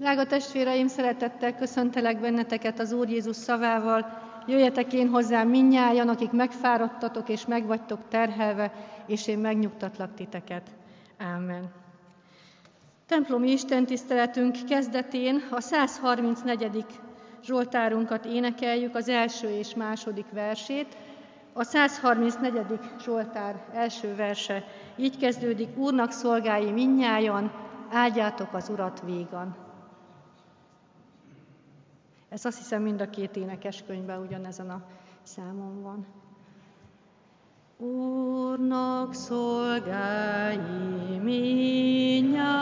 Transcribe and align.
Drága 0.00 0.26
testvéreim, 0.26 0.86
szeretettel 0.86 1.54
köszöntelek 1.54 2.20
benneteket 2.20 2.78
az 2.78 2.92
Úr 2.92 3.08
Jézus 3.08 3.36
szavával. 3.36 4.06
Jöjjetek 4.46 4.92
én 4.92 5.08
hozzám 5.08 5.48
minnyájan, 5.48 6.08
akik 6.08 6.30
megfáradtatok 6.30 7.28
és 7.28 7.46
megvagytok 7.46 8.00
terhelve, 8.08 8.72
és 9.06 9.26
én 9.26 9.38
megnyugtatlak 9.38 10.14
titeket. 10.14 10.70
Ámen. 11.18 11.72
Templomi 13.06 13.50
Isten 13.50 13.86
tiszteletünk 13.86 14.56
kezdetén 14.68 15.42
a 15.50 15.60
134. 15.60 16.84
Zsoltárunkat 17.44 18.24
énekeljük, 18.24 18.94
az 18.94 19.08
első 19.08 19.48
és 19.48 19.74
második 19.74 20.26
versét. 20.32 20.96
A 21.52 21.64
134. 21.64 22.64
Zsoltár 23.04 23.64
első 23.74 24.14
verse 24.14 24.64
így 24.96 25.16
kezdődik, 25.16 25.76
Úrnak 25.76 26.10
szolgái 26.10 26.70
minnyájan, 26.70 27.52
áldjátok 27.90 28.54
az 28.54 28.68
Urat 28.68 29.02
vígan. 29.04 29.68
Ez 32.30 32.44
azt 32.44 32.58
hiszem 32.58 32.82
mind 32.82 33.00
a 33.00 33.10
két 33.10 33.36
énekeskönyvben 33.36 34.20
ugyanezen 34.20 34.70
a 34.70 34.82
számon 35.22 35.82
van. 35.82 36.06
Úrnak 37.78 39.14
szolgái 39.14 40.58
minnyájan, 41.22 42.60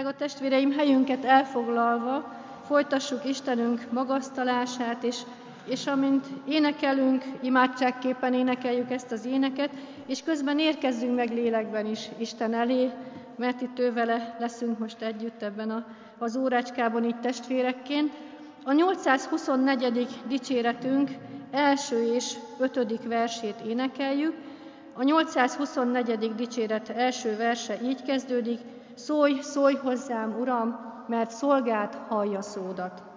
Drága 0.00 0.16
testvéreim, 0.16 0.72
helyünket 0.72 1.24
elfoglalva 1.24 2.34
folytassuk 2.66 3.24
Istenünk 3.24 3.92
magasztalását, 3.92 5.02
és, 5.02 5.16
és 5.64 5.86
amint 5.86 6.26
énekelünk, 6.48 7.24
imádságképpen 7.40 8.34
énekeljük 8.34 8.90
ezt 8.90 9.12
az 9.12 9.24
éneket, 9.24 9.70
és 10.06 10.22
közben 10.22 10.58
érkezzünk 10.58 11.14
meg 11.14 11.32
lélekben 11.32 11.86
is 11.86 12.08
Isten 12.18 12.54
elé, 12.54 12.90
mert 13.36 13.60
itt 13.60 13.78
ővele 13.78 14.36
leszünk 14.38 14.78
most 14.78 15.02
együtt 15.02 15.42
ebben 15.42 15.70
a, 15.70 15.86
az 16.18 16.36
órácskában 16.36 17.04
így 17.04 17.20
testvérekként. 17.20 18.12
A 18.64 18.72
824. 18.72 20.08
dicséretünk 20.28 21.10
első 21.50 22.14
és 22.14 22.34
ötödik 22.58 23.02
versét 23.02 23.60
énekeljük. 23.66 24.34
A 24.94 25.02
824. 25.02 26.34
dicséret 26.34 26.88
első 26.88 27.36
verse 27.36 27.78
így 27.82 28.02
kezdődik, 28.02 28.60
Szólj, 28.94 29.40
szólj 29.40 29.74
hozzám, 29.74 30.36
Uram, 30.40 30.80
mert 31.06 31.30
szolgált 31.30 31.94
hallja 31.94 32.42
szódat. 32.42 33.09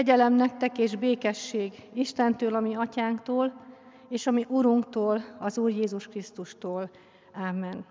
Kegyelem 0.00 0.34
nektek 0.34 0.78
és 0.78 0.96
békesség 0.96 1.72
Istentől, 1.92 2.54
ami 2.54 2.74
atyánktól, 2.74 3.52
és 4.08 4.26
ami 4.26 4.46
Urunktól, 4.48 5.22
az 5.38 5.58
Úr 5.58 5.70
Jézus 5.70 6.08
Krisztustól. 6.08 6.90
Ámen. 7.32 7.84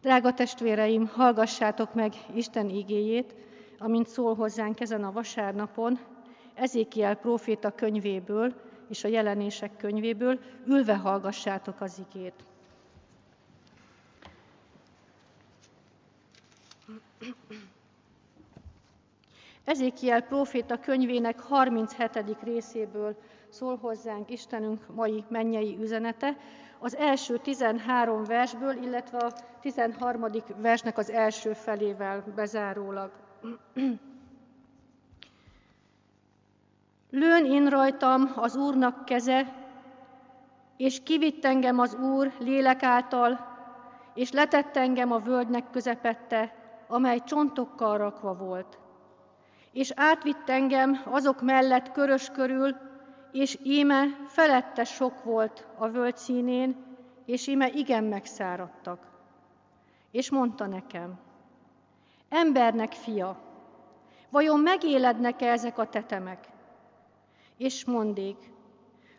Drága 0.00 0.34
testvéreim, 0.34 1.06
hallgassátok 1.06 1.94
meg 1.94 2.12
Isten 2.34 2.68
igéjét, 2.68 3.34
amint 3.78 4.08
szól 4.08 4.34
hozzánk 4.34 4.80
ezen 4.80 5.04
a 5.04 5.12
vasárnapon, 5.12 5.98
Ezékiel 6.54 7.14
próféta 7.14 7.70
könyvéből 7.70 8.54
és 8.88 9.04
a 9.04 9.08
jelenések 9.08 9.76
könyvéből, 9.76 10.38
ülve 10.66 10.96
hallgassátok 10.96 11.80
az 11.80 12.02
igét. 12.10 12.44
Ezékiel 19.64 20.22
próféta 20.22 20.80
könyvének 20.80 21.40
37. 21.40 22.36
részéből 22.42 23.16
szól 23.48 23.76
hozzánk 23.76 24.30
Istenünk 24.30 24.94
mai 24.94 25.24
mennyei 25.28 25.78
üzenete, 25.80 26.36
az 26.78 26.96
első 26.96 27.38
13 27.38 28.24
versből, 28.24 28.76
illetve 28.76 29.18
a 29.18 29.32
13. 29.60 30.26
versnek 30.56 30.98
az 30.98 31.10
első 31.10 31.52
felével 31.52 32.24
bezárólag. 32.34 33.10
Lőn 37.10 37.44
én 37.44 37.68
rajtam 37.68 38.32
az 38.36 38.56
Úrnak 38.56 39.04
keze, 39.04 39.54
és 40.76 41.02
kivitt 41.02 41.44
engem 41.44 41.78
az 41.78 41.94
Úr 41.94 42.32
lélek 42.38 42.82
által, 42.82 43.50
és 44.14 44.30
letett 44.30 44.76
engem 44.76 45.12
a 45.12 45.18
völgynek 45.18 45.70
közepette, 45.70 46.54
amely 46.88 47.18
csontokkal 47.24 47.98
rakva 47.98 48.34
volt. 48.34 48.81
És 49.72 49.92
átvitt 49.94 50.48
engem 50.48 51.02
azok 51.04 51.42
mellett 51.42 51.92
körös 51.92 52.28
körül, 52.28 52.76
és 53.32 53.58
íme 53.62 54.04
felette 54.26 54.84
sok 54.84 55.24
volt 55.24 55.66
a 55.76 55.88
völgy 55.88 56.16
színén, 56.16 56.84
és 57.24 57.46
íme 57.46 57.70
igen 57.70 58.04
megszáradtak. 58.04 59.10
És 60.10 60.30
mondta 60.30 60.66
nekem, 60.66 61.18
embernek 62.28 62.92
fia, 62.92 63.40
vajon 64.30 64.60
megélednek-e 64.60 65.46
ezek 65.50 65.78
a 65.78 65.88
tetemek? 65.88 66.48
És 67.56 67.84
mondék, 67.84 68.52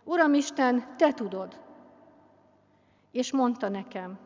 Uram 0.04 0.34
Isten, 0.34 0.96
te 0.98 1.14
tudod. 1.14 1.62
És 3.12 3.32
mondta 3.32 3.70
nekem, 3.70 4.20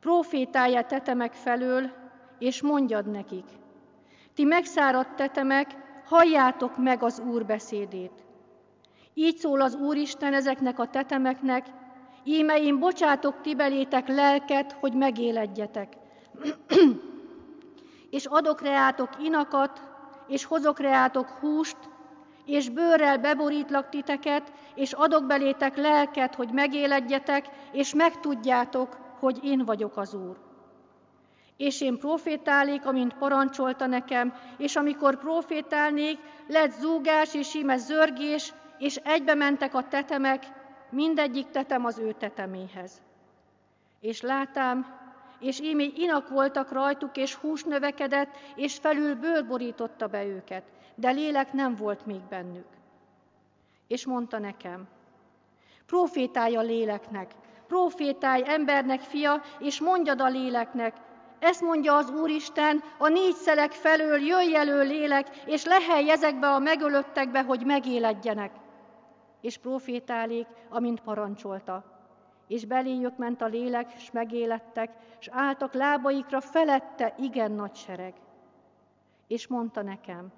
profétálja 0.00 0.86
tetemek 0.86 1.32
felől, 1.32 1.90
és 2.38 2.62
mondjad 2.62 3.06
nekik, 3.06 3.44
ti 4.34 4.44
megszáradt 4.44 5.16
tetemek, 5.16 5.70
halljátok 6.04 6.76
meg 6.76 7.02
az 7.02 7.18
Úr 7.18 7.46
beszédét. 7.46 8.24
Így 9.14 9.36
szól 9.36 9.60
az 9.60 9.74
Úristen 9.74 10.34
ezeknek 10.34 10.78
a 10.78 10.86
tetemeknek, 10.86 11.66
íme 12.24 12.62
én 12.62 12.78
bocsátok 12.78 13.40
ti 13.40 13.54
belétek 13.54 14.08
lelket, 14.08 14.72
hogy 14.72 14.94
megéledjetek. 14.94 15.96
és 18.10 18.26
adok 18.26 18.60
reátok 18.60 19.08
inakat, 19.22 19.82
és 20.26 20.44
hozok 20.44 20.78
reátok 20.78 21.28
húst, 21.28 21.76
és 22.44 22.68
bőrrel 22.68 23.18
beborítlak 23.18 23.88
titeket, 23.88 24.52
és 24.74 24.92
adok 24.92 25.26
belétek 25.26 25.76
lelket, 25.76 26.34
hogy 26.34 26.52
megéledjetek, 26.52 27.48
és 27.72 27.94
megtudjátok, 27.94 28.98
hogy 29.18 29.44
én 29.44 29.64
vagyok 29.64 29.96
az 29.96 30.14
Úr. 30.14 30.49
És 31.60 31.80
én 31.80 31.98
profétálék, 31.98 32.86
amint 32.86 33.14
parancsolta 33.14 33.86
nekem, 33.86 34.34
és 34.56 34.76
amikor 34.76 35.18
profétálnék, 35.18 36.18
lett 36.46 36.70
zúgás 36.70 37.34
és 37.34 37.54
íme 37.54 37.76
zörgés, 37.76 38.52
és 38.78 38.96
egybe 38.96 39.34
mentek 39.34 39.74
a 39.74 39.88
tetemek, 39.88 40.44
mindegyik 40.90 41.50
tetem 41.50 41.84
az 41.84 41.98
ő 41.98 42.12
teteméhez. 42.12 43.02
És 44.00 44.20
látám, 44.20 44.86
és 45.40 45.60
ímé 45.60 45.92
inak 45.96 46.28
voltak 46.28 46.72
rajtuk, 46.72 47.16
és 47.16 47.34
hús 47.34 47.64
növekedett, 47.64 48.36
és 48.54 48.78
felül 48.78 49.14
bőr 49.14 49.46
borította 49.46 50.06
be 50.06 50.24
őket, 50.24 50.64
de 50.94 51.10
lélek 51.10 51.52
nem 51.52 51.74
volt 51.74 52.06
még 52.06 52.20
bennük. 52.28 52.68
És 53.86 54.06
mondta 54.06 54.38
nekem, 54.38 54.88
profétálj 55.86 56.56
a 56.56 56.62
léleknek, 56.62 57.30
profétálj 57.66 58.42
embernek 58.46 59.00
fia, 59.00 59.42
és 59.58 59.80
mondjad 59.80 60.20
a 60.20 60.28
léleknek, 60.28 61.08
ezt 61.40 61.60
mondja 61.60 61.96
az 61.96 62.10
Úristen, 62.10 62.82
a 62.98 63.08
négy 63.08 63.34
szelek 63.34 63.72
felől 63.72 64.20
jöjj 64.20 64.54
elő 64.54 64.82
lélek, 64.82 65.36
és 65.46 65.64
lehelj 65.64 66.10
ezekbe 66.10 66.48
a 66.48 66.58
megölöttekbe, 66.58 67.42
hogy 67.42 67.64
megéledjenek. 67.66 68.52
És 69.40 69.58
profétálék, 69.58 70.46
amint 70.68 71.00
parancsolta. 71.00 71.84
És 72.46 72.64
beléjük 72.64 73.16
ment 73.16 73.42
a 73.42 73.46
lélek, 73.46 73.92
és 73.96 74.10
megélettek, 74.10 74.90
és 75.20 75.28
álltak 75.32 75.72
lábaikra 75.72 76.40
felette 76.40 77.14
igen 77.18 77.52
nagy 77.52 77.74
sereg. 77.74 78.14
És 79.26 79.46
mondta 79.46 79.82
nekem, 79.82 80.32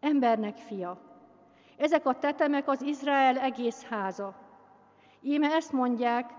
embernek 0.00 0.56
fia, 0.56 0.98
ezek 1.76 2.06
a 2.06 2.18
tetemek 2.18 2.68
az 2.68 2.82
Izrael 2.82 3.38
egész 3.38 3.84
háza. 3.84 4.34
Íme 5.20 5.54
ezt 5.54 5.72
mondják, 5.72 6.30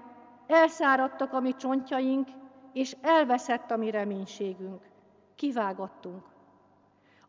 elszáradtak 0.47 1.33
a 1.33 1.39
mi 1.39 1.55
csontjaink, 1.55 2.27
és 2.75 2.95
elveszett 3.01 3.71
a 3.71 3.77
mi 3.77 3.89
reménységünk. 3.89 4.81
Kivágattunk. 5.35 6.23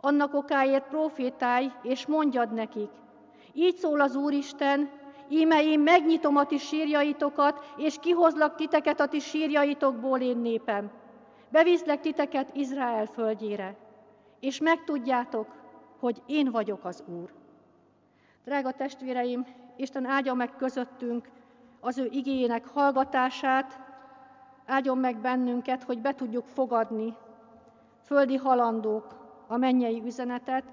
Annak 0.01 0.35
okáért 0.35 0.89
profétálj, 0.89 1.73
és 1.83 2.07
mondjad 2.07 2.53
nekik, 2.53 2.91
így 3.53 3.77
szól 3.77 4.01
az 4.01 4.17
Úristen, 4.17 4.91
íme 5.29 5.63
én 5.63 5.81
megnyitom 5.81 6.37
a 6.37 6.45
ti 6.45 6.59
sírjaitokat, 6.59 7.73
és 7.77 7.99
kihozlak 8.01 8.55
titeket 8.55 9.01
a 9.01 9.09
ti 9.09 9.19
sírjaitokból 9.19 10.21
én 10.21 10.37
népem. 10.37 10.91
Beviszlek 11.49 12.01
titeket 12.01 12.57
Izrael 12.57 13.07
földjére, 13.07 13.77
és 14.41 14.61
megtudjátok, 14.61 15.47
hogy 15.99 16.23
én 16.27 16.51
vagyok 16.51 16.85
az 16.85 17.05
Úr. 17.07 17.33
Drága 18.45 18.73
testvéreim, 18.73 19.47
Isten 19.77 20.05
áldja 20.05 20.35
meg 20.35 20.57
közöttünk 20.57 21.29
az 21.81 21.99
ő 21.99 22.09
igényének 22.11 22.67
hallgatását, 22.67 23.86
áldjon 24.67 24.99
meg 24.99 25.17
bennünket, 25.17 25.83
hogy 25.83 26.01
be 26.01 26.15
tudjuk 26.15 26.47
fogadni, 26.47 27.17
földi 28.03 28.37
halandók, 28.37 29.15
a 29.47 29.57
mennyei 29.57 30.03
üzenetet, 30.05 30.65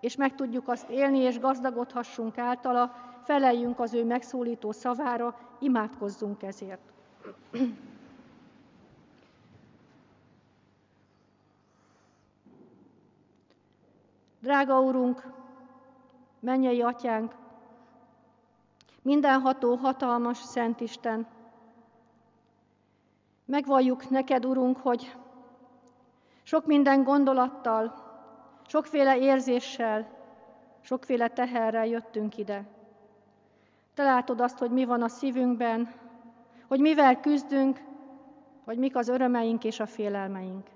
és 0.00 0.16
meg 0.16 0.34
tudjuk 0.34 0.68
azt 0.68 0.90
élni, 0.90 1.18
és 1.18 1.38
gazdagodhassunk 1.38 2.38
általa, 2.38 2.94
feleljünk 3.22 3.80
az 3.80 3.94
ő 3.94 4.04
megszólító 4.04 4.72
szavára, 4.72 5.38
imádkozzunk 5.58 6.42
ezért. 6.42 6.92
Drága 14.40 14.80
Úrunk, 14.80 15.26
mennyei 16.40 16.82
Atyánk, 16.82 17.34
mindenható, 19.02 19.74
hatalmas, 19.74 20.38
szent 20.38 20.80
Isten, 20.80 21.26
megvalljuk 23.46 24.10
neked, 24.10 24.46
Urunk, 24.46 24.76
hogy 24.76 25.14
sok 26.42 26.66
minden 26.66 27.02
gondolattal, 27.02 27.94
sokféle 28.66 29.18
érzéssel, 29.18 30.08
sokféle 30.80 31.28
teherrel 31.28 31.86
jöttünk 31.86 32.38
ide. 32.38 32.64
Te 33.94 34.02
látod 34.02 34.40
azt, 34.40 34.58
hogy 34.58 34.70
mi 34.70 34.84
van 34.84 35.02
a 35.02 35.08
szívünkben, 35.08 35.92
hogy 36.68 36.80
mivel 36.80 37.20
küzdünk, 37.20 37.80
hogy 38.64 38.78
mik 38.78 38.96
az 38.96 39.08
örömeink 39.08 39.64
és 39.64 39.80
a 39.80 39.86
félelmeink. 39.86 40.66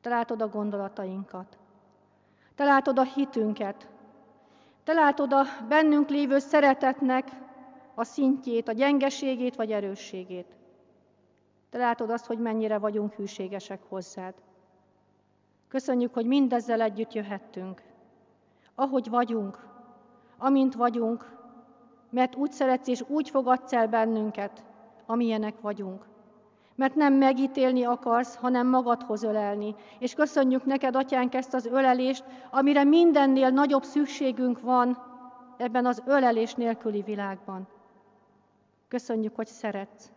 Te 0.00 0.08
látod 0.08 0.42
a 0.42 0.48
gondolatainkat. 0.48 1.58
Te 2.54 2.64
látod 2.64 2.98
a 2.98 3.02
hitünket. 3.02 3.88
Te 4.84 4.92
látod 4.92 5.32
a 5.32 5.42
bennünk 5.68 6.08
lévő 6.08 6.38
szeretetnek 6.38 7.28
a 7.94 8.04
szintjét, 8.04 8.68
a 8.68 8.72
gyengeségét 8.72 9.56
vagy 9.56 9.72
erősségét. 9.72 10.55
Te 11.70 11.78
látod 11.78 12.10
azt, 12.10 12.26
hogy 12.26 12.38
mennyire 12.38 12.78
vagyunk 12.78 13.12
hűségesek 13.12 13.80
hozzád. 13.88 14.34
Köszönjük, 15.68 16.14
hogy 16.14 16.26
mindezzel 16.26 16.80
együtt 16.80 17.12
jöhettünk. 17.12 17.82
Ahogy 18.74 19.08
vagyunk, 19.08 19.66
amint 20.38 20.74
vagyunk, 20.74 21.36
mert 22.10 22.34
úgy 22.34 22.52
szeretsz 22.52 22.88
és 22.88 23.02
úgy 23.08 23.30
fogadsz 23.30 23.72
el 23.72 23.88
bennünket, 23.88 24.64
amilyenek 25.06 25.60
vagyunk. 25.60 26.06
Mert 26.74 26.94
nem 26.94 27.14
megítélni 27.14 27.84
akarsz, 27.84 28.36
hanem 28.36 28.66
magadhoz 28.66 29.22
ölelni. 29.22 29.74
És 29.98 30.14
köszönjük 30.14 30.64
neked, 30.64 30.96
Atyánk, 30.96 31.34
ezt 31.34 31.54
az 31.54 31.66
ölelést, 31.66 32.24
amire 32.50 32.84
mindennél 32.84 33.48
nagyobb 33.48 33.82
szükségünk 33.82 34.60
van 34.60 34.98
ebben 35.56 35.86
az 35.86 36.02
ölelés 36.06 36.54
nélküli 36.54 37.02
világban. 37.02 37.68
Köszönjük, 38.88 39.34
hogy 39.34 39.46
szeretsz. 39.46 40.15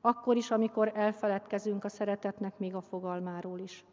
Akkor 0.00 0.36
is, 0.36 0.50
amikor 0.50 0.92
elfeledkezünk 0.94 1.84
a 1.84 1.88
szeretetnek 1.88 2.58
még 2.58 2.74
a 2.74 2.80
fogalmáról 2.80 3.58
is. 3.58 3.84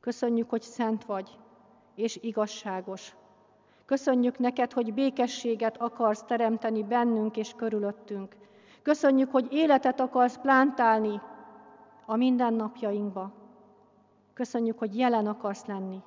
Köszönjük, 0.00 0.50
hogy 0.50 0.62
szent 0.62 1.04
vagy, 1.04 1.38
és 1.94 2.18
igazságos. 2.22 3.16
Köszönjük 3.84 4.38
neked, 4.38 4.72
hogy 4.72 4.94
békességet 4.94 5.76
akarsz 5.76 6.22
teremteni 6.22 6.82
bennünk 6.82 7.36
és 7.36 7.52
körülöttünk. 7.56 8.36
Köszönjük, 8.82 9.30
hogy 9.30 9.52
életet 9.52 10.00
akarsz 10.00 10.38
plántálni 10.38 11.20
a 12.06 12.16
mindennapjainkba. 12.16 13.32
Köszönjük, 14.34 14.78
hogy 14.78 14.98
jelen 14.98 15.26
akarsz 15.26 15.64
lenni. 15.64 16.02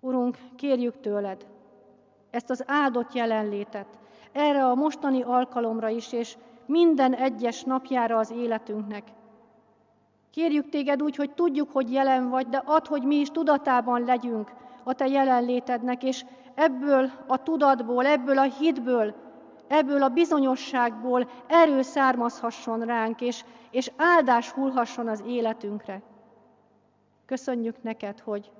Urunk, 0.00 0.38
kérjük 0.56 1.00
tőled 1.00 1.46
ezt 2.32 2.50
az 2.50 2.64
áldott 2.66 3.12
jelenlétet, 3.12 3.98
erre 4.32 4.66
a 4.66 4.74
mostani 4.74 5.22
alkalomra 5.22 5.88
is, 5.88 6.12
és 6.12 6.36
minden 6.72 7.14
egyes 7.14 7.62
napjára 7.62 8.18
az 8.18 8.30
életünknek. 8.30 9.02
Kérjük 10.30 10.68
téged 10.68 11.02
úgy, 11.02 11.16
hogy 11.16 11.30
tudjuk, 11.30 11.72
hogy 11.72 11.92
jelen 11.92 12.28
vagy, 12.28 12.48
de 12.48 12.62
add, 12.64 12.88
hogy 12.88 13.02
mi 13.02 13.14
is 13.14 13.28
tudatában 13.28 14.04
legyünk 14.04 14.52
a 14.84 14.92
te 14.92 15.06
jelenlétednek, 15.06 16.02
és 16.02 16.24
ebből 16.54 17.10
a 17.26 17.42
tudatból, 17.42 18.06
ebből 18.06 18.38
a 18.38 18.42
hitből, 18.42 19.14
ebből 19.68 20.02
a 20.02 20.08
bizonyosságból 20.08 21.30
erő 21.46 21.82
származhasson 21.82 22.80
ránk, 22.80 23.20
és, 23.20 23.44
és 23.70 23.90
áldás 23.96 24.50
hullhasson 24.50 25.08
az 25.08 25.22
életünkre. 25.26 26.02
Köszönjük 27.26 27.82
neked, 27.82 28.20
hogy 28.20 28.50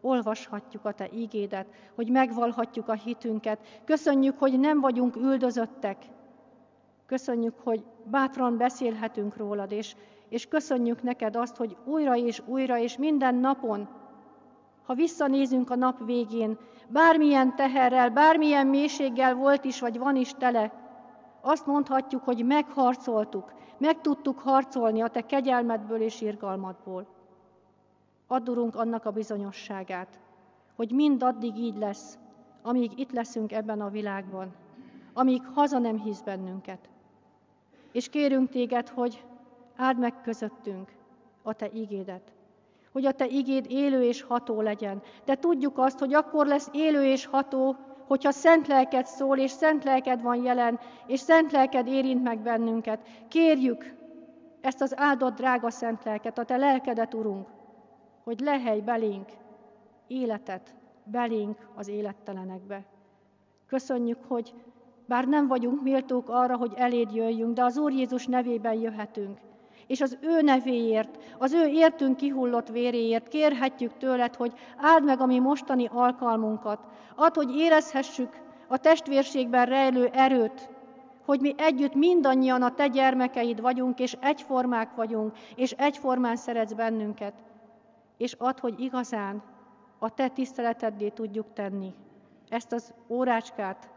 olvashatjuk 0.00 0.84
a 0.84 0.92
Te 0.92 1.08
ígédet, 1.12 1.66
hogy 1.94 2.10
megvalhatjuk 2.10 2.88
a 2.88 2.92
hitünket. 2.92 3.58
Köszönjük, 3.84 4.38
hogy 4.38 4.60
nem 4.60 4.80
vagyunk 4.80 5.16
üldözöttek. 5.16 5.96
Köszönjük, 7.06 7.54
hogy 7.62 7.84
bátran 8.04 8.56
beszélhetünk 8.56 9.36
rólad, 9.36 9.72
és, 9.72 9.96
és 10.28 10.46
köszönjük 10.46 11.02
neked 11.02 11.36
azt, 11.36 11.56
hogy 11.56 11.76
újra 11.84 12.16
és 12.16 12.42
újra 12.46 12.78
és 12.78 12.98
minden 12.98 13.34
napon, 13.34 13.88
ha 14.86 14.94
visszanézünk 14.94 15.70
a 15.70 15.76
nap 15.76 16.04
végén, 16.04 16.58
bármilyen 16.88 17.56
teherrel, 17.56 18.10
bármilyen 18.10 18.66
mélységgel 18.66 19.34
volt 19.34 19.64
is, 19.64 19.80
vagy 19.80 19.98
van 19.98 20.16
is 20.16 20.32
tele, 20.32 20.72
azt 21.40 21.66
mondhatjuk, 21.66 22.24
hogy 22.24 22.44
megharcoltuk, 22.44 23.52
meg 23.78 24.00
tudtuk 24.00 24.38
harcolni 24.38 25.00
a 25.00 25.08
te 25.08 25.26
kegyelmedből 25.26 26.00
és 26.00 26.20
irgalmadból. 26.20 27.06
Addurunk 28.26 28.76
annak 28.76 29.04
a 29.04 29.10
bizonyosságát, 29.10 30.20
hogy 30.76 30.90
mindaddig 30.90 31.56
így 31.56 31.76
lesz, 31.76 32.18
amíg 32.62 32.98
itt 32.98 33.12
leszünk 33.12 33.52
ebben 33.52 33.80
a 33.80 33.88
világban, 33.88 34.54
amíg 35.12 35.42
haza 35.54 35.78
nem 35.78 35.98
hisz 35.98 36.20
bennünket. 36.20 36.88
És 37.94 38.08
kérünk 38.08 38.48
téged, 38.48 38.88
hogy 38.88 39.24
áld 39.76 39.98
meg 39.98 40.20
közöttünk 40.20 40.92
a 41.42 41.52
te 41.52 41.68
igédet, 41.72 42.32
hogy 42.92 43.06
a 43.06 43.12
te 43.12 43.26
igéd 43.26 43.66
élő 43.68 44.02
és 44.02 44.22
ható 44.22 44.60
legyen. 44.60 45.02
De 45.24 45.34
tudjuk 45.34 45.78
azt, 45.78 45.98
hogy 45.98 46.14
akkor 46.14 46.46
lesz 46.46 46.68
élő 46.72 47.04
és 47.04 47.26
ható, 47.26 47.76
hogyha 48.06 48.30
szent 48.30 48.66
lelked 48.66 49.06
szól, 49.06 49.38
és 49.38 49.50
szent 49.50 49.84
lelked 49.84 50.22
van 50.22 50.42
jelen, 50.42 50.80
és 51.06 51.20
szent 51.20 51.52
lelked 51.52 51.86
érint 51.86 52.22
meg 52.22 52.38
bennünket. 52.38 53.08
Kérjük 53.28 53.94
ezt 54.60 54.80
az 54.80 54.98
áldott 54.98 55.34
drága 55.36 55.70
szent 55.70 56.04
lelket, 56.04 56.38
a 56.38 56.44
te 56.44 56.56
lelkedet, 56.56 57.14
Urunk, 57.14 57.48
hogy 58.24 58.40
lehely 58.40 58.80
belénk 58.80 59.28
életet, 60.06 60.74
belénk 61.04 61.68
az 61.74 61.88
élettelenekbe. 61.88 62.84
Köszönjük, 63.66 64.18
hogy 64.28 64.54
bár 65.06 65.26
nem 65.26 65.46
vagyunk 65.46 65.82
méltók 65.82 66.28
arra, 66.28 66.56
hogy 66.56 66.72
eléd 66.76 67.14
jöjjünk, 67.14 67.54
de 67.54 67.64
az 67.64 67.78
Úr 67.78 67.92
Jézus 67.92 68.26
nevében 68.26 68.74
jöhetünk. 68.74 69.38
És 69.86 70.00
az 70.00 70.18
ő 70.20 70.40
nevéért, 70.40 71.18
az 71.38 71.52
ő 71.52 71.66
értünk 71.66 72.16
kihullott 72.16 72.68
véréért 72.68 73.28
kérhetjük 73.28 73.96
tőled, 73.96 74.34
hogy 74.34 74.52
áld 74.76 75.04
meg 75.04 75.20
a 75.20 75.26
mi 75.26 75.38
mostani 75.38 75.88
alkalmunkat. 75.92 76.86
Add, 77.16 77.34
hogy 77.34 77.56
érezhessük 77.56 78.28
a 78.68 78.76
testvérségben 78.76 79.66
rejlő 79.66 80.06
erőt, 80.12 80.68
hogy 81.24 81.40
mi 81.40 81.54
együtt 81.56 81.94
mindannyian 81.94 82.62
a 82.62 82.74
te 82.74 82.86
gyermekeid 82.86 83.60
vagyunk, 83.60 83.98
és 83.98 84.16
egyformák 84.20 84.94
vagyunk, 84.94 85.36
és 85.56 85.70
egyformán 85.70 86.36
szeretsz 86.36 86.72
bennünket. 86.72 87.34
És 88.16 88.32
add, 88.32 88.60
hogy 88.60 88.80
igazán 88.80 89.42
a 89.98 90.14
te 90.14 90.28
tiszteleteddé 90.28 91.08
tudjuk 91.08 91.46
tenni 91.52 91.94
ezt 92.48 92.72
az 92.72 92.94
órácskát, 93.08 93.90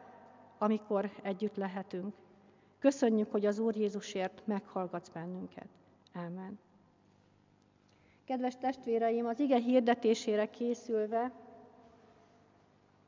amikor 0.57 1.11
együtt 1.21 1.55
lehetünk. 1.55 2.13
Köszönjük, 2.79 3.31
hogy 3.31 3.45
az 3.45 3.59
Úr 3.59 3.75
Jézusért 3.75 4.41
meghallgatsz 4.45 5.09
bennünket. 5.09 5.67
Amen. 6.13 6.59
Kedves 8.25 8.57
testvéreim, 8.57 9.25
az 9.25 9.39
ige 9.39 9.57
hirdetésére 9.59 10.49
készülve 10.49 11.31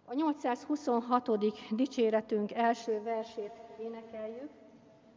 a 0.09 0.13
826. 0.13 1.75
dicséretünk 1.75 2.53
első 2.53 3.01
versét 3.03 3.51
énekeljük. 3.79 4.49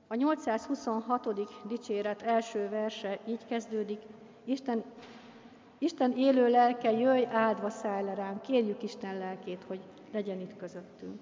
A 0.07 0.15
826. 0.15 1.29
dicséret 1.69 2.23
első 2.23 2.69
verse 2.69 3.19
így 3.27 3.45
kezdődik. 3.47 4.03
Isten, 4.45 4.85
Isten 5.79 6.12
élő 6.17 6.49
lelke, 6.49 6.91
jöjj 6.91 7.25
áldva 7.25 7.71
szállj 7.71 8.05
le 8.05 8.15
rám. 8.15 8.41
Kérjük 8.41 8.83
Isten 8.83 9.19
lelkét, 9.19 9.65
hogy 9.67 9.81
legyen 10.12 10.41
itt 10.41 10.57
közöttünk. 10.57 11.21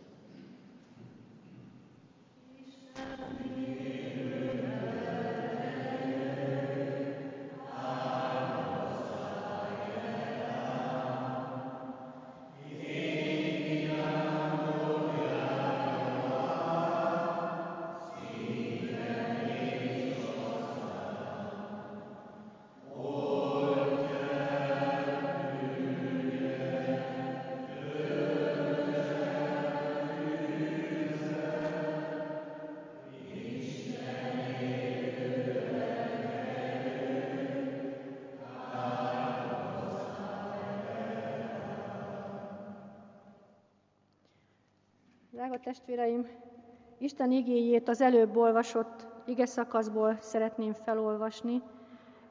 Amen. 3.00 4.09
Testvéreim, 45.60 46.28
Isten 46.98 47.30
igéjét 47.30 47.88
az 47.88 48.00
előbb 48.00 48.36
olvasott 48.36 49.06
ige 49.24 49.46
szakaszból 49.46 50.16
szeretném 50.20 50.72
felolvasni, 50.72 51.62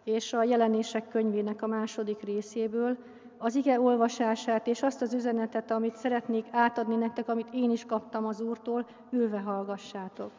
és 0.03 0.33
a 0.33 0.43
jelenések 0.43 1.07
könyvének 1.07 1.61
a 1.61 1.67
második 1.67 2.21
részéből 2.21 2.97
az 3.37 3.55
ige 3.55 3.79
olvasását 3.79 4.67
és 4.67 4.81
azt 4.83 5.01
az 5.01 5.13
üzenetet, 5.13 5.71
amit 5.71 5.95
szeretnék 5.95 6.45
átadni 6.51 6.95
nektek, 6.95 7.29
amit 7.29 7.47
én 7.53 7.71
is 7.71 7.85
kaptam 7.85 8.25
az 8.25 8.41
Úrtól, 8.41 8.85
ülve 9.09 9.39
hallgassátok. 9.39 10.31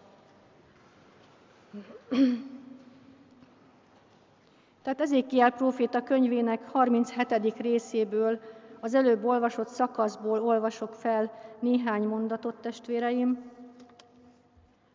Tehát 4.82 5.00
Ezékiel 5.00 5.50
próféta 5.50 6.02
könyvének 6.02 6.70
37. 6.70 7.54
részéből 7.60 8.40
az 8.80 8.94
előbb 8.94 9.24
olvasott 9.24 9.68
szakaszból 9.68 10.42
olvasok 10.42 10.94
fel 10.94 11.32
néhány 11.58 12.02
mondatot, 12.02 12.54
testvéreim. 12.54 13.50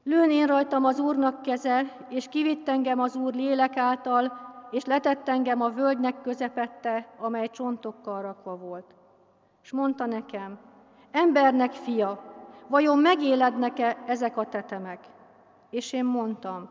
Lőn 0.04 0.30
én 0.30 0.46
rajtam 0.46 0.86
az 0.86 1.00
Úrnak 1.00 1.42
keze, 1.42 1.82
és 2.10 2.27
kivitt 2.27 2.70
engem 2.70 3.00
az 3.00 3.15
Úr 3.15 3.34
lélek 3.34 3.77
által, 3.77 4.38
és 4.72 4.86
letett 4.86 5.30
engem 5.30 5.62
a 5.62 5.70
völgynek 5.70 6.22
közepette, 6.22 7.08
amely 7.20 7.50
csontokkal 7.50 8.22
rakva 8.22 8.58
volt. 8.58 8.94
És 9.63 9.72
mondta 9.72 10.06
nekem, 10.06 10.58
embernek 11.12 11.72
fia, 11.72 12.24
vajon 12.68 12.98
megélednek-e 12.98 13.98
ezek 14.06 14.38
a 14.38 14.46
tetemek? 14.46 15.00
És 15.70 15.94
én 15.94 16.06
mondtam, 16.06 16.70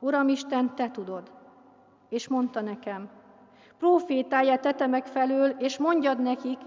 Uram 0.00 0.28
Isten, 0.28 0.74
te 0.74 0.90
tudod. 0.90 1.30
És 2.08 2.28
mondta 2.28 2.60
nekem, 2.60 3.08
Profétálja 3.84 4.58
tetemek 4.58 5.06
felől, 5.06 5.48
és 5.48 5.78
mondjad 5.78 6.20
nekik, 6.20 6.58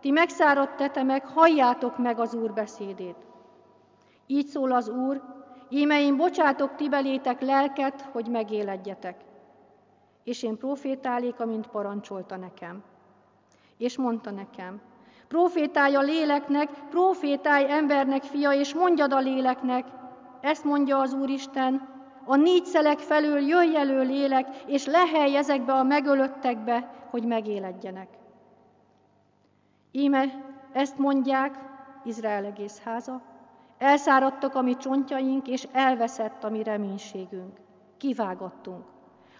ti 0.00 0.10
megszáradt 0.10 0.76
tetemek, 0.76 1.26
halljátok 1.26 1.98
meg 1.98 2.18
az 2.18 2.34
Úr 2.34 2.52
beszédét. 2.52 3.16
Így 4.26 4.46
szól 4.46 4.72
az 4.72 4.88
Úr, 4.88 5.22
íme 5.68 6.00
én 6.00 6.16
bocsátok 6.16 6.74
ti 6.74 6.88
belétek 6.88 7.40
lelket, 7.40 8.00
hogy 8.00 8.26
megéledjetek. 8.28 9.16
És 10.24 10.42
én 10.42 10.56
profétálék, 10.56 11.40
amint 11.40 11.66
parancsolta 11.66 12.36
nekem. 12.36 12.82
És 13.78 13.96
mondta 13.96 14.30
nekem, 14.30 14.80
profétálj 15.28 15.94
a 15.94 16.00
léleknek, 16.00 16.70
profétálj 16.90 17.70
embernek, 17.70 18.22
fia, 18.22 18.52
és 18.52 18.74
mondjad 18.74 19.12
a 19.12 19.18
léleknek, 19.18 19.86
ezt 20.40 20.64
mondja 20.64 20.98
az 20.98 21.12
Úristen, 21.12 21.93
a 22.26 22.36
négy 22.36 22.64
szelek 22.64 22.98
felől 22.98 23.40
jöjj 23.40 23.76
elő 23.76 24.02
lélek, 24.02 24.46
és 24.66 24.86
lehelj 24.86 25.36
ezekbe 25.36 25.72
a 25.72 25.82
megölöttekbe, 25.82 26.90
hogy 27.10 27.24
megéledjenek. 27.24 28.08
Íme 29.92 30.24
ezt 30.72 30.98
mondják, 30.98 31.54
Izrael 32.04 32.44
egész 32.44 32.80
háza, 32.84 33.20
elszáradtak 33.78 34.54
a 34.54 34.62
mi 34.62 34.76
csontjaink, 34.76 35.48
és 35.48 35.68
elveszett 35.72 36.44
a 36.44 36.50
mi 36.50 36.62
reménységünk. 36.62 37.56
Kivágattunk. 37.98 38.84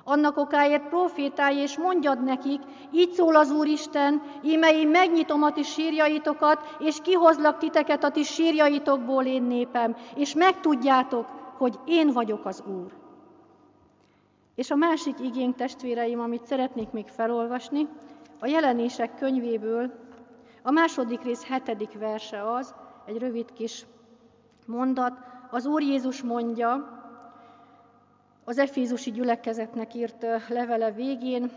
Annak 0.04 0.36
okáért 0.36 0.88
profétálj, 0.88 1.56
és 1.56 1.78
mondjad 1.78 2.22
nekik, 2.22 2.60
így 2.92 3.10
szól 3.10 3.36
az 3.36 3.50
Úristen, 3.50 4.22
íme 4.42 4.72
én 4.72 4.88
megnyitom 4.88 5.42
a 5.42 5.52
ti 5.52 5.62
sírjaitokat, 5.62 6.76
és 6.78 7.00
kihozlak 7.02 7.58
titeket 7.58 8.04
a 8.04 8.10
ti 8.10 8.22
sírjaitokból 8.22 9.24
én 9.24 9.42
népem, 9.42 9.96
és 10.14 10.34
megtudjátok, 10.34 11.26
hogy 11.56 11.78
én 11.84 12.12
vagyok 12.12 12.46
az 12.46 12.62
Úr. 12.66 12.92
És 14.54 14.70
a 14.70 14.74
másik 14.74 15.20
igény, 15.20 15.54
testvéreim, 15.54 16.20
amit 16.20 16.46
szeretnék 16.46 16.90
még 16.90 17.08
felolvasni, 17.08 17.88
a 18.40 18.46
jelenések 18.46 19.14
könyvéből, 19.14 19.92
a 20.62 20.70
második 20.70 21.22
rész 21.22 21.44
hetedik 21.44 21.98
verse 21.98 22.52
az, 22.52 22.74
egy 23.04 23.18
rövid 23.18 23.52
kis 23.52 23.86
mondat, 24.66 25.12
az 25.50 25.66
Úr 25.66 25.82
Jézus 25.82 26.22
mondja, 26.22 27.02
az 28.44 28.58
Efézusi 28.58 29.10
gyülekezetnek 29.10 29.94
írt 29.94 30.26
levele 30.48 30.92
végén, 30.92 31.50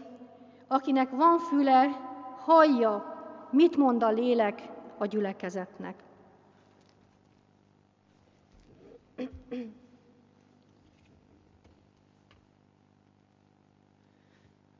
akinek 0.67 1.09
van 1.09 1.39
füle, 1.39 1.87
hallja, 2.37 3.15
mit 3.49 3.77
mond 3.77 4.03
a 4.03 4.11
lélek 4.11 4.69
a 4.97 5.05
gyülekezetnek. 5.05 6.03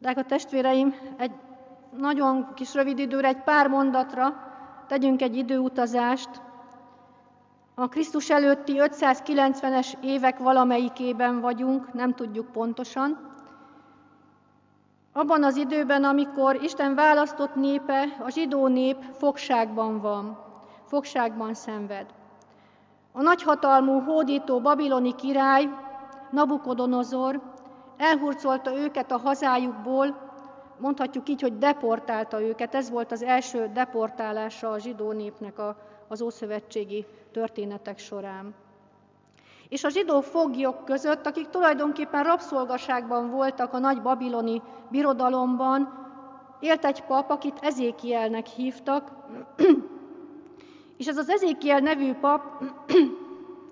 Drága 0.08 0.24
testvéreim, 0.24 0.96
egy 1.18 1.32
nagyon 1.98 2.54
kis 2.54 2.74
rövid 2.74 3.00
időre, 3.00 3.28
egy 3.28 3.44
pár 3.44 3.68
mondatra 3.68 4.34
tegyünk 4.88 5.22
egy 5.22 5.36
időutazást. 5.36 6.30
A 7.76 7.88
Krisztus 7.88 8.30
előtti 8.30 8.74
590-es 8.78 9.94
évek 10.02 10.38
valamelyikében 10.38 11.40
vagyunk, 11.40 11.94
nem 11.94 12.14
tudjuk 12.14 12.52
pontosan. 12.52 13.20
Abban 15.14 15.44
az 15.44 15.56
időben, 15.56 16.04
amikor 16.04 16.64
Isten 16.64 16.96
választott 16.96 17.56
népe, 17.56 18.04
a 18.20 18.30
zsidó 18.30 18.68
nép 18.68 18.98
fogságban 19.18 20.02
van, 20.02 20.38
fogságban 20.86 21.54
szenved. 21.54 22.06
A 23.12 23.22
nagyhatalmú, 23.22 24.00
hódító 24.00 24.62
babiloni 24.62 25.16
király, 25.16 25.70
Nabukodonozor 26.30 27.42
elhurcolta 27.98 28.78
őket 28.78 29.12
a 29.12 29.18
hazájukból, 29.18 30.28
mondhatjuk 30.78 31.30
így, 31.30 31.42
hogy 31.42 31.58
deportálta 31.58 32.42
őket. 32.42 32.76
Ez 32.76 32.90
volt 32.90 33.12
az 33.12 33.24
első 33.24 33.70
deportálása 33.74 34.72
a 34.72 34.80
zsidó 34.80 35.12
népnek 35.12 35.60
a, 35.60 35.76
az 36.08 36.22
ószövetségi 36.22 37.06
történetek 37.32 37.98
során. 37.98 38.54
És 39.70 39.84
a 39.84 39.90
zsidó 39.90 40.22
foglyok 40.22 40.86
között, 40.86 41.26
akik 41.26 41.50
tulajdonképpen 41.50 42.24
rabszolgaságban 42.24 43.30
voltak 43.30 43.74
a 43.74 43.80
nagy 43.80 44.02
babiloni 44.02 44.62
birodalomban, 44.90 46.06
élt 46.60 46.86
egy 46.86 47.04
pap, 47.04 47.30
akit 47.30 47.60
Ezékielnek 47.62 48.46
hívtak, 48.46 49.12
és 50.98 51.08
ez 51.08 51.18
az 51.18 51.30
Ezékiel 51.30 51.80
nevű 51.80 52.14
pap 52.14 52.42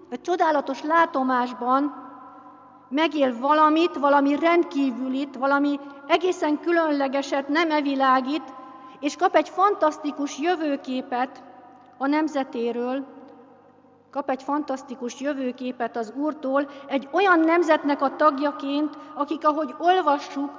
egy 0.10 0.22
csodálatos 0.22 0.84
látomásban 0.84 2.05
megél 2.96 3.40
valamit, 3.40 3.96
valami 3.96 4.36
rendkívülit, 4.36 5.36
valami 5.36 5.80
egészen 6.08 6.60
különlegeset, 6.60 7.48
nem 7.48 7.72
evilágít, 7.72 8.54
és 9.00 9.16
kap 9.16 9.36
egy 9.36 9.50
fantasztikus 9.50 10.40
jövőképet 10.40 11.44
a 11.98 12.08
nemzetéről, 12.08 13.06
kap 14.12 14.30
egy 14.30 14.44
fantasztikus 14.44 15.20
jövőképet 15.20 15.98
az 15.98 16.14
Úrtól, 16.16 16.70
egy 16.88 17.08
olyan 17.12 17.40
nemzetnek 17.40 18.02
a 18.02 18.16
tagjaként, 18.16 18.98
akik, 19.14 19.48
ahogy 19.48 19.76
olvassuk, 19.80 20.52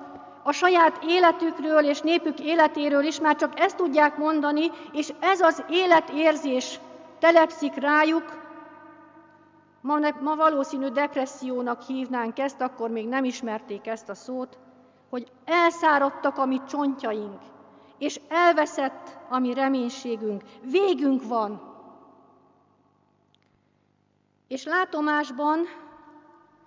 a 0.42 0.52
saját 0.52 1.04
életükről 1.04 1.84
és 1.84 2.00
népük 2.00 2.40
életéről 2.40 3.04
is 3.04 3.20
már 3.20 3.36
csak 3.36 3.60
ezt 3.60 3.76
tudják 3.76 4.16
mondani, 4.16 4.70
és 4.92 5.12
ez 5.20 5.40
az 5.40 5.64
életérzés 5.70 6.80
telepszik 7.18 7.74
rájuk, 7.74 8.45
Ma, 9.86 9.98
ma 10.20 10.36
valószínű 10.36 10.88
depressziónak 10.88 11.82
hívnánk 11.82 12.38
ezt, 12.38 12.60
akkor 12.60 12.90
még 12.90 13.08
nem 13.08 13.24
ismerték 13.24 13.86
ezt 13.86 14.08
a 14.08 14.14
szót, 14.14 14.58
hogy 15.10 15.32
elszáradtak 15.44 16.38
a 16.38 16.46
mi 16.46 16.60
csontjaink, 16.68 17.40
és 17.98 18.20
elveszett 18.28 19.18
a 19.28 19.38
mi 19.38 19.54
reménységünk, 19.54 20.42
végünk 20.62 21.22
van. 21.28 21.74
És 24.48 24.64
látomásban, 24.64 25.58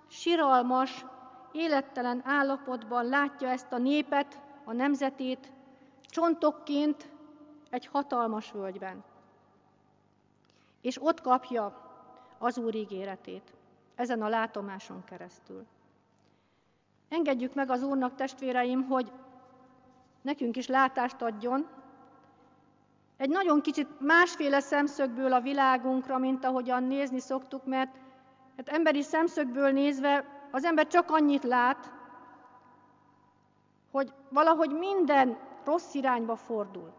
siralmas, 0.08 1.04
élettelen 1.52 2.22
állapotban 2.24 3.04
látja 3.04 3.48
ezt 3.48 3.72
a 3.72 3.78
népet, 3.78 4.40
a 4.64 4.72
nemzetét, 4.72 5.52
csontokként 6.08 7.08
egy 7.70 7.86
hatalmas 7.86 8.52
völgyben. 8.52 9.04
És 10.80 11.02
ott 11.02 11.20
kapja 11.20 11.89
az 12.42 12.58
Úr 12.58 12.74
ígéretét, 12.74 13.52
ezen 13.94 14.22
a 14.22 14.28
látomáson 14.28 15.04
keresztül. 15.04 15.66
Engedjük 17.08 17.54
meg 17.54 17.70
az 17.70 17.82
Úrnak, 17.82 18.14
testvéreim, 18.14 18.82
hogy 18.82 19.12
nekünk 20.22 20.56
is 20.56 20.66
látást 20.66 21.22
adjon, 21.22 21.66
egy 23.16 23.28
nagyon 23.28 23.60
kicsit 23.60 24.00
másféle 24.00 24.60
szemszögből 24.60 25.32
a 25.32 25.40
világunkra, 25.40 26.18
mint 26.18 26.44
ahogyan 26.44 26.82
nézni 26.82 27.20
szoktuk, 27.20 27.64
mert 27.64 27.96
hát 28.56 28.68
emberi 28.68 29.02
szemszögből 29.02 29.70
nézve 29.70 30.24
az 30.50 30.64
ember 30.64 30.86
csak 30.86 31.10
annyit 31.10 31.44
lát, 31.44 31.92
hogy 33.90 34.12
valahogy 34.28 34.70
minden 34.70 35.38
rossz 35.64 35.94
irányba 35.94 36.36
fordul. 36.36 36.92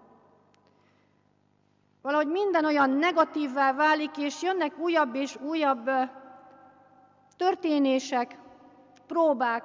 Valahogy 2.01 2.27
minden 2.27 2.65
olyan 2.65 2.89
negatívvá 2.89 3.73
válik, 3.73 4.17
és 4.17 4.41
jönnek 4.41 4.77
újabb 4.77 5.15
és 5.15 5.35
újabb 5.35 5.89
történések, 7.37 8.37
próbák, 9.07 9.63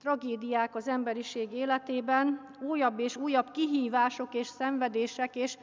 tragédiák 0.00 0.74
az 0.74 0.88
emberiség 0.88 1.52
életében, 1.52 2.48
újabb 2.60 2.98
és 2.98 3.16
újabb 3.16 3.50
kihívások 3.50 4.34
és 4.34 4.46
szenvedések, 4.46 5.36
és, 5.36 5.58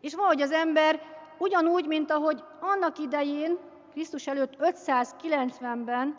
és 0.00 0.14
valahogy 0.14 0.42
az 0.42 0.50
ember 0.50 1.00
ugyanúgy, 1.38 1.86
mint 1.86 2.10
ahogy 2.10 2.44
annak 2.60 2.98
idején, 2.98 3.58
Krisztus 3.92 4.26
előtt 4.26 4.56
590-ben, 4.58 6.16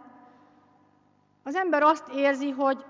az 1.44 1.56
ember 1.56 1.84
azt 1.84 2.08
érzi, 2.16 2.50
hogy 2.50 2.86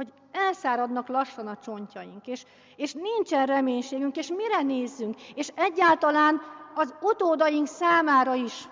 hogy 0.00 0.12
elszáradnak 0.32 1.08
lassan 1.08 1.46
a 1.46 1.56
csontjaink, 1.56 2.26
és, 2.26 2.44
és 2.76 2.92
nincsen 2.92 3.46
reménységünk, 3.46 4.16
és 4.16 4.28
mire 4.28 4.62
nézzünk, 4.62 5.22
és 5.34 5.48
egyáltalán 5.54 6.40
az 6.74 6.94
utódaink 7.00 7.66
számára 7.66 8.34
is. 8.34 8.68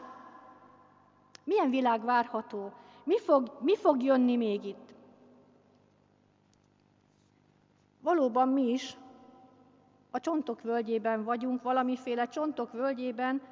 Milyen 1.44 1.70
világ 1.70 2.04
várható? 2.04 2.72
Mi 3.04 3.18
fog, 3.18 3.56
mi 3.60 3.76
fog 3.76 4.02
jönni 4.02 4.36
még 4.36 4.64
itt? 4.64 4.94
Valóban 8.00 8.48
mi 8.48 8.70
is 8.70 8.96
a 10.10 10.20
csontok 10.20 10.62
völgyében 10.62 11.24
vagyunk, 11.24 11.62
valamiféle 11.62 12.28
csontok 12.28 12.72
völgyében. 12.72 13.42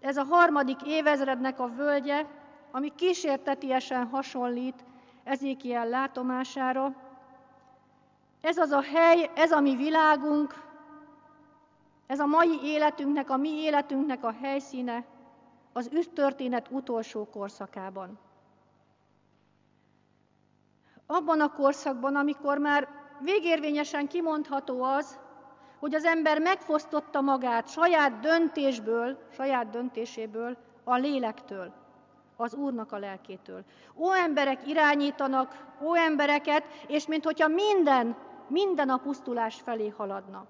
Ez 0.00 0.16
a 0.16 0.24
harmadik 0.24 0.78
évezrednek 0.86 1.60
a 1.60 1.68
völgye, 1.68 2.26
ami 2.70 2.92
kísértetiesen 2.94 4.06
hasonlít 4.06 4.84
Ezékiel 5.28 5.88
látomására. 5.88 6.94
Ez 8.40 8.56
az 8.56 8.70
a 8.70 8.82
hely, 8.82 9.30
ez 9.34 9.50
a 9.50 9.60
mi 9.60 9.76
világunk, 9.76 10.54
ez 12.06 12.18
a 12.18 12.26
mai 12.26 12.58
életünknek, 12.62 13.30
a 13.30 13.36
mi 13.36 13.48
életünknek 13.48 14.24
a 14.24 14.32
helyszíne 14.32 15.04
az 15.72 15.90
űrtörténet 15.92 16.68
utolsó 16.70 17.28
korszakában. 17.30 18.18
Abban 21.06 21.40
a 21.40 21.52
korszakban, 21.52 22.16
amikor 22.16 22.58
már 22.58 22.88
végérvényesen 23.20 24.08
kimondható 24.08 24.82
az, 24.82 25.18
hogy 25.78 25.94
az 25.94 26.04
ember 26.04 26.40
megfosztotta 26.40 27.20
magát 27.20 27.68
saját 27.68 28.20
döntésből, 28.20 29.18
saját 29.32 29.70
döntéséből, 29.70 30.56
a 30.84 30.96
lélektől 30.96 31.72
az 32.40 32.54
Úrnak 32.54 32.92
a 32.92 32.98
lelkétől. 32.98 33.64
Ó 33.96 34.12
emberek 34.12 34.66
irányítanak, 34.66 35.66
ó 35.82 35.94
embereket, 35.94 36.64
és 36.86 37.06
minthogyha 37.06 37.48
minden, 37.48 38.16
minden 38.46 38.88
a 38.88 38.96
pusztulás 38.96 39.60
felé 39.60 39.88
haladna. 39.88 40.46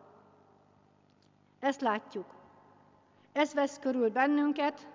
Ezt 1.61 1.81
látjuk. 1.81 2.27
Ez 3.33 3.55
vesz 3.55 3.79
körül 3.79 4.11
bennünket, 4.11 4.87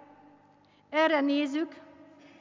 erre 0.90 1.22
nézzük, 1.22 1.76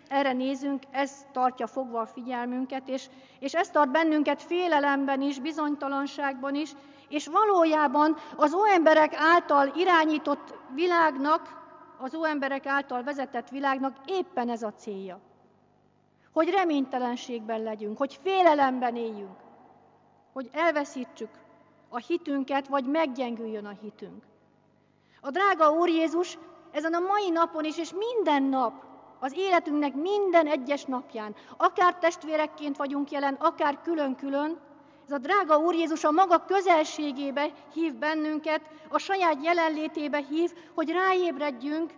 erre 0.09 0.33
nézünk, 0.33 0.83
ez 0.91 1.27
tartja 1.33 1.67
fogva 1.67 2.01
a 2.01 2.07
figyelmünket, 2.07 2.89
és, 2.89 3.09
és 3.39 3.55
ez 3.55 3.71
tart 3.71 3.91
bennünket 3.91 4.43
félelemben 4.43 5.21
is, 5.21 5.41
bizonytalanságban 5.41 6.55
is, 6.55 6.73
és 7.09 7.27
valójában 7.27 8.17
az 8.37 8.55
ó 8.55 8.65
emberek 8.65 9.15
által 9.17 9.73
irányított 9.77 10.55
világnak 10.75 11.62
az 12.03 12.15
óemberek 12.15 12.67
által 12.67 13.03
vezetett 13.03 13.49
világnak 13.49 13.97
éppen 14.07 14.49
ez 14.49 14.63
a 14.63 14.73
célja. 14.73 15.21
Hogy 16.33 16.51
reménytelenségben 16.51 17.63
legyünk, 17.63 17.99
hogy 17.99 18.19
félelemben 18.23 18.97
éljünk, 18.97 19.37
hogy 20.33 20.49
elveszítsük 20.53 21.31
a 21.89 21.99
hitünket, 21.99 22.69
vagy 22.69 22.85
meggyengüljön 22.85 23.67
a 23.67 23.77
hitünk. 23.81 24.25
A 25.21 25.31
drága 25.31 25.71
Úr 25.71 25.89
Jézus 25.89 26.39
ezen 26.71 26.95
a 26.95 26.99
mai 26.99 27.31
napon 27.31 27.65
is, 27.65 27.79
és 27.79 27.93
minden 27.93 28.43
nap, 28.43 28.85
az 29.21 29.33
életünknek 29.37 29.95
minden 29.95 30.47
egyes 30.47 30.85
napján, 30.85 31.35
akár 31.57 31.95
testvérekként 31.95 32.77
vagyunk 32.77 33.11
jelen, 33.11 33.35
akár 33.35 33.81
külön-külön, 33.83 34.59
ez 35.13 35.19
a 35.19 35.21
drága 35.21 35.59
Úr 35.59 35.75
Jézus 35.75 36.05
a 36.05 36.11
maga 36.11 36.45
közelségébe 36.45 37.51
hív 37.75 37.95
bennünket, 37.95 38.61
a 38.89 38.99
saját 38.99 39.45
jelenlétébe 39.45 40.25
hív, 40.29 40.51
hogy 40.75 40.91
ráébredjünk, 40.91 41.91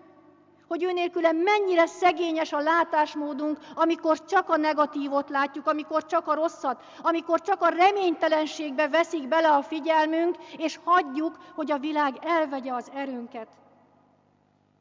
hogy 0.69 0.83
ő 0.83 0.93
nélküle 0.93 1.33
mennyire 1.33 1.87
szegényes 1.87 2.53
a 2.53 2.61
látásmódunk, 2.61 3.59
amikor 3.75 4.25
csak 4.25 4.49
a 4.49 4.57
negatívot 4.57 5.31
látjuk, 5.31 5.67
amikor 5.67 6.07
csak 6.07 6.29
a 6.29 6.35
rosszat, 6.35 6.83
amikor 7.03 7.41
csak 7.41 7.63
a 7.63 7.69
reménytelenségbe 7.69 8.89
veszik 8.89 9.29
bele 9.29 9.49
a 9.49 9.63
figyelmünk, 9.63 10.37
és 10.57 10.79
hagyjuk, 10.85 11.39
hogy 11.55 11.71
a 11.71 11.79
világ 11.79 12.19
elvegye 12.23 12.73
az 12.73 12.91
erőnket. 12.95 13.49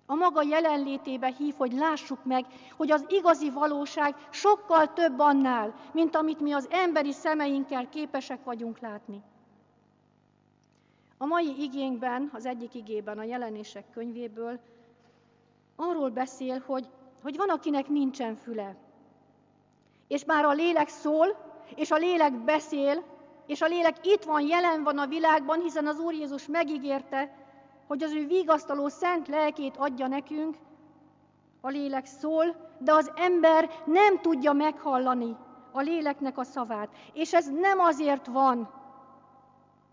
A 0.06 0.16
maga 0.16 0.42
jelenlétébe 0.42 1.28
hív, 1.38 1.56
hogy 1.58 1.72
lássuk 1.72 2.24
meg, 2.24 2.46
hogy 2.78 2.92
az 2.92 3.06
igazi 3.10 3.50
valóság 3.50 4.16
sokkal 4.30 4.94
több 4.94 5.20
annál, 5.20 5.74
mint 5.92 6.16
amit 6.16 6.39
mi 6.39 6.52
az 6.52 6.68
emberi 6.72 7.12
szemeinkkel 7.12 7.89
képesek 7.89 8.44
vagyunk 8.44 8.80
látni. 8.80 9.22
A 11.18 11.26
mai 11.26 11.62
igénkben, 11.62 12.30
az 12.34 12.46
egyik 12.46 12.74
igében, 12.74 13.18
a 13.18 13.24
jelenések 13.24 13.89
könyvéből 13.89 14.60
arról 15.76 16.10
beszél, 16.10 16.63
hogy, 16.66 16.89
hogy 17.22 17.38
van, 17.38 17.50
akinek 17.50 17.88
nincsen 17.88 18.36
füle. 18.36 18.76
És 20.08 20.26
már 20.26 20.46
a 20.46 20.52
lélek 20.52 20.88
szól, 20.88 21.28
és 21.76 21.92
a 21.92 21.96
lélek 21.96 22.44
beszél, 22.44 23.04
és 23.46 23.62
a 23.62 23.68
lélek 23.68 24.06
itt 24.06 24.24
van, 24.24 24.48
jelen 24.48 24.84
van 24.84 24.98
a 24.98 25.08
világban, 25.08 25.60
hiszen 25.62 25.88
az 25.88 26.00
Úr 26.00 26.13
Jézus 26.13 26.48
megígérte, 26.48 27.42
hogy 27.93 28.03
az 28.03 28.13
ő 28.13 28.27
vigasztaló 28.27 28.88
szent 28.88 29.27
lelkét 29.27 29.77
adja 29.77 30.08
nekünk, 30.08 30.58
a 31.62 31.69
lélek 31.69 32.06
szól, 32.06 32.56
de 32.79 32.93
az 32.93 33.12
ember 33.15 33.69
nem 33.86 34.19
tudja 34.21 34.53
meghallani 34.53 35.36
a 35.71 35.82
léleknek 35.82 36.38
a 36.38 36.43
szavát. 36.43 36.89
És 37.13 37.34
ez 37.34 37.49
nem 37.49 37.79
azért 37.79 38.27
van, 38.27 38.69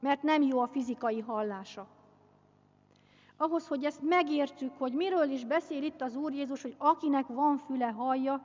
mert 0.01 0.23
nem 0.23 0.43
jó 0.43 0.61
a 0.61 0.67
fizikai 0.67 1.21
hallása. 1.21 1.87
Ahhoz, 3.37 3.67
hogy 3.67 3.85
ezt 3.85 4.03
megértsük, 4.03 4.73
hogy 4.79 4.93
miről 4.93 5.31
is 5.31 5.45
beszél 5.45 5.83
itt 5.83 6.03
az 6.03 6.17
Úr 6.17 6.33
Jézus, 6.33 6.63
hogy 6.63 6.75
akinek 6.79 7.27
van 7.27 7.59
füle 7.59 7.89
hallja, 7.89 8.41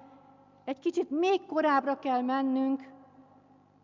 egy 0.65 0.79
kicsit 0.79 1.09
még 1.09 1.45
korábbra 1.45 1.99
kell 1.99 2.21
mennünk, 2.21 2.83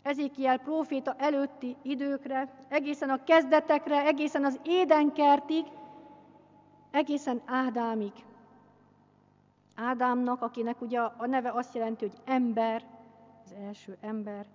Ezékiel 0.04 0.58
próféta 0.58 1.16
előtti 1.18 1.76
időkre, 1.82 2.50
egészen 2.68 3.10
a 3.10 3.24
kezdetekre, 3.24 4.06
egészen 4.06 4.46
az 4.46 4.60
édenkertig, 4.64 5.66
egészen 6.92 7.42
Ádámig. 7.46 8.12
Ádámnak, 9.76 10.42
akinek 10.42 10.82
ugye 10.82 11.00
a 11.00 11.26
neve 11.26 11.52
azt 11.52 11.76
jelenti, 11.76 12.06
hogy 12.08 12.34
ember, 12.34 12.84
az 13.46 13.54
első 13.68 13.98
ember, 14.02 14.46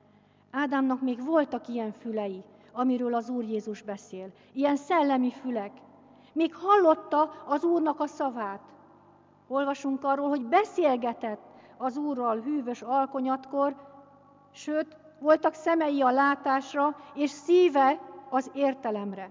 Ádámnak 0.50 1.00
még 1.00 1.24
voltak 1.24 1.68
ilyen 1.68 1.92
fülei, 1.92 2.42
amiről 2.72 3.14
az 3.14 3.28
Úr 3.28 3.44
Jézus 3.44 3.82
beszél. 3.82 4.28
Ilyen 4.52 4.76
szellemi 4.76 5.30
fülek. 5.30 5.70
Még 6.32 6.54
hallotta 6.54 7.44
az 7.46 7.64
Úrnak 7.64 8.00
a 8.00 8.06
szavát. 8.06 8.60
Olvasunk 9.48 10.04
arról, 10.04 10.28
hogy 10.28 10.44
beszélgetett 10.44 11.40
az 11.76 11.96
Úrral 11.96 12.40
hűvös 12.40 12.82
alkonyatkor, 12.82 13.76
sőt, 14.50 14.96
voltak 15.18 15.54
szemei 15.54 16.02
a 16.02 16.10
látásra, 16.10 16.96
és 17.14 17.30
szíve 17.30 18.00
az 18.30 18.50
értelemre. 18.54 19.30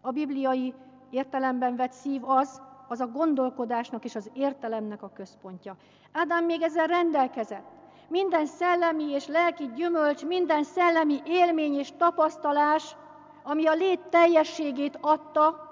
A 0.00 0.10
bibliai 0.10 0.74
értelemben 1.10 1.76
vett 1.76 1.92
szív 1.92 2.24
az, 2.24 2.62
az 2.88 3.00
a 3.00 3.06
gondolkodásnak 3.06 4.04
és 4.04 4.14
az 4.14 4.30
értelemnek 4.32 5.02
a 5.02 5.10
központja. 5.14 5.76
Ádám 6.12 6.44
még 6.44 6.62
ezzel 6.62 6.86
rendelkezett. 6.86 7.66
Minden 8.08 8.46
szellemi 8.46 9.10
és 9.10 9.26
lelki 9.26 9.70
gyümölcs, 9.74 10.26
minden 10.26 10.64
szellemi 10.64 11.20
élmény 11.24 11.74
és 11.74 11.92
tapasztalás, 11.96 12.96
ami 13.42 13.66
a 13.66 13.74
lét 13.74 14.00
teljességét 14.00 14.98
adta, 15.00 15.68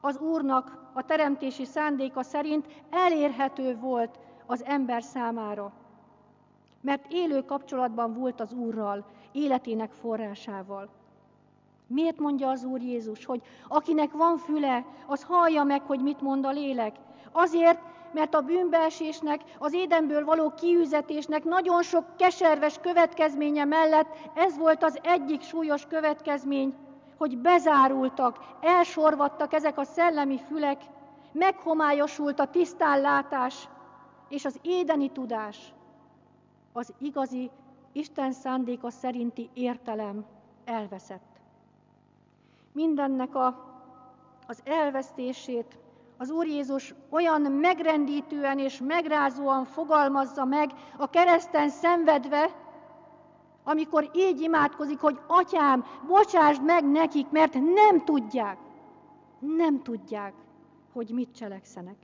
az 0.00 0.18
Úrnak 0.18 0.90
a 0.92 1.04
teremtési 1.04 1.64
szándéka 1.64 2.22
szerint 2.22 2.66
elérhető 2.90 3.76
volt 3.76 4.18
az 4.46 4.64
ember 4.64 5.02
számára 5.02 5.72
mert 6.82 7.12
élő 7.12 7.44
kapcsolatban 7.44 8.14
volt 8.14 8.40
az 8.40 8.52
Úrral, 8.52 9.04
életének 9.32 9.92
forrásával. 9.92 10.88
Miért 11.86 12.18
mondja 12.18 12.48
az 12.48 12.64
Úr 12.64 12.80
Jézus, 12.80 13.24
hogy 13.24 13.42
akinek 13.68 14.12
van 14.12 14.36
füle, 14.36 14.84
az 15.06 15.22
hallja 15.22 15.62
meg, 15.62 15.82
hogy 15.82 16.00
mit 16.00 16.20
mond 16.20 16.46
a 16.46 16.50
lélek? 16.50 16.96
Azért, 17.32 17.78
mert 18.12 18.34
a 18.34 18.40
bűnbeesésnek, 18.40 19.40
az 19.58 19.72
édenből 19.72 20.24
való 20.24 20.52
kiüzetésnek 20.54 21.44
nagyon 21.44 21.82
sok 21.82 22.04
keserves 22.16 22.78
következménye 22.78 23.64
mellett 23.64 24.16
ez 24.34 24.58
volt 24.58 24.84
az 24.84 24.98
egyik 25.02 25.42
súlyos 25.42 25.86
következmény, 25.86 26.74
hogy 27.18 27.38
bezárultak, 27.38 28.38
elsorvadtak 28.60 29.52
ezek 29.52 29.78
a 29.78 29.84
szellemi 29.84 30.40
fülek, 30.48 30.80
meghomályosult 31.32 32.40
a 32.40 32.50
tisztánlátás 32.50 33.68
és 34.28 34.44
az 34.44 34.58
édeni 34.62 35.10
tudás 35.10 35.72
az 36.72 36.92
igazi 36.98 37.50
Isten 37.92 38.32
szándéka 38.32 38.90
szerinti 38.90 39.50
értelem 39.52 40.24
elveszett. 40.64 41.40
Mindennek 42.72 43.34
a, 43.34 43.46
az 44.46 44.60
elvesztését 44.64 45.78
az 46.16 46.30
Úr 46.30 46.46
Jézus 46.46 46.94
olyan 47.10 47.40
megrendítően 47.40 48.58
és 48.58 48.80
megrázóan 48.80 49.64
fogalmazza 49.64 50.44
meg 50.44 50.70
a 50.96 51.10
kereszten 51.10 51.68
szenvedve, 51.68 52.50
amikor 53.64 54.10
így 54.14 54.40
imádkozik, 54.40 55.00
hogy 55.00 55.18
atyám, 55.26 55.84
bocsásd 56.06 56.64
meg 56.64 56.90
nekik, 56.90 57.30
mert 57.30 57.54
nem 57.54 58.04
tudják, 58.04 58.58
nem 59.38 59.82
tudják, 59.82 60.34
hogy 60.92 61.10
mit 61.10 61.34
cselekszenek. 61.34 61.96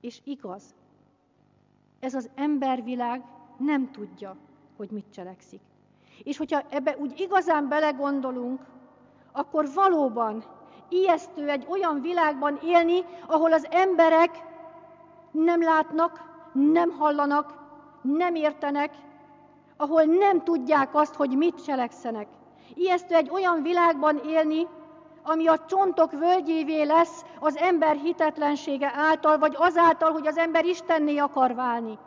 És 0.00 0.20
igaz, 0.24 0.74
ez 2.00 2.14
az 2.14 2.30
embervilág 2.34 3.22
nem 3.56 3.90
tudja, 3.90 4.36
hogy 4.76 4.90
mit 4.90 5.06
cselekszik. 5.14 5.60
És 6.22 6.36
hogyha 6.36 6.62
ebbe 6.68 6.96
úgy 6.98 7.20
igazán 7.20 7.68
belegondolunk, 7.68 8.60
akkor 9.32 9.68
valóban 9.74 10.44
ijesztő 10.88 11.48
egy 11.48 11.66
olyan 11.68 12.00
világban 12.00 12.58
élni, 12.64 13.04
ahol 13.26 13.52
az 13.52 13.66
emberek 13.70 14.30
nem 15.30 15.62
látnak, 15.62 16.28
nem 16.52 16.90
hallanak, 16.90 17.54
nem 18.02 18.34
értenek, 18.34 18.94
ahol 19.76 20.02
nem 20.02 20.42
tudják 20.44 20.94
azt, 20.94 21.14
hogy 21.14 21.36
mit 21.36 21.64
cselekszenek. 21.64 22.26
Ijesztő 22.74 23.14
egy 23.14 23.30
olyan 23.30 23.62
világban 23.62 24.20
élni, 24.26 24.66
ami 25.30 25.46
a 25.46 25.64
csontok 25.66 26.12
völgyévé 26.12 26.82
lesz 26.82 27.24
az 27.40 27.56
ember 27.56 27.96
hitetlensége 27.96 28.92
által, 28.94 29.38
vagy 29.38 29.54
azáltal, 29.58 30.12
hogy 30.12 30.26
az 30.26 30.36
ember 30.36 30.64
Istenné 30.64 31.16
akar 31.16 31.54
válni. 31.54 31.98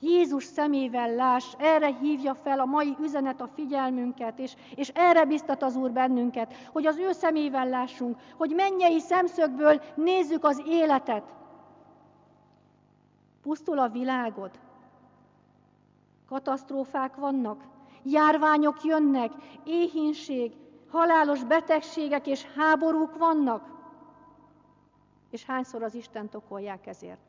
Jézus 0.00 0.44
szemével 0.44 1.14
láss, 1.14 1.54
erre 1.58 1.86
hívja 1.86 2.34
fel 2.34 2.60
a 2.60 2.64
mai 2.64 2.96
üzenet 3.00 3.40
a 3.40 3.48
figyelmünket, 3.54 4.38
és, 4.38 4.54
és 4.74 4.88
erre 4.88 5.24
biztat 5.24 5.62
az 5.62 5.76
Úr 5.76 5.90
bennünket, 5.90 6.54
hogy 6.72 6.86
az 6.86 6.96
ő 6.96 7.12
szemével 7.12 7.68
lássunk, 7.68 8.16
hogy 8.36 8.50
mennyei 8.50 9.00
szemszögből 9.00 9.80
nézzük 9.94 10.44
az 10.44 10.62
életet. 10.66 11.24
Pusztul 13.42 13.78
a 13.78 13.88
világod. 13.88 14.50
Katasztrófák 16.28 17.16
vannak, 17.16 17.62
járványok 18.02 18.84
jönnek, 18.84 19.32
éhínség, 19.64 20.52
halálos 20.92 21.44
betegségek 21.44 22.26
és 22.26 22.46
háborúk 22.56 23.16
vannak. 23.16 23.70
És 25.30 25.44
hányszor 25.44 25.82
az 25.82 25.94
Isten 25.94 26.28
okolják 26.32 26.86
ezért? 26.86 27.20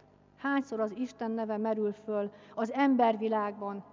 Hányszor 0.42 0.80
az 0.80 0.92
Isten 0.96 1.32
neve 1.32 1.58
merül 1.58 1.94
föl 2.06 2.32
az 2.56 2.72
embervilágban? 2.72 3.84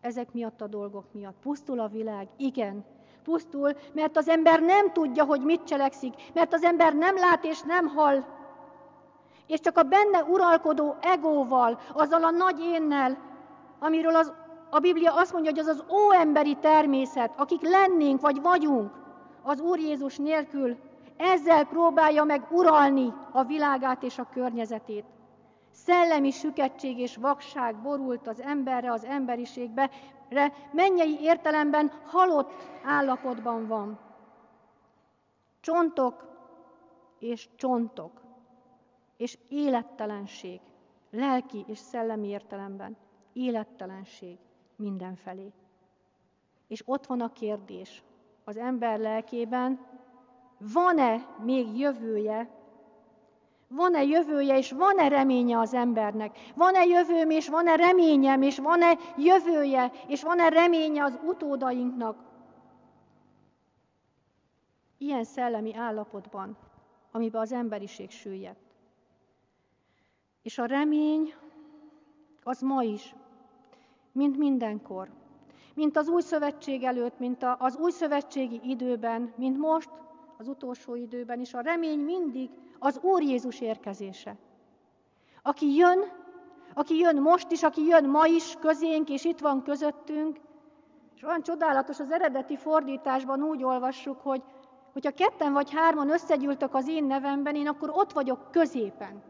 Ezek 0.00 0.32
miatt 0.32 0.60
a 0.60 0.66
dolgok 0.66 1.04
miatt. 1.12 1.36
Pusztul 1.42 1.80
a 1.80 1.88
világ? 1.88 2.28
Igen. 2.36 2.84
Pusztul, 3.22 3.76
mert 3.92 4.16
az 4.16 4.28
ember 4.28 4.60
nem 4.60 4.92
tudja, 4.92 5.24
hogy 5.24 5.40
mit 5.40 5.64
cselekszik, 5.64 6.14
mert 6.34 6.52
az 6.52 6.62
ember 6.62 6.94
nem 6.94 7.16
lát 7.16 7.44
és 7.44 7.62
nem 7.62 7.86
hall. 7.86 8.24
És 9.46 9.60
csak 9.60 9.78
a 9.78 9.82
benne 9.82 10.22
uralkodó 10.22 10.96
egóval, 11.00 11.80
azzal 11.92 12.24
a 12.24 12.30
nagy 12.30 12.60
énnel, 12.60 13.18
amiről 13.78 14.14
az 14.14 14.32
a 14.70 14.78
Biblia 14.78 15.14
azt 15.14 15.32
mondja, 15.32 15.50
hogy 15.50 15.60
az 15.60 15.66
az 15.66 15.84
óemberi 15.90 16.54
természet, 16.54 17.32
akik 17.36 17.62
lennénk 17.62 18.20
vagy 18.20 18.40
vagyunk, 18.42 18.90
az 19.42 19.60
Úr 19.60 19.78
Jézus 19.78 20.16
nélkül, 20.16 20.76
ezzel 21.16 21.64
próbálja 21.64 22.24
meg 22.24 22.46
uralni 22.50 23.12
a 23.32 23.44
világát 23.44 24.02
és 24.02 24.18
a 24.18 24.28
környezetét. 24.32 25.04
Szellemi 25.70 26.30
süketség 26.30 26.98
és 26.98 27.16
vakság 27.16 27.76
borult 27.82 28.26
az 28.26 28.40
emberre, 28.40 28.92
az 28.92 29.04
emberiségbe, 29.04 29.90
mennyei 30.72 31.18
értelemben 31.20 31.92
halott 32.06 32.52
állapotban 32.84 33.66
van. 33.66 33.98
Csontok 35.60 36.26
és 37.18 37.48
csontok, 37.56 38.20
és 39.16 39.38
élettelenség, 39.48 40.60
lelki 41.10 41.64
és 41.66 41.78
szellemi 41.78 42.28
értelemben, 42.28 42.96
élettelenség 43.32 44.38
mindenfelé. 44.78 45.52
És 46.66 46.82
ott 46.86 47.06
van 47.06 47.20
a 47.20 47.32
kérdés 47.32 48.02
az 48.44 48.56
ember 48.56 48.98
lelkében, 48.98 49.86
van-e 50.58 51.26
még 51.42 51.78
jövője, 51.78 52.50
van-e 53.68 54.02
jövője, 54.02 54.56
és 54.56 54.72
van-e 54.72 55.08
reménye 55.08 55.58
az 55.58 55.74
embernek? 55.74 56.38
Van-e 56.54 56.84
jövőm, 56.84 57.30
és 57.30 57.48
van-e 57.48 57.76
reményem, 57.76 58.42
és 58.42 58.58
van-e 58.58 58.98
jövője, 59.16 59.92
és 60.06 60.22
van-e 60.22 60.48
reménye 60.48 61.04
az 61.04 61.18
utódainknak? 61.24 62.26
Ilyen 64.98 65.24
szellemi 65.24 65.74
állapotban, 65.74 66.56
amiben 67.12 67.40
az 67.40 67.52
emberiség 67.52 68.10
süllyedt. 68.10 68.74
És 70.42 70.58
a 70.58 70.64
remény 70.64 71.34
az 72.42 72.60
ma 72.60 72.82
is, 72.82 73.14
mint 74.18 74.36
mindenkor, 74.36 75.08
mint 75.74 75.96
az 75.96 76.08
új 76.08 76.20
szövetség 76.20 76.82
előtt, 76.82 77.18
mint 77.18 77.46
az 77.58 77.76
új 77.76 77.90
szövetségi 77.90 78.60
időben, 78.64 79.32
mint 79.36 79.58
most, 79.58 79.90
az 80.38 80.48
utolsó 80.48 80.94
időben 80.94 81.40
is, 81.40 81.54
a 81.54 81.60
remény 81.60 81.98
mindig 81.98 82.50
az 82.78 82.98
Úr 83.02 83.22
Jézus 83.22 83.60
érkezése. 83.60 84.36
Aki 85.42 85.74
jön, 85.74 85.98
aki 86.74 86.98
jön 86.98 87.16
most 87.16 87.50
is, 87.50 87.62
aki 87.62 87.86
jön 87.86 88.04
ma 88.04 88.26
is 88.26 88.56
közénk, 88.60 89.10
és 89.10 89.24
itt 89.24 89.38
van 89.38 89.62
közöttünk, 89.62 90.38
és 91.14 91.22
olyan 91.22 91.42
csodálatos, 91.42 92.00
az 92.00 92.10
eredeti 92.10 92.56
fordításban 92.56 93.42
úgy 93.42 93.64
olvassuk, 93.64 94.20
hogy 94.20 94.42
hogyha 94.92 95.10
ketten 95.10 95.52
vagy 95.52 95.72
hárman 95.72 96.10
összegyűltök 96.10 96.74
az 96.74 96.88
én 96.88 97.04
nevemben, 97.04 97.54
én 97.54 97.68
akkor 97.68 97.90
ott 97.92 98.12
vagyok 98.12 98.50
középen. 98.50 99.22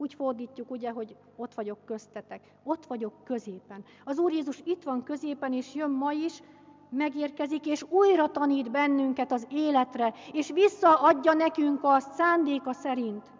Úgy 0.00 0.14
fordítjuk, 0.14 0.70
ugye, 0.70 0.90
hogy 0.90 1.16
ott 1.36 1.54
vagyok 1.54 1.78
köztetek. 1.84 2.40
Ott 2.64 2.86
vagyok 2.86 3.12
középen. 3.24 3.84
Az 4.04 4.18
Úr 4.18 4.32
Jézus 4.32 4.60
itt 4.64 4.82
van 4.82 5.02
középen, 5.02 5.52
és 5.52 5.74
jön 5.74 5.90
ma 5.90 6.12
is, 6.12 6.42
megérkezik, 6.90 7.66
és 7.66 7.82
újra 7.88 8.30
tanít 8.30 8.70
bennünket 8.70 9.32
az 9.32 9.46
életre, 9.50 10.14
és 10.32 10.50
visszaadja 10.50 11.32
nekünk 11.32 11.78
azt 11.82 12.12
szándéka 12.12 12.72
szerint, 12.72 13.30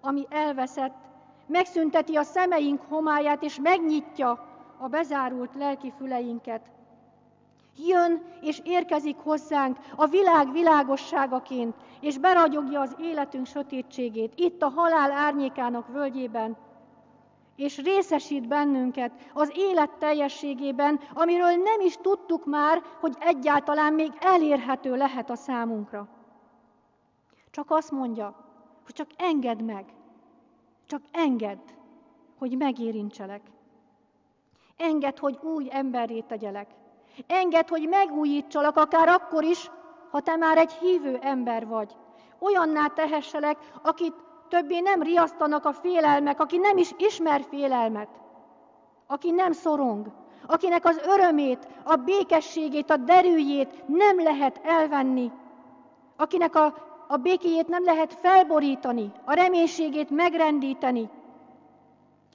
ami 0.00 0.26
elveszett, 0.28 0.94
megszünteti 1.46 2.16
a 2.16 2.22
szemeink 2.22 2.80
homályát, 2.88 3.42
és 3.42 3.58
megnyitja 3.62 4.30
a 4.78 4.88
bezárult 4.88 5.54
lelki 5.54 5.92
füleinket. 5.96 6.70
Jön 7.78 8.22
és 8.40 8.60
érkezik 8.64 9.16
hozzánk 9.16 9.78
a 9.96 10.06
világ 10.06 10.52
világosságaként, 10.52 11.74
és 12.00 12.18
beragyogja 12.18 12.80
az 12.80 12.96
életünk 13.00 13.46
sötétségét, 13.46 14.32
itt 14.36 14.62
a 14.62 14.68
halál 14.68 15.10
árnyékának 15.10 15.88
völgyében, 15.88 16.56
és 17.56 17.82
részesít 17.82 18.48
bennünket 18.48 19.12
az 19.34 19.52
élet 19.54 19.90
teljességében, 19.90 21.00
amiről 21.14 21.50
nem 21.50 21.80
is 21.80 21.96
tudtuk 21.96 22.44
már, 22.44 22.82
hogy 23.00 23.14
egyáltalán 23.18 23.92
még 23.92 24.12
elérhető 24.20 24.96
lehet 24.96 25.30
a 25.30 25.36
számunkra. 25.36 26.08
Csak 27.50 27.70
azt 27.70 27.90
mondja, 27.90 28.34
hogy 28.84 28.94
csak 28.94 29.08
engedd 29.16 29.62
meg, 29.64 29.84
csak 30.86 31.02
engedd, 31.12 31.58
hogy 32.38 32.56
megérintselek. 32.56 33.42
Engedd, 34.76 35.20
hogy 35.20 35.38
új 35.42 35.66
emberré 35.70 36.20
tegyelek. 36.20 36.68
Engedd, 37.26 37.68
hogy 37.68 37.88
megújítsalak, 37.88 38.76
akár 38.76 39.08
akkor 39.08 39.44
is, 39.44 39.70
ha 40.10 40.20
te 40.20 40.36
már 40.36 40.58
egy 40.58 40.72
hívő 40.72 41.18
ember 41.22 41.66
vagy. 41.66 41.96
Olyanná 42.38 42.86
tehesselek, 42.86 43.56
akit 43.82 44.14
többé 44.48 44.80
nem 44.80 45.02
riasztanak 45.02 45.64
a 45.64 45.72
félelmek, 45.72 46.40
aki 46.40 46.56
nem 46.56 46.76
is 46.76 46.90
ismer 46.98 47.42
félelmet, 47.50 48.08
aki 49.06 49.30
nem 49.30 49.52
szorong, 49.52 50.06
akinek 50.46 50.84
az 50.84 51.00
örömét, 51.06 51.68
a 51.84 51.96
békességét, 51.96 52.90
a 52.90 52.96
derűjét 52.96 53.88
nem 53.88 54.22
lehet 54.22 54.60
elvenni, 54.64 55.32
akinek 56.16 56.54
a, 56.54 56.74
a 57.08 57.16
békéjét 57.16 57.68
nem 57.68 57.84
lehet 57.84 58.12
felborítani, 58.12 59.12
a 59.24 59.32
reménységét 59.32 60.10
megrendíteni, 60.10 61.10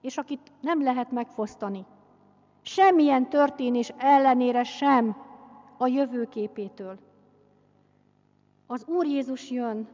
és 0.02 0.18
akit 0.18 0.52
nem 0.62 0.84
lehet 0.84 1.12
megfosztani. 1.12 1.86
Semmilyen 2.62 3.30
történés 3.30 3.94
ellenére 3.98 4.64
sem 4.64 5.16
a 5.78 5.88
jövőképétől. 5.88 6.98
Az 8.68 8.86
Úr 8.88 9.06
Jézus 9.06 9.50
jön, 9.50 9.88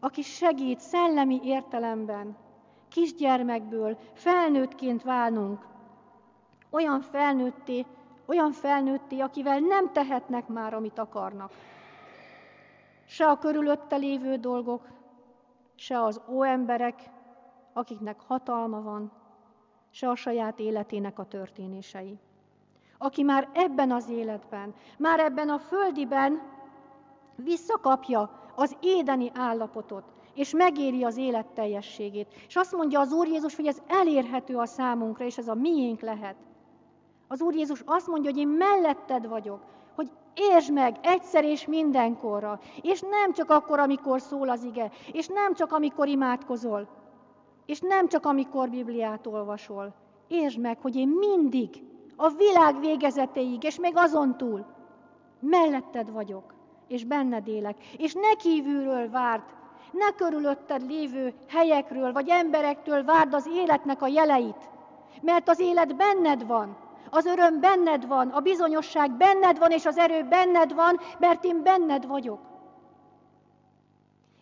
aki 0.00 0.22
segít 0.22 0.80
szellemi 0.80 1.40
értelemben, 1.44 2.36
kisgyermekből 2.88 3.98
felnőttként 4.12 5.02
válnunk, 5.02 5.66
olyan 6.70 7.00
felnőtté, 7.00 7.86
olyan 8.26 8.52
felnőtté, 8.52 9.20
akivel 9.20 9.58
nem 9.58 9.92
tehetnek 9.92 10.46
már, 10.46 10.74
amit 10.74 10.98
akarnak. 10.98 11.52
Se 13.06 13.26
a 13.26 13.38
körülötte 13.38 13.96
lévő 13.96 14.36
dolgok, 14.36 14.88
se 15.74 16.02
az 16.02 16.20
óemberek, 16.28 17.10
akiknek 17.72 18.20
hatalma 18.20 18.82
van, 18.82 19.12
se 19.92 20.08
a 20.08 20.14
saját 20.14 20.58
életének 20.58 21.18
a 21.18 21.24
történései. 21.24 22.18
Aki 22.98 23.22
már 23.22 23.48
ebben 23.52 23.90
az 23.90 24.08
életben, 24.08 24.74
már 24.98 25.20
ebben 25.20 25.48
a 25.48 25.58
földiben 25.58 26.42
visszakapja 27.36 28.30
az 28.54 28.76
édeni 28.80 29.30
állapotot, 29.34 30.04
és 30.34 30.54
megéri 30.54 31.04
az 31.04 31.16
élet 31.16 31.46
teljességét. 31.46 32.34
És 32.48 32.56
azt 32.56 32.72
mondja 32.72 33.00
az 33.00 33.12
Úr 33.12 33.26
Jézus, 33.26 33.56
hogy 33.56 33.66
ez 33.66 33.82
elérhető 33.86 34.56
a 34.56 34.66
számunkra, 34.66 35.24
és 35.24 35.38
ez 35.38 35.48
a 35.48 35.54
miénk 35.54 36.00
lehet. 36.00 36.36
Az 37.28 37.40
Úr 37.40 37.54
Jézus 37.54 37.82
azt 37.86 38.06
mondja, 38.06 38.30
hogy 38.30 38.40
én 38.40 38.48
melletted 38.48 39.28
vagyok, 39.28 39.60
hogy 39.94 40.10
értsd 40.34 40.72
meg 40.72 40.98
egyszer 41.02 41.44
és 41.44 41.66
mindenkorra, 41.66 42.60
és 42.82 43.00
nem 43.00 43.32
csak 43.32 43.50
akkor, 43.50 43.78
amikor 43.78 44.20
szól 44.20 44.48
az 44.48 44.62
ige, 44.62 44.90
és 45.12 45.26
nem 45.26 45.54
csak 45.54 45.72
amikor 45.72 46.08
imádkozol, 46.08 46.88
és 47.66 47.80
nem 47.80 48.08
csak 48.08 48.26
amikor 48.26 48.68
Bibliát 48.70 49.26
olvasol. 49.26 49.94
Értsd 50.28 50.58
meg, 50.58 50.78
hogy 50.80 50.96
én 50.96 51.08
mindig, 51.08 51.82
a 52.16 52.28
világ 52.28 52.80
végezetéig, 52.80 53.62
és 53.62 53.78
még 53.78 53.92
azon 53.96 54.36
túl, 54.36 54.64
melletted 55.40 56.12
vagyok 56.12 56.54
és 56.92 57.04
benned 57.04 57.48
élek. 57.48 57.76
És 57.96 58.14
ne 58.14 58.34
kívülről 58.34 59.10
várd, 59.10 59.42
ne 59.92 60.10
körülötted 60.10 60.86
lévő 60.86 61.34
helyekről 61.48 62.12
vagy 62.12 62.28
emberektől 62.28 63.04
várd 63.04 63.34
az 63.34 63.48
életnek 63.54 64.02
a 64.02 64.06
jeleit, 64.06 64.70
mert 65.20 65.48
az 65.48 65.60
élet 65.60 65.96
benned 65.96 66.46
van, 66.46 66.76
az 67.10 67.26
öröm 67.26 67.60
benned 67.60 68.06
van, 68.06 68.28
a 68.28 68.40
bizonyosság 68.40 69.10
benned 69.10 69.58
van, 69.58 69.70
és 69.70 69.86
az 69.86 69.98
erő 69.98 70.22
benned 70.28 70.74
van, 70.74 71.00
mert 71.18 71.44
én 71.44 71.62
benned 71.62 72.06
vagyok. 72.06 72.40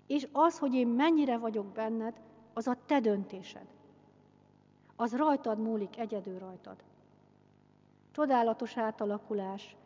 És 0.06 0.28
az, 0.32 0.58
hogy 0.58 0.74
én 0.74 0.86
mennyire 0.86 1.38
vagyok 1.38 1.66
benned, 1.66 2.14
az 2.60 2.66
a 2.66 2.76
te 2.86 3.00
döntésed. 3.00 3.66
Az 4.96 5.16
rajtad 5.16 5.58
múlik, 5.58 5.98
egyedül 5.98 6.38
rajtad. 6.38 6.76
Csodálatos 8.12 8.76
átalakulás, 8.76 9.76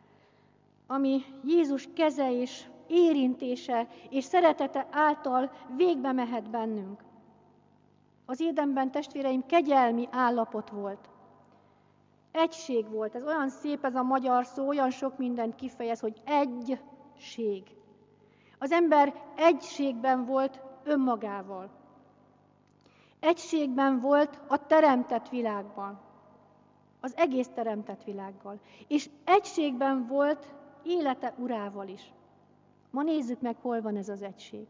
ami 0.87 1.21
Jézus 1.43 1.89
keze 1.93 2.31
és 2.31 2.65
érintése 2.87 3.87
és 4.09 4.23
szeretete 4.23 4.87
által 4.91 5.51
végbe 5.75 6.11
mehet 6.11 6.49
bennünk. 6.49 7.03
Az 8.25 8.39
édenben, 8.39 8.91
testvéreim, 8.91 9.45
kegyelmi 9.45 10.07
állapot 10.11 10.69
volt. 10.69 11.09
Egység 12.31 12.89
volt. 12.89 13.15
Ez 13.15 13.25
olyan 13.25 13.49
szép 13.49 13.85
ez 13.85 13.95
a 13.95 14.03
magyar 14.03 14.45
szó, 14.45 14.67
olyan 14.67 14.91
sok 14.91 15.17
mindent 15.17 15.55
kifejez, 15.55 15.99
hogy 15.99 16.21
egység. 16.23 17.63
Az 18.59 18.71
ember 18.71 19.13
egységben 19.35 20.25
volt 20.25 20.61
önmagával. 20.83 21.83
Egységben 23.25 23.99
volt 23.99 24.39
a 24.47 24.65
teremtett 24.67 25.29
világban. 25.29 25.99
Az 26.99 27.13
egész 27.17 27.47
teremtett 27.47 28.03
világgal. 28.03 28.59
És 28.87 29.09
egységben 29.23 30.07
volt 30.07 30.53
élete 30.83 31.33
urával 31.37 31.87
is. 31.87 32.13
Ma 32.89 33.03
nézzük 33.03 33.41
meg, 33.41 33.55
hol 33.61 33.81
van 33.81 33.95
ez 33.95 34.09
az 34.09 34.21
egység. 34.21 34.67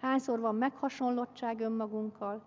Hányszor 0.00 0.40
van 0.40 0.54
meghasonlottság 0.54 1.60
önmagunkkal, 1.60 2.42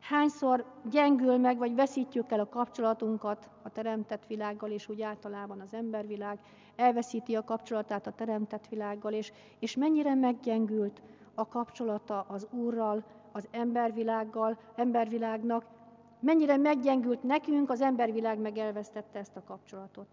hányszor 0.00 0.64
gyengül 0.90 1.36
meg, 1.36 1.58
vagy 1.58 1.74
veszítjük 1.74 2.32
el 2.32 2.40
a 2.40 2.48
kapcsolatunkat 2.48 3.48
a 3.62 3.70
teremtett 3.70 4.26
világgal, 4.26 4.70
és 4.70 4.88
úgy 4.88 5.02
általában 5.02 5.60
az 5.60 5.74
embervilág 5.74 6.38
elveszíti 6.76 7.36
a 7.36 7.44
kapcsolatát 7.44 8.06
a 8.06 8.12
teremtett 8.12 8.68
világgal, 8.68 9.12
és, 9.12 9.32
és 9.58 9.76
mennyire 9.76 10.14
meggyengült 10.14 11.02
a 11.34 11.48
kapcsolata 11.48 12.24
az 12.28 12.46
Úrral, 12.50 13.04
az 13.36 13.48
embervilággal, 13.50 14.58
embervilágnak, 14.74 15.64
mennyire 16.20 16.56
meggyengült 16.56 17.22
nekünk, 17.22 17.70
az 17.70 17.80
embervilág 17.80 18.38
meg 18.38 18.58
elvesztette 18.58 19.18
ezt 19.18 19.36
a 19.36 19.42
kapcsolatot. 19.46 20.06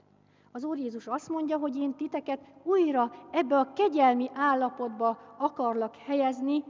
Az 0.52 0.64
Úr 0.64 0.78
Jézus 0.78 1.08
azt 1.08 1.30
mondja, 1.30 1.58
hogy 1.58 1.76
én 1.76 1.96
titeket 1.96 2.40
újra 2.64 3.12
ebbe 3.32 3.58
a 3.58 3.74
kegyelmi 3.74 4.30
állapotba 4.34 5.18
akarlak 5.38 5.96
helyezni, 5.96 6.64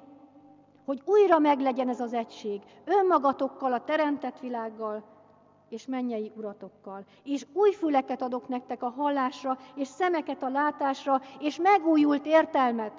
hogy 0.86 1.02
újra 1.06 1.40
meglegyen 1.40 1.90
ez 1.90 2.00
az 2.00 2.14
egység, 2.14 2.62
önmagatokkal, 2.86 3.74
a 3.74 3.84
teremtett 3.84 4.40
világgal, 4.40 5.04
és 5.70 5.86
mennyei 5.86 6.32
uratokkal. 6.36 7.06
És 7.24 7.46
új 7.54 7.72
füleket 7.72 8.22
adok 8.22 8.48
nektek 8.48 8.84
a 8.84 8.90
hallásra, 8.90 9.58
és 9.76 9.88
szemeket 9.88 10.44
a 10.44 10.50
látásra, 10.50 11.22
és 11.40 11.58
megújult 11.58 12.26
értelmet, 12.26 12.94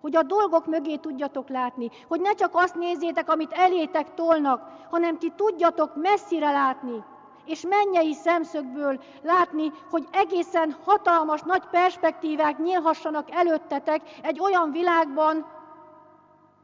hogy 0.00 0.16
a 0.16 0.22
dolgok 0.22 0.66
mögé 0.66 0.96
tudjatok 0.96 1.48
látni, 1.48 1.90
hogy 2.08 2.20
ne 2.20 2.32
csak 2.32 2.50
azt 2.52 2.74
nézzétek, 2.74 3.30
amit 3.30 3.52
elétek 3.52 4.14
tolnak, 4.14 4.62
hanem 4.90 5.18
ti 5.18 5.32
tudjatok 5.36 5.96
messzire 5.96 6.50
látni, 6.50 7.04
és 7.44 7.66
mennyei 7.68 8.12
szemszögből 8.12 9.00
látni, 9.22 9.72
hogy 9.90 10.06
egészen 10.12 10.76
hatalmas, 10.84 11.42
nagy 11.42 11.66
perspektívák 11.70 12.58
nyílhassanak 12.58 13.30
előttetek 13.30 14.02
egy 14.22 14.40
olyan 14.40 14.70
világban, 14.70 15.46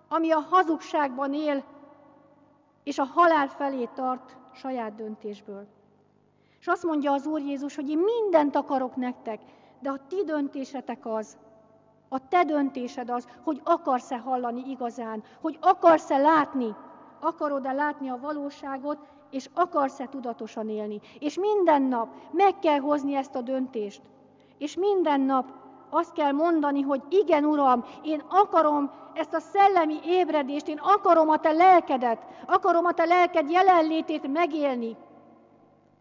ami 0.08 0.30
a 0.30 0.46
hazugságban 0.50 1.34
él, 1.34 1.64
és 2.84 2.98
a 2.98 3.04
halál 3.14 3.48
felé 3.48 3.88
tart 3.94 4.36
saját 4.54 4.94
döntésből. 4.94 5.66
És 6.60 6.66
azt 6.66 6.84
mondja 6.84 7.12
az 7.12 7.26
Úr 7.26 7.40
Jézus, 7.40 7.74
hogy 7.74 7.88
én 7.88 7.98
mindent 7.98 8.56
akarok 8.56 8.96
nektek, 8.96 9.40
de 9.80 9.90
a 9.90 10.06
ti 10.08 10.22
döntésetek 10.24 11.06
az, 11.06 11.36
a 12.12 12.28
te 12.28 12.44
döntésed 12.44 13.10
az, 13.10 13.26
hogy 13.44 13.60
akarsz-e 13.64 14.18
hallani 14.18 14.62
igazán, 14.66 15.22
hogy 15.40 15.58
akarsz-e 15.60 16.16
látni, 16.16 16.74
akarod-e 17.20 17.72
látni 17.72 18.08
a 18.08 18.18
valóságot, 18.20 18.98
és 19.30 19.48
akarsz-e 19.54 20.06
tudatosan 20.08 20.68
élni. 20.68 21.00
És 21.18 21.38
minden 21.38 21.82
nap 21.82 22.08
meg 22.30 22.58
kell 22.58 22.78
hozni 22.78 23.14
ezt 23.14 23.34
a 23.34 23.40
döntést. 23.40 24.02
És 24.58 24.76
minden 24.76 25.20
nap 25.20 25.46
azt 25.90 26.12
kell 26.12 26.32
mondani, 26.32 26.80
hogy 26.80 27.02
igen, 27.08 27.44
Uram, 27.44 27.84
én 28.02 28.22
akarom 28.28 28.90
ezt 29.14 29.34
a 29.34 29.40
szellemi 29.40 29.98
ébredést, 30.04 30.68
én 30.68 30.78
akarom 30.82 31.28
a 31.28 31.38
Te 31.38 31.52
lelkedet, 31.52 32.22
akarom 32.46 32.84
a 32.84 32.92
Te 32.92 33.04
lelked 33.04 33.50
jelenlétét 33.50 34.32
megélni. 34.32 34.96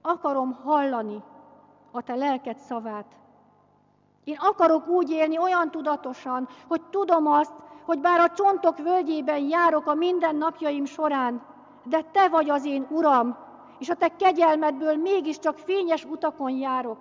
Akarom 0.02 0.60
hallani 0.64 1.24
a 1.92 2.02
Te 2.02 2.16
lelked 2.16 2.58
szavát. 2.58 3.06
Én 4.24 4.38
akarok 4.40 4.88
úgy 4.88 5.10
élni 5.10 5.38
olyan 5.38 5.72
tudatosan, 5.72 6.48
hogy 6.68 6.82
tudom 6.82 7.28
azt, 7.28 7.54
hogy 7.86 8.00
bár 8.00 8.20
a 8.20 8.30
csontok 8.30 8.78
völgyében 8.78 9.48
járok 9.48 9.88
a 9.88 9.94
minden 9.94 10.36
napjaim 10.36 10.86
során, 10.86 11.42
de 11.84 12.02
Te 12.02 12.30
vagy 12.30 12.50
az 12.50 12.66
én 12.66 12.88
Uram, 12.90 13.38
és 13.80 13.90
a 13.90 13.96
Te 13.96 14.16
kegyelmedből 14.16 14.96
mégiscsak 14.96 15.58
fényes 15.58 16.06
utakon 16.06 16.52
járok. 16.52 17.00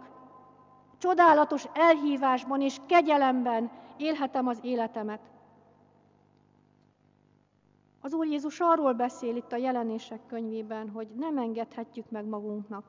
Csodálatos 0.99 1.65
elhívásban 1.73 2.61
és 2.61 2.77
kegyelemben 2.87 3.71
élhetem 3.97 4.47
az 4.47 4.59
életemet. 4.63 5.21
Az 8.01 8.13
Úr 8.13 8.27
Jézus 8.27 8.61
arról 8.61 8.93
beszél 8.93 9.37
itt 9.37 9.53
a 9.53 9.57
jelenések 9.57 10.21
könyvében, 10.27 10.91
hogy 10.91 11.09
nem 11.17 11.39
engedhetjük 11.39 12.11
meg 12.11 12.25
magunknak, 12.25 12.85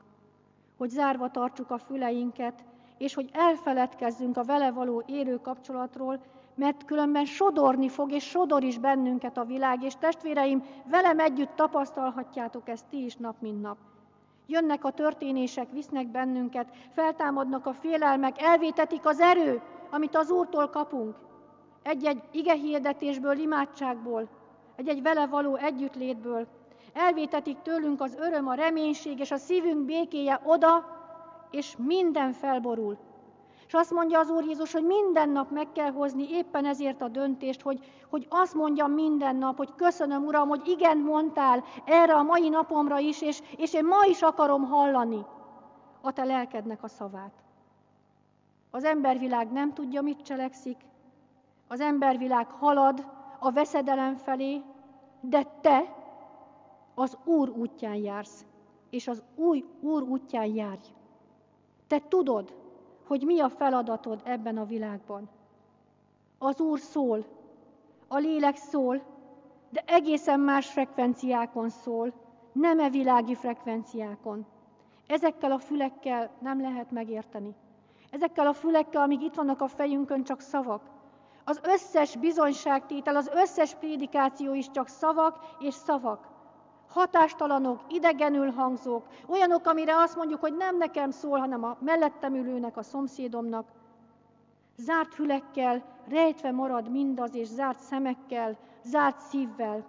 hogy 0.76 0.88
zárva 0.88 1.30
tartsuk 1.30 1.70
a 1.70 1.78
füleinket, 1.78 2.64
és 3.02 3.14
hogy 3.14 3.30
elfeledkezzünk 3.32 4.36
a 4.36 4.44
vele 4.44 4.70
való 4.70 5.02
élő 5.06 5.40
kapcsolatról, 5.40 6.20
mert 6.54 6.84
különben 6.84 7.24
sodorni 7.24 7.88
fog, 7.88 8.12
és 8.12 8.24
sodor 8.24 8.62
is 8.62 8.78
bennünket 8.78 9.36
a 9.36 9.44
világ, 9.44 9.82
és 9.82 9.94
testvéreim, 9.98 10.64
velem 10.84 11.18
együtt 11.18 11.54
tapasztalhatjátok 11.54 12.68
ezt 12.68 12.84
ti 12.90 13.04
is 13.04 13.16
nap, 13.16 13.34
mint 13.38 13.62
nap. 13.62 13.76
Jönnek 14.46 14.84
a 14.84 14.90
történések, 14.90 15.70
visznek 15.72 16.06
bennünket, 16.06 16.68
feltámadnak 16.94 17.66
a 17.66 17.72
félelmek, 17.72 18.42
elvétetik 18.42 19.06
az 19.06 19.20
erő, 19.20 19.60
amit 19.90 20.16
az 20.16 20.30
Úrtól 20.30 20.68
kapunk. 20.68 21.16
Egy-egy 21.82 22.22
igehirdetésből, 22.30 23.38
imádságból, 23.38 24.28
egy-egy 24.76 25.02
vele 25.02 25.26
való 25.26 25.56
együttlétből. 25.56 26.46
Elvétetik 26.92 27.62
tőlünk 27.62 28.00
az 28.00 28.16
öröm, 28.18 28.48
a 28.48 28.54
reménység 28.54 29.18
és 29.18 29.30
a 29.30 29.36
szívünk 29.36 29.84
békéje 29.84 30.40
oda, 30.44 31.00
és 31.52 31.76
minden 31.78 32.32
felborul. 32.32 32.96
És 33.66 33.78
azt 33.78 33.90
mondja 33.90 34.18
az 34.18 34.30
Úr 34.30 34.44
Jézus, 34.44 34.72
hogy 34.72 34.84
minden 34.84 35.28
nap 35.28 35.50
meg 35.50 35.72
kell 35.72 35.90
hozni 35.90 36.30
éppen 36.30 36.64
ezért 36.64 37.02
a 37.02 37.08
döntést, 37.08 37.60
hogy, 37.60 37.78
hogy 38.10 38.26
azt 38.28 38.54
mondjam 38.54 38.92
minden 38.92 39.36
nap, 39.36 39.56
hogy 39.56 39.74
köszönöm, 39.74 40.24
Uram, 40.24 40.48
hogy 40.48 40.68
igen 40.68 40.98
mondtál 40.98 41.64
erre 41.84 42.14
a 42.14 42.22
mai 42.22 42.48
napomra 42.48 42.98
is, 42.98 43.22
és, 43.22 43.42
és 43.56 43.74
én 43.74 43.84
ma 43.84 44.04
is 44.08 44.22
akarom 44.22 44.64
hallani 44.64 45.24
a 46.00 46.12
te 46.12 46.24
lelkednek 46.24 46.82
a 46.82 46.88
szavát. 46.88 47.32
Az 48.70 48.84
embervilág 48.84 49.52
nem 49.52 49.72
tudja, 49.74 50.02
mit 50.02 50.22
cselekszik, 50.22 50.76
az 51.68 51.80
embervilág 51.80 52.50
halad 52.50 53.06
a 53.38 53.50
veszedelem 53.50 54.16
felé, 54.16 54.62
de 55.20 55.42
te 55.60 55.94
az 56.94 57.18
Úr 57.24 57.48
útján 57.48 57.94
jársz, 57.94 58.44
és 58.90 59.08
az 59.08 59.22
új 59.34 59.64
Úr 59.80 60.02
útján 60.02 60.46
járj. 60.46 60.86
Te 61.92 62.00
tudod, 62.08 62.54
hogy 63.06 63.22
mi 63.22 63.40
a 63.40 63.48
feladatod 63.48 64.20
ebben 64.24 64.58
a 64.58 64.64
világban. 64.64 65.28
Az 66.38 66.60
Úr 66.60 66.78
szól, 66.78 67.24
a 68.08 68.16
lélek 68.16 68.56
szól, 68.56 69.02
de 69.70 69.82
egészen 69.86 70.40
más 70.40 70.70
frekvenciákon 70.70 71.68
szól, 71.68 72.12
nem 72.52 72.78
e 72.78 72.90
világi 72.90 73.34
frekvenciákon. 73.34 74.46
Ezekkel 75.06 75.52
a 75.52 75.58
fülekkel 75.58 76.30
nem 76.38 76.60
lehet 76.60 76.90
megérteni. 76.90 77.54
Ezekkel 78.10 78.46
a 78.46 78.52
fülekkel, 78.52 79.02
amíg 79.02 79.22
itt 79.22 79.34
vannak 79.34 79.60
a 79.60 79.68
fejünkön, 79.68 80.24
csak 80.24 80.40
szavak. 80.40 80.82
Az 81.44 81.60
összes 81.64 82.16
bizonyságtétel, 82.16 83.16
az 83.16 83.30
összes 83.34 83.74
prédikáció 83.74 84.54
is 84.54 84.70
csak 84.70 84.88
szavak 84.88 85.38
és 85.58 85.74
szavak 85.74 86.31
hatástalanok, 86.92 87.80
idegenül 87.88 88.50
hangzók, 88.50 89.06
olyanok, 89.26 89.66
amire 89.66 89.96
azt 89.96 90.16
mondjuk, 90.16 90.40
hogy 90.40 90.56
nem 90.56 90.76
nekem 90.76 91.10
szól, 91.10 91.38
hanem 91.38 91.64
a 91.64 91.76
mellettem 91.80 92.34
ülőnek, 92.34 92.76
a 92.76 92.82
szomszédomnak. 92.82 93.68
Zárt 94.76 95.14
fülekkel, 95.14 95.82
rejtve 96.08 96.50
marad 96.50 96.90
mindaz, 96.90 97.34
és 97.34 97.46
zárt 97.46 97.78
szemekkel, 97.78 98.56
zárt 98.82 99.20
szívvel, 99.20 99.84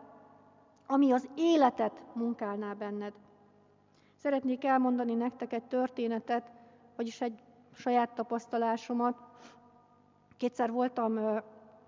ami 0.88 1.12
az 1.12 1.30
életet 1.36 2.02
munkálná 2.14 2.74
benned. 2.74 3.14
Szeretnék 4.18 4.66
elmondani 4.66 5.14
nektek 5.14 5.54
egy 5.54 5.64
történetet, 5.64 6.52
vagyis 6.96 7.22
egy 7.22 7.40
saját 7.76 8.14
tapasztalásomat. 8.14 9.18
Kétszer 10.38 10.72
voltam 10.72 11.42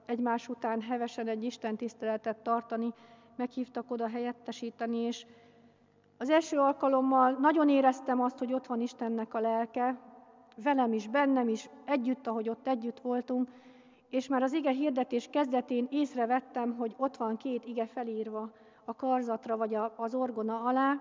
egymás 0.06 0.50
után 0.50 0.82
hevesen 0.82 1.28
egy 1.28 1.44
Isten 1.44 1.76
tiszteletet 1.76 2.38
tartani, 2.38 2.94
meghívtak 3.38 3.92
oda 3.92 4.08
helyettesíteni, 4.08 4.98
és 4.98 5.26
az 6.18 6.30
első 6.30 6.58
alkalommal 6.58 7.32
nagyon 7.32 7.70
éreztem 7.70 8.22
azt, 8.22 8.38
hogy 8.38 8.54
ott 8.54 8.66
van 8.66 8.82
Istennek 8.82 9.34
a 9.34 9.40
lelke, 9.40 10.00
velem 10.64 10.94
is, 10.94 11.08
bennem 11.08 11.48
is, 11.48 11.70
együtt, 11.86 12.28
ahogy 12.28 12.50
ott 12.50 12.68
együtt 12.68 13.00
voltunk, 13.00 13.50
és 14.10 14.28
már 14.28 14.44
az 14.44 14.54
ige 14.54 14.72
hirdetés 14.72 15.28
kezdetén 15.32 15.88
észrevettem, 15.90 16.76
hogy 16.76 16.94
ott 16.98 17.18
van 17.18 17.38
két 17.38 17.66
ige 17.66 17.86
felírva 17.86 18.52
a 18.86 18.96
karzatra 18.96 19.58
vagy 19.58 19.78
az 19.96 20.16
orgona 20.16 20.62
alá, 20.62 21.00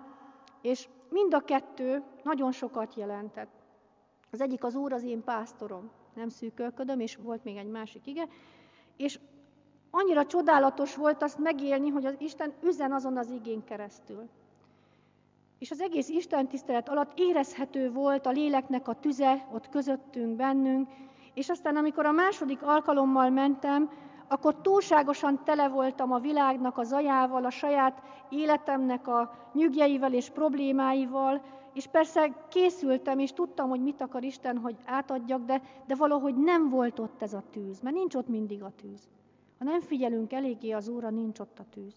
és 0.62 0.88
mind 1.08 1.34
a 1.34 1.40
kettő 1.40 2.02
nagyon 2.22 2.52
sokat 2.52 2.94
jelentett. 2.94 3.62
Az 4.30 4.40
egyik 4.40 4.64
az 4.64 4.74
Úr 4.74 4.92
az 4.92 5.02
én 5.02 5.24
pásztorom, 5.24 5.90
nem 6.14 6.28
szűkölködöm, 6.28 7.00
és 7.00 7.16
volt 7.16 7.44
még 7.44 7.56
egy 7.56 7.70
másik 7.70 8.06
ige, 8.06 8.28
és 8.96 9.18
annyira 9.94 10.26
csodálatos 10.26 10.96
volt 10.96 11.22
azt 11.22 11.38
megélni, 11.38 11.88
hogy 11.88 12.06
az 12.06 12.14
Isten 12.18 12.52
üzen 12.62 12.92
azon 12.92 13.16
az 13.16 13.30
igén 13.30 13.64
keresztül. 13.64 14.28
És 15.58 15.70
az 15.70 15.80
egész 15.80 16.08
Isten 16.08 16.48
tisztelet 16.48 16.88
alatt 16.88 17.12
érezhető 17.14 17.92
volt 17.92 18.26
a 18.26 18.30
léleknek 18.30 18.88
a 18.88 18.94
tüze 18.94 19.48
ott 19.52 19.68
közöttünk, 19.68 20.36
bennünk, 20.36 20.88
és 21.34 21.48
aztán 21.48 21.76
amikor 21.76 22.06
a 22.06 22.12
második 22.12 22.62
alkalommal 22.62 23.30
mentem, 23.30 23.90
akkor 24.28 24.60
túlságosan 24.60 25.44
tele 25.44 25.68
voltam 25.68 26.12
a 26.12 26.18
világnak 26.18 26.78
a 26.78 26.82
zajával, 26.82 27.44
a 27.44 27.50
saját 27.50 28.02
életemnek 28.28 29.08
a 29.08 29.34
nyügjeivel 29.52 30.12
és 30.12 30.30
problémáival, 30.30 31.42
és 31.72 31.86
persze 31.86 32.46
készültem, 32.48 33.18
és 33.18 33.32
tudtam, 33.32 33.68
hogy 33.68 33.82
mit 33.82 34.00
akar 34.00 34.24
Isten, 34.24 34.58
hogy 34.58 34.76
átadjak, 34.84 35.44
de, 35.44 35.62
de 35.86 35.94
valahogy 35.94 36.34
nem 36.34 36.68
volt 36.68 36.98
ott 36.98 37.22
ez 37.22 37.34
a 37.34 37.42
tűz, 37.50 37.80
mert 37.80 37.96
nincs 37.96 38.14
ott 38.14 38.28
mindig 38.28 38.62
a 38.62 38.72
tűz. 38.76 39.08
Ha 39.64 39.70
nem 39.70 39.80
figyelünk 39.80 40.32
eléggé 40.32 40.70
az 40.70 40.88
Úrra, 40.88 41.10
nincs 41.10 41.38
ott 41.38 41.58
a 41.58 41.64
tűz. 41.70 41.94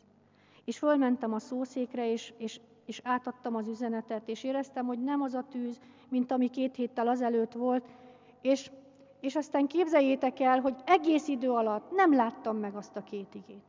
És 0.66 0.78
fölmentem 0.78 1.34
a 1.34 1.40
szószékre, 1.40 2.12
és, 2.12 2.34
és, 2.38 2.60
és 2.86 3.02
átadtam 3.04 3.56
az 3.56 3.68
üzenetet, 3.68 4.30
és 4.30 4.44
éreztem, 4.44 4.86
hogy 4.86 5.04
nem 5.04 5.22
az 5.22 5.34
a 5.34 5.44
tűz, 5.50 5.80
mint 6.10 6.32
ami 6.32 6.50
két 6.50 6.76
héttel 6.76 7.08
azelőtt 7.08 7.54
volt, 7.54 7.86
és, 8.42 8.72
és 9.20 9.36
aztán 9.36 9.68
képzeljétek 9.68 10.40
el, 10.40 10.60
hogy 10.60 10.76
egész 10.86 11.28
idő 11.28 11.52
alatt 11.52 11.92
nem 11.92 12.14
láttam 12.14 12.58
meg 12.58 12.76
azt 12.76 12.96
a 12.96 13.04
két 13.04 13.36
igét. 13.36 13.66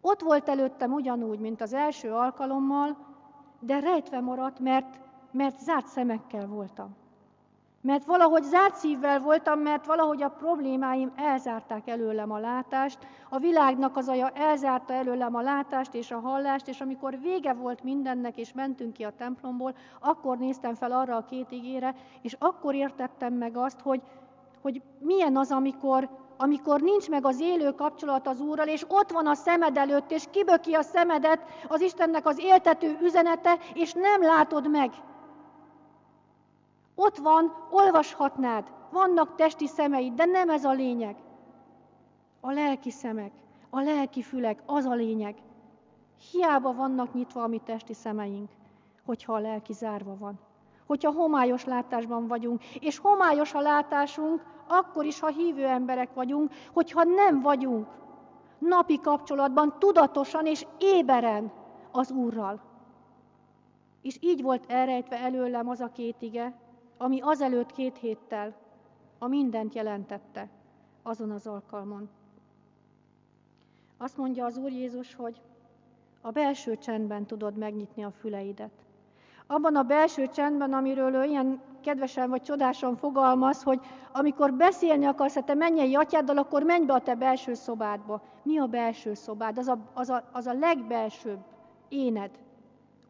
Ott 0.00 0.20
volt 0.20 0.48
előttem 0.48 0.92
ugyanúgy, 0.92 1.38
mint 1.38 1.60
az 1.60 1.72
első 1.72 2.12
alkalommal, 2.12 2.96
de 3.60 3.80
rejtve 3.80 4.20
maradt, 4.20 4.58
mert, 4.58 4.98
mert 5.30 5.60
zárt 5.60 5.86
szemekkel 5.86 6.46
voltam. 6.46 6.96
Mert 7.84 8.04
valahogy 8.04 8.42
zárt 8.42 8.74
szívvel 8.74 9.20
voltam, 9.20 9.60
mert 9.60 9.86
valahogy 9.86 10.22
a 10.22 10.28
problémáim 10.28 11.12
elzárták 11.16 11.88
előlem 11.88 12.30
a 12.30 12.38
látást, 12.38 12.98
a 13.28 13.38
világnak 13.38 13.96
az 13.96 14.08
aja 14.08 14.28
elzárta 14.28 14.92
előlem 14.92 15.34
a 15.34 15.40
látást 15.40 15.94
és 15.94 16.10
a 16.10 16.18
hallást, 16.18 16.68
és 16.68 16.80
amikor 16.80 17.20
vége 17.20 17.52
volt 17.52 17.82
mindennek, 17.82 18.36
és 18.36 18.52
mentünk 18.52 18.92
ki 18.92 19.02
a 19.04 19.12
templomból, 19.18 19.74
akkor 20.00 20.38
néztem 20.38 20.74
fel 20.74 20.92
arra 20.92 21.16
a 21.16 21.24
két 21.24 21.50
igére, 21.50 21.94
és 22.22 22.36
akkor 22.38 22.74
értettem 22.74 23.32
meg 23.32 23.56
azt, 23.56 23.80
hogy, 23.80 24.00
hogy 24.62 24.82
milyen 24.98 25.36
az, 25.36 25.50
amikor, 25.50 26.08
amikor 26.36 26.80
nincs 26.80 27.08
meg 27.08 27.26
az 27.26 27.40
élő 27.40 27.70
kapcsolat 27.70 28.26
az 28.26 28.40
Úrral, 28.40 28.68
és 28.68 28.84
ott 28.88 29.10
van 29.10 29.26
a 29.26 29.34
szemed 29.34 29.76
előtt, 29.76 30.10
és 30.10 30.24
kiböki 30.30 30.74
a 30.74 30.82
szemedet 30.82 31.40
az 31.68 31.80
Istennek 31.80 32.26
az 32.26 32.38
éltető 32.38 32.98
üzenete, 33.02 33.58
és 33.74 33.92
nem 33.92 34.22
látod 34.22 34.70
meg. 34.70 34.90
Ott 36.94 37.16
van, 37.16 37.52
olvashatnád, 37.70 38.72
vannak 38.90 39.34
testi 39.34 39.66
szemeid, 39.66 40.14
de 40.14 40.24
nem 40.24 40.50
ez 40.50 40.64
a 40.64 40.72
lényeg. 40.72 41.16
A 42.40 42.52
lelki 42.52 42.90
szemek, 42.90 43.32
A 43.70 43.80
lelki 43.80 44.22
fülek, 44.22 44.62
az 44.66 44.84
a 44.84 44.94
lényeg. 44.94 45.36
Hiába 46.30 46.72
vannak 46.72 47.14
nyitva 47.14 47.42
a 47.42 47.46
mi 47.46 47.58
testi 47.58 47.94
szemeink, 47.94 48.50
hogyha 49.04 49.32
a 49.32 49.38
lelki 49.38 49.72
zárva 49.72 50.16
van. 50.18 50.38
Hogyha 50.86 51.12
homályos 51.12 51.64
látásban 51.64 52.26
vagyunk, 52.26 52.64
és 52.64 52.98
homályos 52.98 53.54
a 53.54 53.60
látásunk, 53.60 54.44
akkor 54.68 55.04
is, 55.04 55.20
ha 55.20 55.26
hívő 55.26 55.66
emberek 55.66 56.14
vagyunk, 56.14 56.52
hogyha 56.72 57.04
nem 57.04 57.40
vagyunk 57.40 57.86
napi 58.58 59.00
kapcsolatban, 59.00 59.74
tudatosan 59.78 60.46
és 60.46 60.66
éberen 60.78 61.52
az 61.90 62.10
Úrral. 62.10 62.60
És 64.02 64.16
így 64.20 64.42
volt 64.42 64.64
elrejtve 64.70 65.18
előlem 65.18 65.68
az 65.68 65.80
a 65.80 65.92
két 65.92 66.16
ige, 66.18 66.54
ami 66.96 67.20
azelőtt 67.20 67.72
két 67.72 67.98
héttel 67.98 68.54
a 69.18 69.26
mindent 69.26 69.74
jelentette 69.74 70.48
azon 71.02 71.30
az 71.30 71.46
alkalmon. 71.46 72.08
Azt 73.98 74.16
mondja 74.16 74.44
az 74.44 74.56
Úr 74.56 74.70
Jézus, 74.70 75.14
hogy 75.14 75.40
a 76.20 76.30
belső 76.30 76.76
csendben 76.76 77.26
tudod 77.26 77.56
megnyitni 77.56 78.04
a 78.04 78.10
füleidet. 78.10 78.84
Abban 79.46 79.76
a 79.76 79.82
belső 79.82 80.28
csendben, 80.28 80.72
amiről 80.72 81.14
ő 81.14 81.24
ilyen 81.24 81.60
kedvesen 81.80 82.30
vagy 82.30 82.42
csodásan 82.42 82.96
fogalmaz, 82.96 83.62
hogy 83.62 83.80
amikor 84.12 84.52
beszélni 84.52 85.04
akarsz 85.04 85.36
a 85.36 85.42
te 85.42 85.54
mennyei 85.54 85.94
atyáddal, 85.94 86.38
akkor 86.38 86.62
menj 86.62 86.84
be 86.84 86.92
a 86.92 87.00
te 87.00 87.14
belső 87.14 87.54
szobádba. 87.54 88.22
Mi 88.42 88.58
a 88.58 88.66
belső 88.66 89.14
szobád? 89.14 89.58
Az 89.58 89.68
a, 89.68 89.78
az 89.94 90.08
a, 90.08 90.28
az 90.32 90.46
a 90.46 90.52
legbelsőbb 90.52 91.38
éned, 91.88 92.30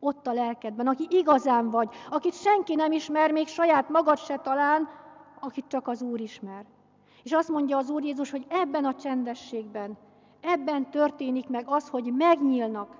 ott 0.04 0.26
a 0.26 0.32
lelkedben, 0.32 0.86
aki 0.86 1.06
igazán 1.10 1.70
vagy, 1.70 1.88
akit 2.10 2.34
senki 2.34 2.74
nem 2.74 2.92
ismer, 2.92 3.32
még 3.32 3.46
saját 3.46 3.88
magad 3.88 4.18
se 4.18 4.36
talán, 4.36 4.88
akit 5.40 5.64
csak 5.68 5.88
az 5.88 6.02
Úr 6.02 6.20
ismer. 6.20 6.64
És 7.22 7.32
azt 7.32 7.48
mondja 7.48 7.76
az 7.76 7.90
Úr 7.90 8.04
Jézus, 8.04 8.30
hogy 8.30 8.46
ebben 8.48 8.84
a 8.84 8.94
csendességben, 8.94 9.96
ebben 10.40 10.90
történik 10.90 11.48
meg 11.48 11.64
az, 11.66 11.88
hogy 11.88 12.12
megnyílnak 12.12 12.96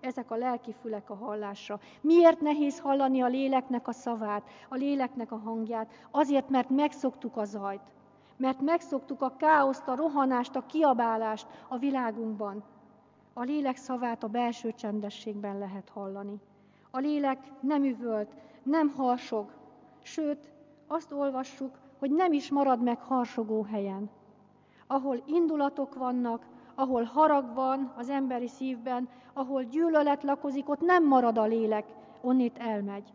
ezek 0.00 0.30
a 0.30 0.36
lelki 0.36 0.74
fülek 0.80 1.10
a 1.10 1.14
hallásra. 1.14 1.78
Miért 2.00 2.40
nehéz 2.40 2.78
hallani 2.78 3.22
a 3.22 3.26
léleknek 3.26 3.88
a 3.88 3.92
szavát, 3.92 4.42
a 4.68 4.74
léleknek 4.74 5.32
a 5.32 5.40
hangját? 5.44 5.90
Azért, 6.10 6.48
mert 6.48 6.70
megszoktuk 6.70 7.36
a 7.36 7.44
zajt. 7.44 7.92
Mert 8.36 8.60
megszoktuk 8.60 9.22
a 9.22 9.36
káoszt, 9.36 9.88
a 9.88 9.96
rohanást, 9.96 10.56
a 10.56 10.66
kiabálást 10.66 11.46
a 11.68 11.78
világunkban. 11.78 12.64
A 13.36 13.42
lélek 13.42 13.76
szavát 13.76 14.22
a 14.22 14.28
belső 14.28 14.72
csendességben 14.72 15.58
lehet 15.58 15.88
hallani. 15.88 16.40
A 16.90 16.98
lélek 16.98 17.38
nem 17.60 17.84
üvölt, 17.84 18.34
nem 18.62 18.88
harsog, 18.96 19.52
sőt, 20.02 20.52
azt 20.86 21.12
olvassuk, 21.12 21.78
hogy 21.98 22.10
nem 22.10 22.32
is 22.32 22.50
marad 22.50 22.82
meg 22.82 23.00
harsogó 23.00 23.62
helyen. 23.62 24.10
Ahol 24.86 25.22
indulatok 25.26 25.94
vannak, 25.94 26.46
ahol 26.74 27.02
harag 27.02 27.54
van 27.54 27.92
az 27.96 28.08
emberi 28.08 28.48
szívben, 28.48 29.08
ahol 29.32 29.62
gyűlölet 29.62 30.22
lakozik, 30.22 30.68
ott 30.68 30.80
nem 30.80 31.06
marad 31.06 31.38
a 31.38 31.44
lélek, 31.44 31.84
onnét 32.20 32.58
elmegy. 32.58 33.12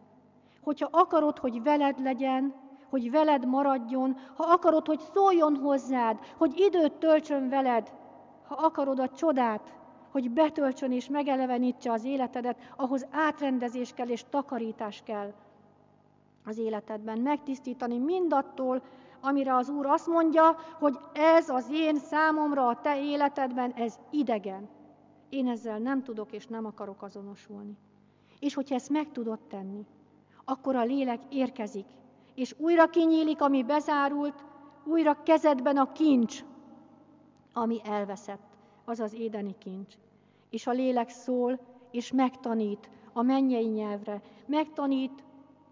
Hogyha 0.61 0.89
akarod, 0.91 1.38
hogy 1.38 1.63
veled 1.63 1.99
legyen, 1.99 2.53
hogy 2.89 3.11
veled 3.11 3.45
maradjon, 3.45 4.17
ha 4.36 4.43
akarod, 4.43 4.88
hogy 4.88 4.99
szóljon 5.13 5.55
hozzád, 5.55 6.20
hogy 6.38 6.59
időt 6.59 6.93
töltsön 6.93 7.49
veled, 7.49 7.91
ha 8.47 8.55
akarod 8.55 8.99
a 8.99 9.09
csodát, 9.09 9.79
hogy 10.12 10.32
betöltsön 10.32 10.91
és 10.91 11.10
megelevenítse 11.10 11.91
az 11.91 12.03
életedet, 12.03 12.57
ahhoz 12.76 13.07
átrendezés 13.12 13.93
kell 13.93 14.07
és 14.07 14.24
takarítás 14.30 15.01
kell 15.05 15.34
az 16.45 16.57
életedben. 16.57 17.20
Megtisztítani 17.20 17.97
mindattól, 17.97 18.82
amire 19.22 19.55
az 19.55 19.70
Úr 19.70 19.86
azt 19.86 20.07
mondja, 20.07 20.55
hogy 20.80 20.99
ez 21.14 21.49
az 21.49 21.70
én 21.72 21.95
számomra 21.95 22.68
a 22.68 22.82
te 22.82 23.01
életedben, 23.01 23.72
ez 23.72 23.99
idegen. 24.10 24.70
Én 25.30 25.47
ezzel 25.47 25.78
nem 25.78 26.03
tudok 26.03 26.32
és 26.32 26.47
nem 26.47 26.66
akarok 26.66 27.01
azonosulni. 27.01 27.78
És 28.39 28.53
hogyha 28.53 28.76
ezt 28.76 28.89
meg 28.89 29.12
tudod 29.12 29.39
tenni, 29.39 29.86
akkor 30.45 30.76
a 30.76 30.84
lélek 30.84 31.20
érkezik, 31.30 31.86
és 32.36 32.55
újra 32.57 32.88
kinyílik, 32.88 33.41
ami 33.41 33.64
bezárult, 33.64 34.43
újra 34.84 35.24
kezedben 35.24 35.78
a 35.78 35.91
kincs, 35.91 36.43
ami 37.53 37.82
elveszett 37.84 38.49
az 38.90 39.00
az 39.00 39.14
édeni 39.14 39.56
kincs. 39.58 39.94
És 40.50 40.68
a 40.68 40.72
lélek 40.72 41.10
szól, 41.10 41.60
és 41.92 42.12
megtanít 42.12 42.90
a 43.14 43.22
mennyei 43.22 43.68
nyelvre, 43.68 44.22
megtanít, 44.46 45.24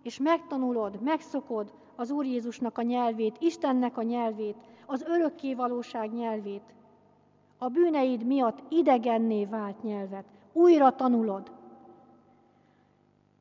és 0.01 0.19
megtanulod, 0.19 1.01
megszokod 1.01 1.73
az 1.95 2.11
Úr 2.11 2.25
Jézusnak 2.25 2.77
a 2.77 2.81
nyelvét, 2.81 3.37
Istennek 3.39 3.97
a 3.97 4.01
nyelvét, 4.01 4.55
az 4.85 5.01
örökké 5.01 5.53
valóság 5.53 6.13
nyelvét. 6.13 6.73
A 7.57 7.67
bűneid 7.67 8.25
miatt 8.25 8.63
idegenné 8.69 9.45
vált 9.45 9.83
nyelvet. 9.83 10.25
Újra 10.53 10.95
tanulod. 10.95 11.51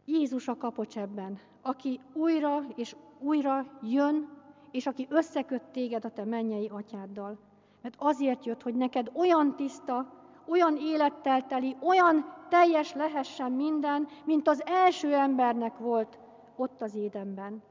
Jézus 0.05 0.49
a 0.49 0.57
kapocs 0.57 0.99
ebben, 0.99 1.39
aki 1.63 2.01
újra 2.13 2.65
és 2.75 2.97
újra 3.19 3.67
jön, 3.83 4.29
és 4.71 4.87
aki 4.87 5.07
összeköt 5.11 5.63
téged 5.63 6.05
a 6.05 6.11
te 6.11 6.25
mennyei 6.25 6.69
atyáddal. 6.69 7.39
Mert 7.87 7.99
azért 7.99 8.45
jött, 8.45 8.63
hogy 8.63 8.75
neked 8.75 9.11
olyan 9.15 9.57
tiszta, 9.57 10.13
olyan 10.47 10.77
élettel 10.77 11.47
teli, 11.47 11.77
olyan 11.81 12.35
teljes 12.49 12.95
lehessen 12.95 13.53
minden, 13.53 14.09
mint 14.25 14.49
az 14.49 14.63
első 14.67 15.15
embernek 15.15 15.79
volt 15.79 16.19
ott 16.57 16.81
az 16.81 16.95
édenben. 16.95 17.63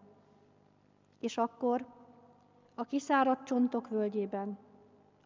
És 1.20 1.38
akkor 1.38 1.86
a 2.76 2.84
kiszáradt 2.84 3.46
csontok 3.46 3.90
völgyében, 3.90 4.58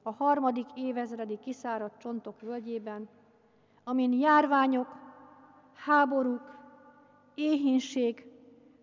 a 0.04 0.12
harmadik 0.12 0.68
évezredi 0.76 1.40
kiszáradt 1.40 2.00
csontok 2.00 2.42
völgyében, 2.42 3.10
amin 3.84 4.14
járványok, 4.14 4.96
háborúk, 5.74 6.58
éhínség, 7.36 8.26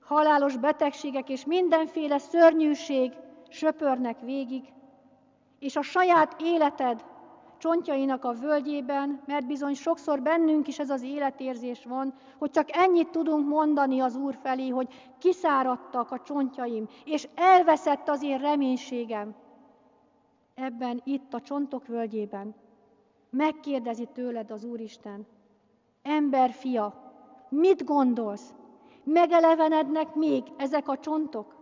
halálos 0.01 0.57
betegségek 0.57 1.29
és 1.29 1.45
mindenféle 1.45 2.19
szörnyűség 2.19 3.13
söpörnek 3.49 4.21
végig, 4.21 4.75
és 5.59 5.77
a 5.77 5.83
saját 5.83 6.37
életed 6.41 7.05
csontjainak 7.59 8.25
a 8.25 8.33
völgyében, 8.33 9.23
mert 9.27 9.47
bizony 9.47 9.75
sokszor 9.75 10.23
bennünk 10.23 10.69
is 10.69 10.79
ez 10.79 10.91
az 10.91 11.03
életérzés 11.03 11.85
van, 11.85 12.15
hogy 12.39 12.51
csak 12.51 12.77
ennyit 12.77 13.11
tudunk 13.11 13.49
mondani 13.49 14.01
az 14.01 14.17
Úr 14.17 14.39
felé, 14.43 14.69
hogy 14.69 14.89
kiszáradtak 15.19 16.11
a 16.11 16.21
csontjaim, 16.21 16.89
és 17.05 17.29
elveszett 17.35 18.09
az 18.09 18.23
én 18.23 18.39
reménységem. 18.39 19.35
Ebben, 20.55 21.01
itt 21.05 21.35
a 21.35 21.41
csontok 21.41 21.87
völgyében 21.87 22.55
megkérdezi 23.31 24.09
tőled 24.13 24.51
az 24.51 24.65
Úristen, 24.65 25.27
ember 26.03 26.51
fia, 26.51 27.15
mit 27.49 27.85
gondolsz? 27.85 28.55
Megelevenednek 29.05 30.15
még 30.15 30.43
ezek 30.57 30.89
a 30.89 30.99
csontok? 30.99 31.56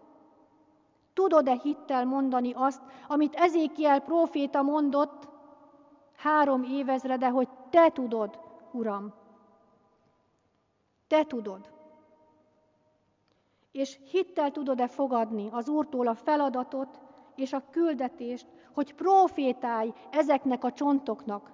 Tudod-e 1.15 1.59
hittel 1.63 2.05
mondani 2.05 2.53
azt, 2.53 2.83
amit 3.09 3.35
Ezékiel 3.35 4.01
próféta 4.01 4.63
mondott, 4.63 5.29
három 6.17 6.63
évezrede, 6.63 7.29
hogy 7.29 7.49
te 7.71 7.91
tudod, 7.91 8.39
Uram. 8.73 9.13
Te 11.09 11.25
tudod. 11.25 11.73
És 13.73 13.99
hittel 14.11 14.51
tudod-e 14.51 14.87
fogadni 14.87 15.49
az 15.53 15.69
Úrtól 15.69 16.07
a 16.07 16.15
feladatot 16.15 17.01
és 17.35 17.53
a 17.53 17.63
küldetést, 17.71 18.47
hogy 18.75 18.95
profétálj 18.95 19.93
ezeknek 20.11 20.65
a 20.65 20.73
csontoknak. 20.73 21.53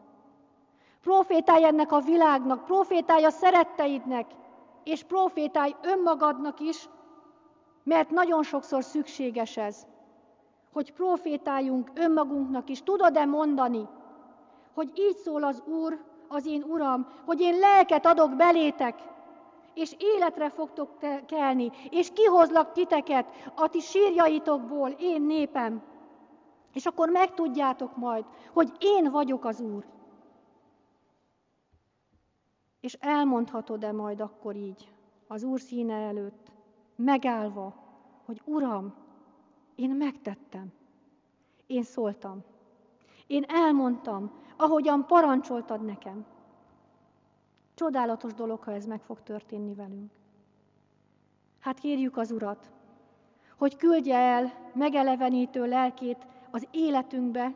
Profétálj 1.01 1.65
ennek 1.65 1.93
a 1.93 2.01
világnak, 2.01 2.65
profétálj 2.65 3.25
a 3.25 3.31
szeretteidnek, 3.31 4.27
és 4.85 5.03
profétálj 5.03 5.75
önmagadnak 5.83 6.61
is, 6.61 6.89
mert 7.83 8.11
nagyon 8.11 8.43
sokszor 8.43 8.85
szükséges 8.85 9.57
ez, 9.57 9.87
hogy 10.73 10.93
profétáljunk 10.93 11.91
önmagunknak 11.95 12.69
is. 12.69 12.83
Tudod-e 12.83 13.25
mondani, 13.25 13.89
hogy 14.75 14.93
így 14.99 15.17
szól 15.17 15.45
az 15.45 15.63
Úr, 15.67 15.99
az 16.29 16.47
én 16.47 16.63
Uram, 16.63 17.07
hogy 17.25 17.41
én 17.41 17.59
lelket 17.59 18.07
adok 18.07 18.37
belétek, 18.37 19.03
és 19.75 19.95
életre 19.99 20.51
fogtok 20.51 20.99
kelni, 21.27 21.71
és 21.91 22.11
kihozlak 22.13 22.73
titeket 22.73 23.27
a 23.55 23.69
ti 23.69 23.81
sírjaitokból, 23.81 24.91
én 24.91 25.23
népem. 25.23 25.83
És 26.73 26.87
akkor 26.87 27.09
megtudjátok 27.09 27.97
majd, 27.97 28.25
hogy 28.53 28.73
én 28.79 29.11
vagyok 29.11 29.45
az 29.45 29.61
Úr. 29.61 29.85
És 32.81 32.97
elmondhatod-e 33.01 33.93
majd 33.93 34.21
akkor 34.21 34.57
így, 34.57 34.93
az 35.29 35.43
Úr 35.43 35.61
színe 35.61 35.95
előtt, 35.95 36.51
megállva, 37.05 37.75
hogy 38.25 38.43
Uram, 38.45 38.95
én 39.75 39.91
megtettem, 39.91 40.73
én 41.67 41.83
szóltam, 41.83 42.43
én 43.27 43.45
elmondtam, 43.49 44.31
ahogyan 44.57 45.07
parancsoltad 45.07 45.85
nekem. 45.85 46.25
Csodálatos 47.75 48.35
dolog, 48.35 48.63
ha 48.63 48.73
ez 48.73 48.87
meg 48.87 49.01
fog 49.03 49.23
történni 49.23 49.75
velünk. 49.75 50.11
Hát 51.61 51.79
kérjük 51.79 52.17
az 52.17 52.31
Urat, 52.31 52.71
hogy 53.59 53.77
küldje 53.77 54.17
el 54.17 54.53
megelevenítő 54.75 55.67
lelkét 55.67 56.27
az 56.51 56.69
életünkbe, 56.71 57.55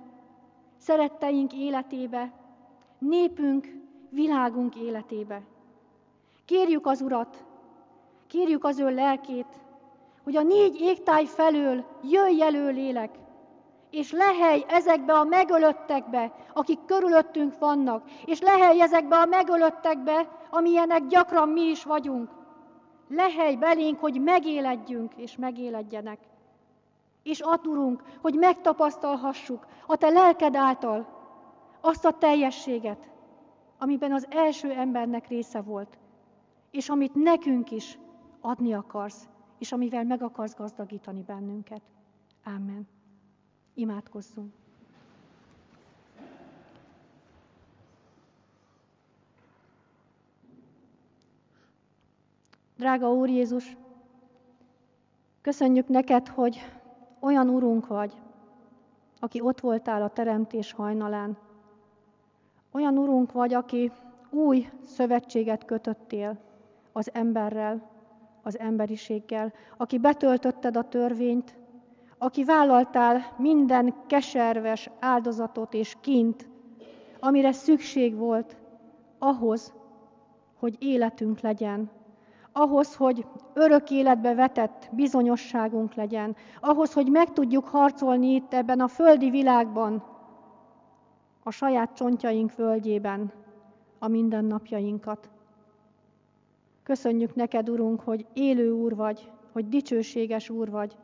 szeretteink 0.76 1.52
életébe, 1.52 2.32
népünk, 2.98 3.82
világunk 4.08 4.76
életébe. 4.76 5.42
Kérjük 6.44 6.86
az 6.86 7.00
Urat, 7.00 7.44
kérjük 8.26 8.64
az 8.64 8.78
ő 8.78 8.94
lelkét, 8.94 9.46
hogy 10.24 10.36
a 10.36 10.42
négy 10.42 10.80
égtáj 10.80 11.24
felől 11.24 11.84
jöjj 12.02 12.42
elő 12.42 12.70
lélek, 12.70 13.10
és 13.90 14.12
lehely 14.12 14.64
ezekbe 14.68 15.12
a 15.12 15.24
megölöttekbe, 15.24 16.32
akik 16.52 16.78
körülöttünk 16.86 17.58
vannak, 17.58 18.10
és 18.24 18.40
lehely 18.40 18.80
ezekbe 18.80 19.16
a 19.16 19.24
megölöttekbe, 19.24 20.28
amilyenek 20.50 21.06
gyakran 21.06 21.48
mi 21.48 21.60
is 21.60 21.84
vagyunk. 21.84 22.30
Lehely 23.08 23.56
belénk, 23.56 24.00
hogy 24.00 24.20
megéledjünk 24.20 25.14
és 25.16 25.36
megéledjenek. 25.36 26.18
És 27.22 27.40
adurunk, 27.40 28.02
hogy 28.20 28.34
megtapasztalhassuk 28.34 29.66
a 29.86 29.96
te 29.96 30.08
lelked 30.08 30.56
által 30.56 31.06
azt 31.80 32.04
a 32.04 32.18
teljességet, 32.18 33.10
amiben 33.78 34.12
az 34.12 34.26
első 34.30 34.70
embernek 34.70 35.28
része 35.28 35.60
volt, 35.60 35.98
és 36.70 36.88
amit 36.88 37.14
nekünk 37.14 37.70
is 37.70 37.98
adni 38.44 38.72
akarsz, 38.72 39.28
és 39.58 39.72
amivel 39.72 40.04
meg 40.04 40.22
akarsz 40.22 40.54
gazdagítani 40.54 41.22
bennünket. 41.22 41.82
Amen. 42.44 42.88
Imádkozzunk. 43.74 44.52
Drága 52.76 53.12
Úr 53.12 53.28
Jézus, 53.28 53.76
köszönjük 55.40 55.88
neked, 55.88 56.28
hogy 56.28 56.58
olyan 57.20 57.48
Urunk 57.48 57.86
vagy, 57.86 58.20
aki 59.20 59.40
ott 59.40 59.60
voltál 59.60 60.02
a 60.02 60.08
teremtés 60.08 60.72
hajnalán. 60.72 61.36
Olyan 62.72 62.98
Urunk 62.98 63.32
vagy, 63.32 63.54
aki 63.54 63.92
új 64.30 64.70
szövetséget 64.82 65.64
kötöttél 65.64 66.38
az 66.92 67.14
emberrel, 67.14 67.93
az 68.44 68.58
emberiséggel, 68.58 69.52
aki 69.76 69.98
betöltötted 69.98 70.76
a 70.76 70.88
törvényt, 70.88 71.54
aki 72.18 72.44
vállaltál 72.44 73.34
minden 73.36 73.94
keserves 74.06 74.90
áldozatot 75.00 75.74
és 75.74 75.96
kint, 76.00 76.48
amire 77.20 77.52
szükség 77.52 78.16
volt 78.16 78.56
ahhoz, 79.18 79.72
hogy 80.58 80.76
életünk 80.78 81.40
legyen, 81.40 81.90
ahhoz, 82.52 82.94
hogy 82.94 83.26
örök 83.54 83.90
életbe 83.90 84.34
vetett 84.34 84.88
bizonyosságunk 84.92 85.94
legyen, 85.94 86.36
ahhoz, 86.60 86.92
hogy 86.92 87.10
meg 87.10 87.32
tudjuk 87.32 87.64
harcolni 87.64 88.34
itt 88.34 88.54
ebben 88.54 88.80
a 88.80 88.88
földi 88.88 89.30
világban, 89.30 90.04
a 91.42 91.50
saját 91.50 91.94
csontjaink 91.94 92.50
földjében 92.50 93.32
a 93.98 94.08
mindennapjainkat. 94.08 95.33
Köszönjük 96.84 97.34
neked, 97.34 97.70
Urunk, 97.70 98.00
hogy 98.00 98.26
élő 98.32 98.72
Úr 98.72 98.96
vagy, 98.96 99.30
hogy 99.52 99.68
dicsőséges 99.68 100.50
Úr 100.50 100.70
vagy, 100.70 100.96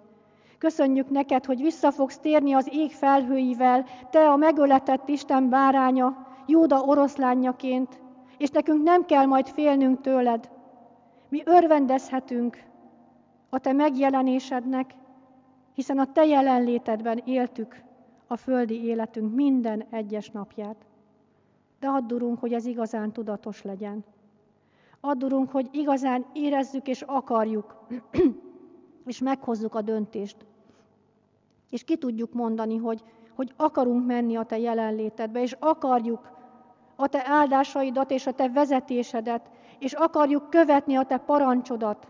Köszönjük 0.60 1.10
neked, 1.10 1.44
hogy 1.44 1.60
vissza 1.60 1.90
fogsz 1.90 2.18
térni 2.18 2.52
az 2.52 2.68
ég 2.72 2.90
felhőivel, 2.90 3.84
te 4.10 4.30
a 4.30 4.36
megöletett 4.36 5.08
Isten 5.08 5.48
báránya, 5.48 6.26
Júda 6.46 6.80
oroszlányaként, 6.80 8.00
és 8.38 8.48
nekünk 8.48 8.82
nem 8.82 9.04
kell 9.04 9.24
majd 9.24 9.48
félnünk 9.48 10.00
tőled. 10.00 10.50
Mi 11.28 11.42
örvendezhetünk 11.44 12.62
a 13.48 13.58
te 13.58 13.72
megjelenésednek, 13.72 14.90
hiszen 15.74 15.98
a 15.98 16.12
te 16.12 16.24
jelenlétedben 16.26 17.22
éltük 17.24 17.82
a 18.26 18.36
földi 18.36 18.84
életünk 18.84 19.34
minden 19.34 19.84
egyes 19.90 20.30
napját. 20.30 20.86
De 21.78 21.88
addurunk, 21.88 22.40
hogy 22.40 22.52
ez 22.52 22.66
igazán 22.66 23.12
tudatos 23.12 23.62
legyen. 23.62 24.04
Addurunk, 25.00 25.50
hogy 25.50 25.68
igazán 25.72 26.26
érezzük 26.32 26.88
és 26.88 27.02
akarjuk, 27.02 27.76
és 29.06 29.18
meghozzuk 29.18 29.74
a 29.74 29.80
döntést, 29.80 30.36
és 31.70 31.84
ki 31.84 31.96
tudjuk 31.96 32.32
mondani, 32.32 32.76
hogy, 32.76 33.02
hogy 33.34 33.52
akarunk 33.56 34.06
menni 34.06 34.36
a 34.36 34.42
Te 34.42 34.58
jelenlétedbe, 34.58 35.42
és 35.42 35.56
akarjuk 35.58 36.30
a 36.96 37.06
Te 37.06 37.22
áldásaidat 37.26 38.10
és 38.10 38.26
a 38.26 38.32
Te 38.32 38.48
vezetésedet, 38.48 39.50
és 39.78 39.92
akarjuk 39.92 40.50
követni 40.50 40.94
a 40.94 41.04
Te 41.04 41.16
parancsodat, 41.16 42.08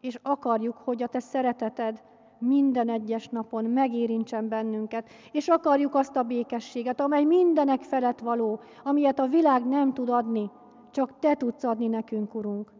és 0.00 0.18
akarjuk, 0.22 0.76
hogy 0.84 1.02
a 1.02 1.06
Te 1.06 1.20
szereteted 1.20 2.02
minden 2.38 2.88
egyes 2.88 3.28
napon 3.28 3.64
megérintsen 3.64 4.48
bennünket, 4.48 5.08
és 5.32 5.48
akarjuk 5.48 5.94
azt 5.94 6.16
a 6.16 6.22
békességet, 6.22 7.00
amely 7.00 7.24
mindenek 7.24 7.82
felett 7.82 8.18
való, 8.18 8.60
amilyet 8.82 9.18
a 9.18 9.26
világ 9.26 9.66
nem 9.66 9.92
tud 9.92 10.08
adni, 10.08 10.50
csak 10.94 11.18
Te 11.18 11.34
tudsz 11.34 11.64
adni 11.64 11.86
nekünk, 11.86 12.34
Urunk. 12.34 12.72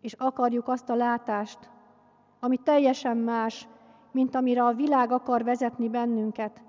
És 0.00 0.12
akarjuk 0.12 0.68
azt 0.68 0.90
a 0.90 0.94
látást, 0.94 1.58
ami 2.40 2.56
teljesen 2.56 3.16
más, 3.16 3.68
mint 4.12 4.34
amire 4.34 4.64
a 4.64 4.72
világ 4.72 5.12
akar 5.12 5.44
vezetni 5.44 5.88
bennünket, 5.88 6.62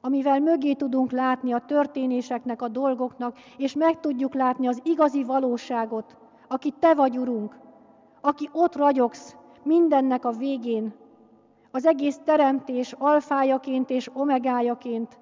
amivel 0.00 0.40
mögé 0.40 0.72
tudunk 0.72 1.10
látni 1.10 1.52
a 1.52 1.58
történéseknek, 1.58 2.62
a 2.62 2.68
dolgoknak, 2.68 3.38
és 3.56 3.74
meg 3.74 4.00
tudjuk 4.00 4.34
látni 4.34 4.66
az 4.66 4.80
igazi 4.84 5.24
valóságot, 5.24 6.16
aki 6.48 6.74
Te 6.78 6.94
vagy, 6.94 7.18
Urunk, 7.18 7.58
aki 8.20 8.48
ott 8.52 8.76
ragyogsz 8.76 9.36
mindennek 9.62 10.24
a 10.24 10.30
végén, 10.30 10.94
az 11.70 11.86
egész 11.86 12.20
teremtés 12.24 12.92
alfájaként 12.98 13.90
és 13.90 14.10
omegájaként, 14.14 15.19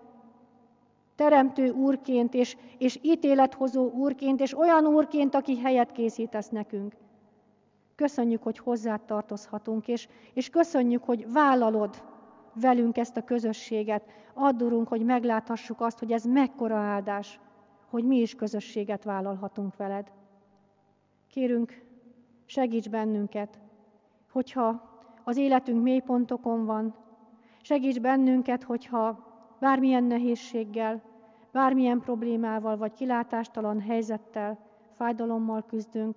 teremtő 1.18 1.70
úrként 1.70 2.34
és, 2.34 2.56
és 2.78 2.98
ítélethozó 3.02 3.90
úrként, 3.90 4.40
és 4.40 4.58
olyan 4.58 4.86
úrként, 4.86 5.34
aki 5.34 5.58
helyet 5.58 5.92
készítesz 5.92 6.48
nekünk. 6.48 6.96
Köszönjük, 7.94 8.42
hogy 8.42 8.58
hozzád 8.58 9.00
tartozhatunk, 9.00 9.88
és, 9.88 10.08
és 10.34 10.50
köszönjük, 10.50 11.04
hogy 11.04 11.32
vállalod 11.32 12.02
velünk 12.54 12.96
ezt 12.96 13.16
a 13.16 13.24
közösséget. 13.24 14.02
Addurunk, 14.34 14.88
hogy 14.88 15.04
megláthassuk 15.04 15.80
azt, 15.80 15.98
hogy 15.98 16.12
ez 16.12 16.24
mekkora 16.24 16.76
áldás, 16.76 17.40
hogy 17.90 18.04
mi 18.04 18.16
is 18.16 18.34
közösséget 18.34 19.04
vállalhatunk 19.04 19.76
veled. 19.76 20.12
Kérünk, 21.30 21.82
segíts 22.44 22.90
bennünket, 22.90 23.58
hogyha 24.32 24.82
az 25.24 25.36
életünk 25.36 25.82
mélypontokon 25.82 26.64
van, 26.64 26.94
segíts 27.62 28.00
bennünket, 28.00 28.62
hogyha 28.62 29.27
bármilyen 29.60 30.04
nehézséggel, 30.04 31.02
bármilyen 31.52 32.00
problémával 32.00 32.76
vagy 32.76 32.92
kilátástalan 32.92 33.80
helyzettel, 33.80 34.58
fájdalommal 34.96 35.64
küzdünk, 35.66 36.16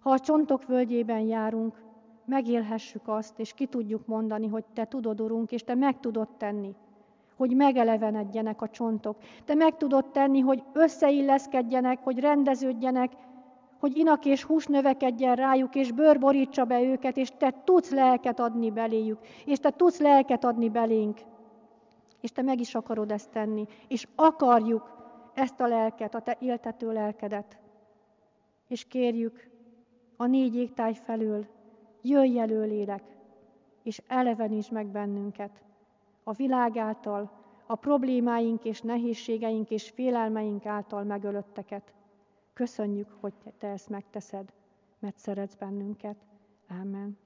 ha 0.00 0.10
a 0.10 0.18
csontok 0.18 0.66
völgyében 0.66 1.20
járunk, 1.20 1.82
megélhessük 2.24 3.08
azt, 3.08 3.38
és 3.38 3.52
ki 3.52 3.66
tudjuk 3.66 4.06
mondani, 4.06 4.46
hogy 4.48 4.64
Te 4.74 4.84
tudod, 4.84 5.20
Urunk, 5.20 5.52
és 5.52 5.64
Te 5.64 5.74
meg 5.74 6.00
tudod 6.00 6.28
tenni, 6.36 6.74
hogy 7.36 7.56
megelevenedjenek 7.56 8.62
a 8.62 8.68
csontok. 8.68 9.16
Te 9.44 9.54
meg 9.54 9.76
tudod 9.76 10.10
tenni, 10.10 10.40
hogy 10.40 10.62
összeilleszkedjenek, 10.72 11.98
hogy 12.04 12.18
rendeződjenek, 12.18 13.12
hogy 13.80 13.96
inak 13.96 14.24
és 14.24 14.44
hús 14.44 14.66
növekedjen 14.66 15.34
rájuk, 15.34 15.74
és 15.74 15.92
bőr 15.92 16.18
borítsa 16.18 16.64
be 16.64 16.82
őket, 16.82 17.16
és 17.16 17.30
Te 17.38 17.54
tudsz 17.64 17.90
lelket 17.90 18.40
adni 18.40 18.70
beléjük, 18.70 19.18
és 19.44 19.58
Te 19.58 19.70
tudsz 19.70 20.00
lelket 20.00 20.44
adni 20.44 20.68
belénk. 20.68 21.18
És 22.22 22.32
Te 22.32 22.42
meg 22.42 22.60
is 22.60 22.74
akarod 22.74 23.10
ezt 23.10 23.30
tenni, 23.30 23.66
és 23.88 24.08
akarjuk 24.14 24.90
ezt 25.34 25.60
a 25.60 25.66
lelket, 25.66 26.14
a 26.14 26.20
Te 26.20 26.36
éltető 26.40 26.92
lelkedet. 26.92 27.58
És 28.68 28.84
kérjük, 28.84 29.50
a 30.16 30.26
négy 30.26 30.56
égtáj 30.56 30.94
felül, 30.94 31.46
jöjj 32.02 32.38
elő 32.38 32.62
lélek, 32.64 33.02
és 33.82 34.02
eleveníts 34.06 34.70
meg 34.70 34.86
bennünket. 34.86 35.62
A 36.22 36.32
világ 36.32 36.76
által, 36.76 37.30
a 37.66 37.74
problémáink 37.74 38.64
és 38.64 38.80
nehézségeink 38.80 39.70
és 39.70 39.90
félelmeink 39.90 40.66
által 40.66 41.02
megölötteket. 41.02 41.92
Köszönjük, 42.52 43.08
hogy 43.20 43.32
te 43.58 43.66
ezt 43.66 43.88
megteszed, 43.88 44.52
mert 44.98 45.18
szeretsz 45.18 45.54
bennünket. 45.54 46.16
Amen. 46.68 47.21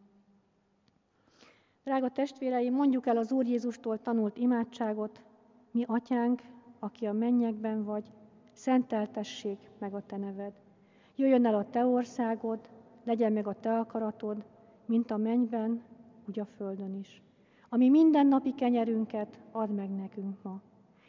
Drága 1.86 2.08
testvéreim, 2.08 2.74
mondjuk 2.74 3.06
el 3.06 3.16
az 3.16 3.32
Úr 3.32 3.46
Jézustól 3.46 3.98
tanult 3.98 4.36
imádságot, 4.36 5.22
mi 5.70 5.84
atyánk, 5.86 6.42
aki 6.78 7.06
a 7.06 7.12
mennyekben 7.12 7.84
vagy, 7.84 8.12
szenteltessék 8.52 9.70
meg 9.78 9.94
a 9.94 10.02
te 10.06 10.16
neved. 10.16 10.52
Jöjjön 11.16 11.46
el 11.46 11.54
a 11.54 11.70
te 11.70 11.84
országod, 11.84 12.70
legyen 13.04 13.32
meg 13.32 13.46
a 13.46 13.54
te 13.60 13.78
akaratod, 13.78 14.44
mint 14.86 15.10
a 15.10 15.16
mennyben, 15.16 15.82
úgy 16.28 16.40
a 16.40 16.44
földön 16.44 16.94
is. 16.94 17.22
Ami 17.68 17.88
mindennapi 17.88 18.54
kenyerünket 18.54 19.40
add 19.52 19.70
meg 19.70 19.90
nekünk 19.90 20.42
ma, 20.42 20.60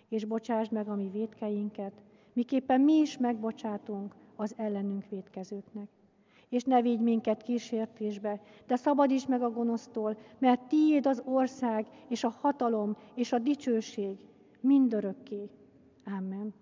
és 0.10 0.26
bocsásd 0.26 0.72
meg 0.72 0.88
a 0.90 0.96
mi 0.96 1.10
védkeinket, 1.10 1.94
miképpen 2.34 2.82
mi 2.82 2.94
is 2.94 3.18
megbocsátunk 3.18 4.16
az 4.36 4.54
ellenünk 4.58 5.10
védkezőknek. 5.10 5.97
És 6.50 6.64
ne 6.64 6.82
védj 6.82 7.04
minket 7.04 7.44
kísértésbe, 7.44 8.42
de 8.68 8.76
szabadíts 8.76 9.28
meg 9.28 9.42
a 9.42 9.52
gonosztól, 9.52 10.18
mert 10.38 10.68
tiéd 10.68 11.06
az 11.06 11.22
ország, 11.26 11.88
és 12.08 12.24
a 12.24 12.30
hatalom, 12.42 12.98
és 13.16 13.32
a 13.32 13.40
dicsőség, 13.40 14.18
mindörökké. 14.62 15.50
Amen. 16.06 16.54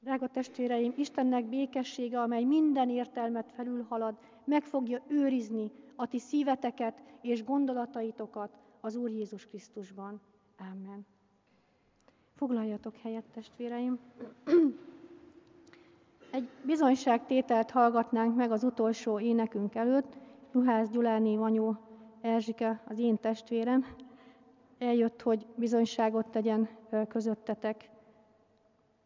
Drága 0.00 0.28
testvéreim, 0.28 0.92
Istennek 0.96 1.48
békessége, 1.48 2.20
amely 2.20 2.44
minden 2.44 2.88
értelmet 2.88 3.50
felülhalad, 3.50 4.18
meg 4.44 4.62
fogja 4.62 5.02
őrizni 5.08 5.70
a 5.96 6.06
ti 6.06 6.18
szíveteket 6.18 7.02
és 7.20 7.44
gondolataitokat 7.44 8.58
az 8.80 8.96
Úr 8.96 9.10
Jézus 9.10 9.46
Krisztusban. 9.46 10.20
Amen. 10.58 11.06
Foglaljatok 12.34 12.96
helyet, 12.96 13.24
testvéreim. 13.32 13.98
Egy 16.32 16.48
bizonyságtételt 16.64 17.70
hallgatnánk 17.70 18.36
meg 18.36 18.50
az 18.50 18.64
utolsó 18.64 19.20
énekünk 19.20 19.74
előtt. 19.74 20.16
Juhász 20.52 20.88
Gyuláné 20.88 21.36
Vanyó 21.36 21.76
Erzsike, 22.20 22.80
az 22.88 22.98
én 22.98 23.18
testvérem, 23.20 23.86
eljött, 24.78 25.22
hogy 25.22 25.46
bizonyságot 25.54 26.26
tegyen 26.26 26.68
közöttetek 27.08 27.90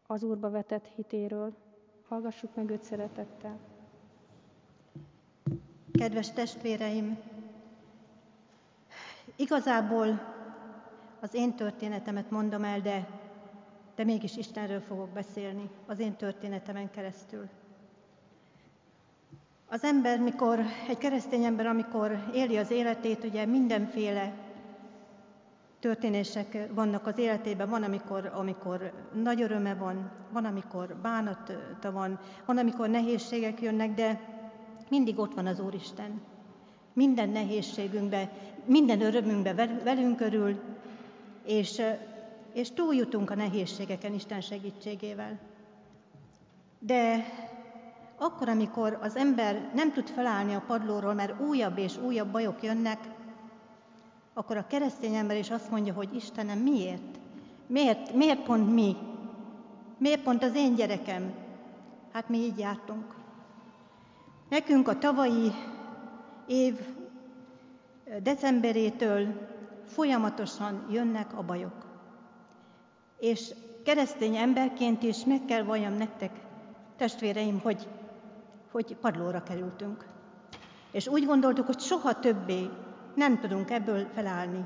az 0.05 0.23
Úrba 0.23 0.49
vetett 0.49 0.87
hitéről. 0.95 1.53
Hallgassuk 2.07 2.55
meg 2.55 2.69
őt 2.69 2.83
szeretettel. 2.83 3.59
Kedves 5.91 6.31
testvéreim, 6.31 7.17
igazából 9.35 10.35
az 11.19 11.33
én 11.33 11.55
történetemet 11.55 12.29
mondom 12.31 12.63
el, 12.63 12.81
de, 12.81 13.07
de 13.97 14.03
mégis 14.03 14.37
Istenről 14.37 14.81
fogok 14.81 15.09
beszélni, 15.09 15.69
az 15.85 15.99
én 15.99 16.15
történetemen 16.15 16.91
keresztül. 16.91 17.47
Az 19.69 19.83
ember, 19.83 20.19
mikor, 20.19 20.59
egy 20.89 20.97
keresztény 20.97 21.43
ember, 21.43 21.65
amikor 21.65 22.17
éli 22.33 22.57
az 22.57 22.71
életét, 22.71 23.23
ugye 23.23 23.45
mindenféle 23.45 24.33
történések 25.79 26.67
vannak 26.73 27.07
az 27.07 27.17
életében, 27.17 27.69
van, 27.69 27.83
amikor, 27.83 28.31
amikor 28.33 28.91
nagy 29.23 29.41
öröme 29.41 29.75
van, 29.75 30.11
van, 30.31 30.45
amikor 30.45 30.95
bánata 31.01 31.91
van, 31.91 32.19
van, 32.45 32.57
amikor 32.57 32.89
nehézségek 32.89 33.61
jönnek, 33.61 33.93
de 33.93 34.19
mindig 34.89 35.19
ott 35.19 35.33
van 35.33 35.45
az 35.45 35.59
Úristen. 35.59 36.21
Minden 36.93 37.29
nehézségünkbe, 37.29 38.31
minden 38.65 39.01
örömünkbe 39.01 39.79
velünk 39.83 40.17
körül, 40.17 40.59
és, 41.43 41.81
és 42.57 42.71
túljutunk 42.71 43.29
a 43.29 43.35
nehézségeken 43.35 44.13
Isten 44.13 44.41
segítségével. 44.41 45.39
De 46.79 47.25
akkor, 48.17 48.49
amikor 48.49 48.97
az 49.01 49.15
ember 49.15 49.71
nem 49.73 49.91
tud 49.93 50.07
felállni 50.07 50.53
a 50.53 50.63
padlóról, 50.67 51.13
mert 51.13 51.41
újabb 51.41 51.77
és 51.77 51.97
újabb 51.97 52.31
bajok 52.31 52.63
jönnek, 52.63 52.99
akkor 54.33 54.57
a 54.57 54.67
keresztény 54.67 55.15
ember 55.15 55.37
is 55.37 55.51
azt 55.51 55.71
mondja, 55.71 55.93
hogy 55.93 56.15
Istenem, 56.15 56.57
miért? 56.59 57.19
Miért, 57.67 58.13
miért 58.13 58.43
pont 58.43 58.73
mi? 58.73 58.95
Miért 59.97 60.23
pont 60.23 60.43
az 60.43 60.55
én 60.55 60.75
gyerekem? 60.75 61.33
Hát 62.11 62.29
mi 62.29 62.37
így 62.37 62.57
jártunk. 62.57 63.15
Nekünk 64.49 64.87
a 64.87 64.97
tavalyi 64.97 65.51
év 66.47 66.79
decemberétől 68.23 69.47
folyamatosan 69.85 70.87
jönnek 70.89 71.37
a 71.37 71.43
bajok. 71.43 71.86
És 73.19 73.53
keresztény 73.83 74.35
emberként 74.35 75.03
is 75.03 75.25
meg 75.25 75.45
kell 75.45 75.63
valljam 75.63 75.93
nektek, 75.93 76.31
testvéreim, 76.97 77.59
hogy, 77.59 77.87
hogy 78.71 78.95
padlóra 78.95 79.43
kerültünk. 79.43 80.05
És 80.91 81.07
úgy 81.07 81.25
gondoltuk, 81.25 81.65
hogy 81.65 81.79
soha 81.79 82.19
többé 82.19 82.69
nem 83.15 83.39
tudunk 83.39 83.71
ebből 83.71 84.07
felállni. 84.13 84.65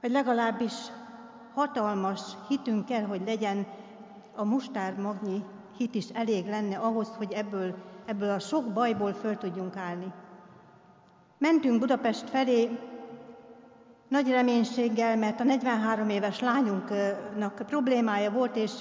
Vagy 0.00 0.10
legalábbis 0.10 0.72
hatalmas 1.54 2.20
hitünk 2.48 2.84
kell, 2.84 3.02
hogy 3.02 3.22
legyen, 3.26 3.66
a 4.34 4.44
mustár 4.44 4.94
magnyi 4.94 5.42
hit 5.76 5.94
is 5.94 6.08
elég 6.08 6.46
lenne 6.46 6.76
ahhoz, 6.76 7.08
hogy 7.16 7.32
ebből, 7.32 7.74
ebből 8.06 8.30
a 8.30 8.38
sok 8.38 8.72
bajból 8.72 9.12
föl 9.12 9.36
tudjunk 9.36 9.76
állni. 9.76 10.12
Mentünk 11.38 11.78
Budapest 11.78 12.30
felé 12.30 12.78
nagy 14.08 14.30
reménységgel, 14.30 15.16
mert 15.16 15.40
a 15.40 15.44
43 15.44 16.08
éves 16.08 16.40
lányunknak 16.40 17.62
problémája 17.66 18.30
volt, 18.30 18.56
és, 18.56 18.72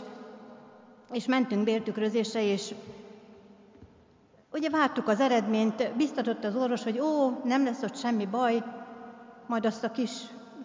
és 1.12 1.26
mentünk 1.26 1.64
bértükrözésre, 1.64 2.44
és 2.44 2.74
Ugye 4.52 4.70
vártuk 4.70 5.08
az 5.08 5.20
eredményt, 5.20 5.96
biztatott 5.96 6.44
az 6.44 6.56
orvos, 6.56 6.84
hogy 6.84 7.00
ó, 7.00 7.42
nem 7.44 7.64
lesz 7.64 7.84
ott 7.84 7.98
semmi 7.98 8.26
baj, 8.26 8.64
majd 9.48 9.66
azt 9.66 9.84
a 9.84 9.92
kis 9.92 10.12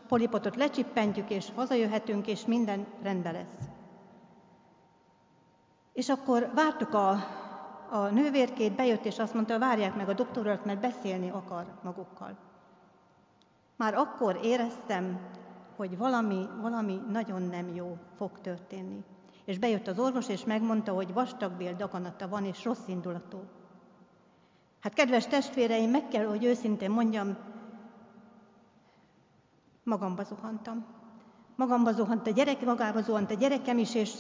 polipotot 0.09 0.57
lecsippentjük, 0.57 1.31
és 1.31 1.49
hazajöhetünk, 1.55 2.27
és 2.27 2.47
minden 2.47 2.87
rendben 3.03 3.33
lesz. 3.33 3.69
És 5.93 6.09
akkor 6.09 6.51
vártuk 6.55 6.95
a, 6.95 7.11
a 7.91 8.09
nővérkét, 8.11 8.73
bejött, 8.73 9.05
és 9.05 9.19
azt 9.19 9.35
mondta, 9.35 9.59
várják 9.59 9.95
meg 9.95 10.09
a 10.09 10.13
doktorat, 10.13 10.65
mert 10.65 10.81
beszélni 10.81 11.31
akar 11.31 11.67
magukkal. 11.83 12.52
Már 13.77 13.95
akkor 13.95 14.39
éreztem, 14.43 15.21
hogy 15.77 15.99
valami, 15.99 16.47
valami 16.61 17.01
nagyon 17.11 17.43
nem 17.43 17.75
jó 17.75 17.97
fog 18.17 18.41
történni. 18.41 19.05
És 19.45 19.59
bejött 19.59 19.87
az 19.87 19.99
orvos, 19.99 20.29
és 20.29 20.45
megmondta, 20.45 20.93
hogy 20.93 21.13
vastagbél 21.13 21.75
daganata 21.75 22.29
van, 22.29 22.45
és 22.45 22.65
rossz 22.65 22.87
indulatú. 22.87 23.39
Hát 24.81 24.95
kedves 24.95 25.27
testvéreim, 25.27 25.91
meg 25.91 26.09
kell, 26.09 26.27
hogy 26.27 26.45
őszintén 26.45 26.91
mondjam, 26.91 27.37
magamba 29.85 30.23
zuhantam. 30.23 30.85
Magamba 31.57 31.93
zuhant 31.93 32.27
a 32.27 32.31
gyerek, 32.31 32.65
magába 32.65 33.03
zuhant 33.03 33.31
a 33.31 33.35
gyerekem 33.35 33.79
is, 33.79 33.95
és 33.95 34.13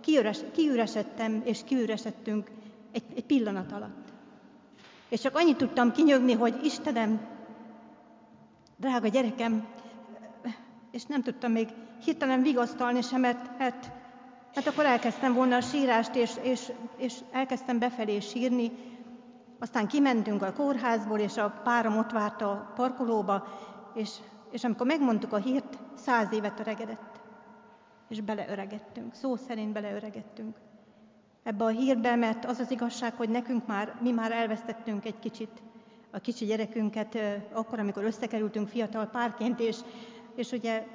kiüres, 0.00 0.38
kiüresedtem, 0.52 1.42
és 1.44 1.64
kiüresedtünk 1.64 2.50
egy, 2.92 3.04
egy 3.16 3.24
pillanat 3.24 3.72
alatt. 3.72 4.12
És 5.08 5.20
csak 5.20 5.36
annyit 5.36 5.56
tudtam 5.56 5.92
kinyögni, 5.92 6.32
hogy 6.32 6.64
Istenem, 6.64 7.20
drága 8.78 9.08
gyerekem, 9.08 9.66
és 10.90 11.04
nem 11.04 11.22
tudtam 11.22 11.52
még 11.52 11.68
hirtelen 12.04 12.42
vigasztalni 12.42 13.02
sem, 13.02 13.20
mert, 13.20 13.58
mert, 13.58 13.90
mert 14.54 14.66
akkor 14.66 14.84
elkezdtem 14.84 15.34
volna 15.34 15.56
a 15.56 15.60
sírást, 15.60 16.14
és, 16.14 16.36
és, 16.42 16.72
és 16.96 17.14
elkezdtem 17.32 17.78
befelé 17.78 18.20
sírni, 18.20 18.72
aztán 19.58 19.86
kimentünk 19.86 20.42
a 20.42 20.52
kórházból, 20.52 21.18
és 21.18 21.36
a 21.36 21.60
párom 21.64 21.98
ott 21.98 22.10
várta 22.10 22.50
a 22.50 22.72
parkolóba, 22.74 23.46
és, 23.94 24.10
és 24.50 24.64
amikor 24.64 24.86
megmondtuk 24.86 25.32
a 25.32 25.36
hírt, 25.36 25.78
száz 25.94 26.32
évet 26.32 26.60
öregedett. 26.60 27.20
És 28.08 28.20
beleöregettünk, 28.20 29.14
szó 29.14 29.36
szerint 29.36 29.72
beleöregettünk 29.72 30.56
ebbe 31.42 31.64
a 31.64 31.68
hírbe, 31.68 32.16
mert 32.16 32.44
az 32.44 32.58
az 32.58 32.70
igazság, 32.70 33.14
hogy 33.14 33.28
nekünk 33.28 33.66
már, 33.66 33.94
mi 34.00 34.10
már 34.10 34.32
elvesztettünk 34.32 35.04
egy 35.04 35.18
kicsit 35.18 35.62
a 36.10 36.18
kicsi 36.18 36.44
gyerekünket, 36.44 37.18
akkor, 37.52 37.78
amikor 37.78 38.04
összekerültünk 38.04 38.68
fiatal 38.68 39.06
párként, 39.06 39.60
és, 39.60 39.76
és 40.34 40.52
ugye 40.52 40.86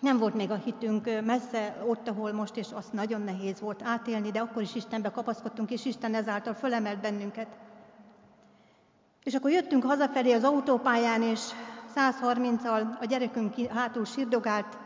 nem 0.00 0.18
volt 0.18 0.34
még 0.34 0.50
a 0.50 0.54
hitünk 0.54 1.04
messze 1.24 1.84
ott, 1.86 2.08
ahol 2.08 2.32
most, 2.32 2.56
és 2.56 2.68
azt 2.72 2.92
nagyon 2.92 3.20
nehéz 3.20 3.60
volt 3.60 3.82
átélni, 3.82 4.30
de 4.30 4.40
akkor 4.40 4.62
is 4.62 4.74
Istenbe 4.74 5.10
kapaszkodtunk, 5.10 5.70
és 5.70 5.84
Isten 5.84 6.14
ezáltal 6.14 6.54
fölemelt 6.54 7.00
bennünket. 7.00 7.46
És 9.24 9.34
akkor 9.34 9.50
jöttünk 9.50 9.84
hazafelé 9.84 10.32
az 10.32 10.44
autópályán, 10.44 11.22
és 11.22 11.40
130-al 11.94 12.98
a 13.00 13.04
gyerekünk 13.04 13.54
hátul 13.54 14.04
sírdogált. 14.04 14.78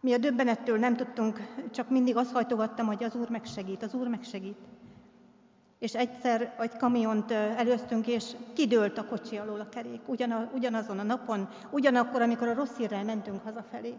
Mi 0.00 0.12
a 0.12 0.18
döbbenettől 0.18 0.78
nem 0.78 0.96
tudtunk, 0.96 1.40
csak 1.70 1.90
mindig 1.90 2.16
azt 2.16 2.32
hajtogattam, 2.32 2.86
hogy 2.86 3.04
az 3.04 3.14
Úr 3.14 3.28
megsegít, 3.28 3.82
az 3.82 3.94
Úr 3.94 4.08
megsegít. 4.08 4.56
És 5.78 5.94
egyszer 5.94 6.54
egy 6.58 6.76
kamiont 6.76 7.30
előztünk, 7.30 8.06
és 8.06 8.36
kidőlt 8.54 8.98
a 8.98 9.04
kocsi 9.04 9.36
alól 9.36 9.60
a 9.60 9.68
kerék, 9.68 10.00
ugyanazon 10.54 10.98
a 10.98 11.02
napon, 11.02 11.48
ugyanakkor, 11.70 12.22
amikor 12.22 12.48
a 12.48 12.54
rossz 12.54 12.76
hírrel 12.76 13.04
mentünk 13.04 13.42
hazafelé. 13.42 13.94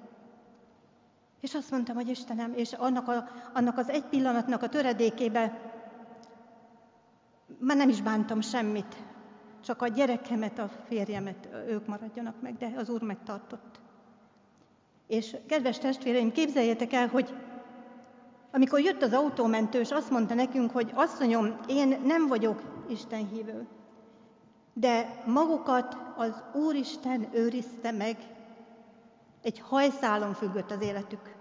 És 1.42 1.54
azt 1.54 1.72
mondtam, 1.72 1.96
hogy 1.96 2.10
Istenem, 2.10 2.54
és 2.56 2.74
annak, 2.74 3.08
a, 3.08 3.28
annak 3.54 3.78
az 3.78 3.90
egy 3.90 4.04
pillanatnak 4.04 4.64
a 4.64 4.70
töredékébe 4.70 5.70
már 7.58 7.78
nem 7.78 7.90
is 7.90 8.02
bántam 8.02 8.42
semmit, 8.42 8.96
csak 9.64 9.82
a 9.82 9.88
gyerekemet, 9.88 10.60
a 10.60 10.70
férjemet, 10.88 11.50
ők 11.68 11.88
maradjanak 11.88 12.42
meg, 12.42 12.58
de 12.58 12.72
az 12.78 12.90
Úr 12.90 13.02
megtartott. 13.02 13.80
És 15.08 15.36
kedves 15.48 15.78
testvéreim, 15.78 16.32
képzeljétek 16.32 16.94
el, 16.94 17.08
hogy 17.08 17.34
amikor 18.52 18.80
jött 18.80 19.02
az 19.02 19.14
autómentő, 19.14 19.80
és 19.80 19.92
azt 19.92 20.10
mondta 20.10 20.34
nekünk, 20.34 20.72
hogy 20.72 20.92
asszonyom, 20.94 21.60
én 21.68 22.02
nem 22.06 22.28
vagyok 22.28 22.62
Isten 22.90 23.28
hívő, 23.28 23.68
de 24.74 25.24
magukat 25.26 25.98
az 26.18 26.44
Úristen 26.54 27.28
őrizte 27.32 27.92
meg, 27.92 28.18
egy 29.42 29.60
hajszálon 29.60 30.34
függött 30.34 30.72
az 30.72 30.82
életük. 30.82 31.36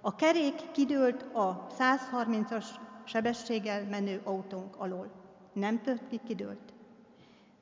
A 0.00 0.14
kerék 0.14 0.70
kidőlt 0.72 1.22
a 1.22 1.66
130-as 1.78 2.64
sebességgel 3.04 3.84
menő 3.90 4.20
autónk 4.24 4.76
alól. 4.76 5.10
Nem 5.52 5.82
tört 5.82 6.08
ki, 6.08 6.20
kidőlt. 6.26 6.72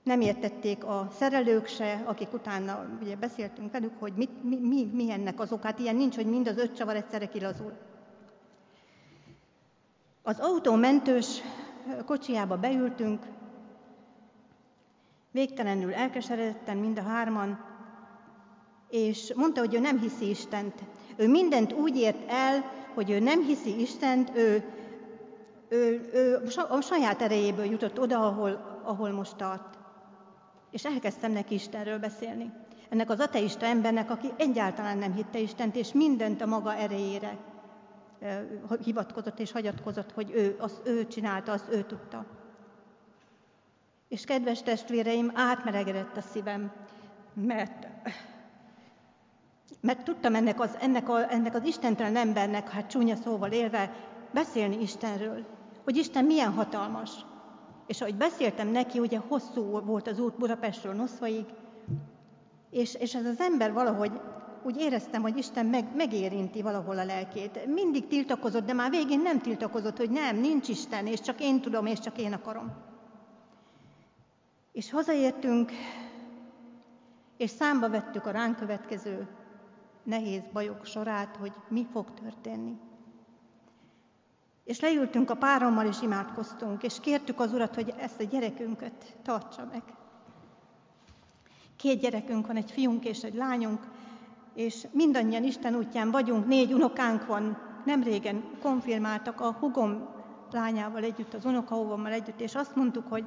Nem 0.02 0.20
értették 0.20 0.84
a 0.84 1.08
szerelők 1.12 1.66
se, 1.66 2.02
akik 2.06 2.32
utána 2.32 2.86
ugye 3.02 3.16
beszéltünk 3.16 3.72
velük, 3.72 3.92
hogy 3.98 4.12
mit, 4.16 4.44
mi, 4.44 4.56
mi, 4.56 4.90
mi 4.92 5.10
ennek 5.10 5.40
az 5.40 5.52
okát. 5.52 5.78
Ilyen 5.78 5.96
nincs, 5.96 6.16
hogy 6.16 6.26
mind 6.26 6.48
az 6.48 6.56
öt 6.56 6.76
csavar 6.76 6.96
egyszerre 6.96 7.26
kilazul. 7.26 7.72
Az 10.22 10.38
autó 10.38 10.74
mentős 10.74 11.42
kocsiába 12.06 12.56
beültünk, 12.56 13.22
végtelenül 15.30 15.94
elkeseredetten 15.94 16.76
mind 16.76 16.98
a 16.98 17.02
hárman, 17.02 17.64
és 18.90 19.32
mondta, 19.36 19.60
hogy 19.60 19.74
ő 19.74 19.78
nem 19.78 19.98
hiszi 19.98 20.28
Istent. 20.28 20.74
Ő 21.16 21.28
mindent 21.28 21.72
úgy 21.72 21.96
ért 21.96 22.30
el, 22.30 22.64
hogy 22.94 23.10
ő 23.10 23.18
nem 23.18 23.42
hiszi 23.42 23.80
Istent, 23.80 24.30
ő, 24.34 24.64
ő, 25.68 26.10
ő 26.12 26.48
a 26.68 26.80
saját 26.80 27.22
erejéből 27.22 27.64
jutott 27.64 28.00
oda, 28.00 28.26
ahol, 28.26 28.80
ahol 28.84 29.10
most 29.10 29.36
tart. 29.36 29.78
És 30.70 30.84
elkezdtem 30.84 31.32
neki 31.32 31.54
Istenről 31.54 31.98
beszélni. 31.98 32.52
Ennek 32.88 33.10
az 33.10 33.20
ateista 33.20 33.66
embernek, 33.66 34.10
aki 34.10 34.28
egyáltalán 34.36 34.98
nem 34.98 35.14
hitte 35.14 35.38
Istent, 35.38 35.76
és 35.76 35.92
mindent 35.92 36.40
a 36.40 36.46
maga 36.46 36.74
erejére 36.74 37.38
hivatkozott 38.84 39.38
és 39.38 39.52
hagyatkozott, 39.52 40.12
hogy 40.12 40.30
ő, 40.30 40.56
az 40.58 40.80
ő 40.84 41.06
csinálta, 41.06 41.52
azt 41.52 41.72
ő 41.72 41.82
tudta. 41.82 42.24
És 44.08 44.24
kedves 44.24 44.62
testvéreim, 44.62 45.32
átmelegedett 45.34 46.16
a 46.16 46.20
szívem, 46.20 46.72
mert, 47.34 47.86
mert 49.80 50.04
tudtam 50.04 50.34
ennek 50.34 50.60
az, 50.60 50.76
ennek, 50.80 51.08
a, 51.08 51.32
ennek 51.32 51.54
az 51.54 51.64
istentelen 51.64 52.16
embernek, 52.16 52.68
hát 52.68 52.90
csúnya 52.90 53.16
szóval 53.16 53.52
élve, 53.52 53.92
beszélni 54.32 54.80
Istenről, 54.80 55.44
hogy 55.84 55.96
Isten 55.96 56.24
milyen 56.24 56.52
hatalmas. 56.52 57.10
És 57.86 58.00
ahogy 58.00 58.16
beszéltem 58.16 58.68
neki, 58.68 58.98
ugye 58.98 59.18
hosszú 59.18 59.80
volt 59.80 60.08
az 60.08 60.20
út 60.20 60.36
Budapestről 60.36 60.94
Noszvaig, 60.94 61.44
és, 62.70 62.94
és 62.94 63.14
ez 63.14 63.24
az 63.24 63.40
ember 63.40 63.72
valahogy 63.72 64.20
úgy 64.62 64.80
éreztem, 64.80 65.22
hogy 65.22 65.36
Isten 65.36 65.66
meg, 65.66 65.96
megérinti 65.96 66.62
valahol 66.62 66.98
a 66.98 67.04
lelkét. 67.04 67.66
Mindig 67.66 68.06
tiltakozott, 68.06 68.66
de 68.66 68.72
már 68.72 68.90
végén 68.90 69.20
nem 69.20 69.40
tiltakozott, 69.40 69.96
hogy 69.96 70.10
nem, 70.10 70.36
nincs 70.36 70.68
Isten, 70.68 71.06
és 71.06 71.20
csak 71.20 71.40
én 71.40 71.60
tudom, 71.60 71.86
és 71.86 71.98
csak 71.98 72.18
én 72.18 72.32
akarom. 72.32 72.72
És 74.72 74.90
hazaértünk, 74.90 75.70
és 77.36 77.50
számba 77.50 77.88
vettük 77.88 78.26
a 78.26 78.30
ránk 78.30 78.56
következő 78.56 79.28
nehéz 80.02 80.42
bajok 80.52 80.84
sorát, 80.84 81.36
hogy 81.36 81.52
mi 81.68 81.86
fog 81.92 82.14
történni. 82.14 82.78
És 84.64 84.80
leültünk 84.80 85.30
a 85.30 85.36
párommal, 85.36 85.86
és 85.86 86.02
imádkoztunk, 86.02 86.82
és 86.82 87.00
kértük 87.00 87.40
az 87.40 87.52
Urat, 87.52 87.74
hogy 87.74 87.94
ezt 87.98 88.20
a 88.20 88.24
gyerekünket 88.24 89.16
tartsa 89.22 89.68
meg. 89.72 89.82
Két 91.76 92.00
gyerekünk 92.00 92.46
van, 92.46 92.56
egy 92.56 92.70
fiunk 92.70 93.04
és 93.04 93.22
egy 93.22 93.34
lányunk, 93.34 93.86
és 94.60 94.86
mindannyian 94.92 95.44
Isten 95.44 95.74
útján 95.74 96.10
vagyunk, 96.10 96.46
négy 96.46 96.72
unokánk 96.72 97.26
van, 97.26 97.58
nem 97.84 98.02
régen 98.02 98.44
konfirmáltak 98.62 99.40
a 99.40 99.56
hugom 99.60 100.08
lányával 100.50 101.02
együtt, 101.02 101.34
az 101.34 101.44
unokahúgommal 101.44 102.12
együtt, 102.12 102.40
és 102.40 102.54
azt 102.54 102.76
mondtuk, 102.76 103.08
hogy 103.08 103.24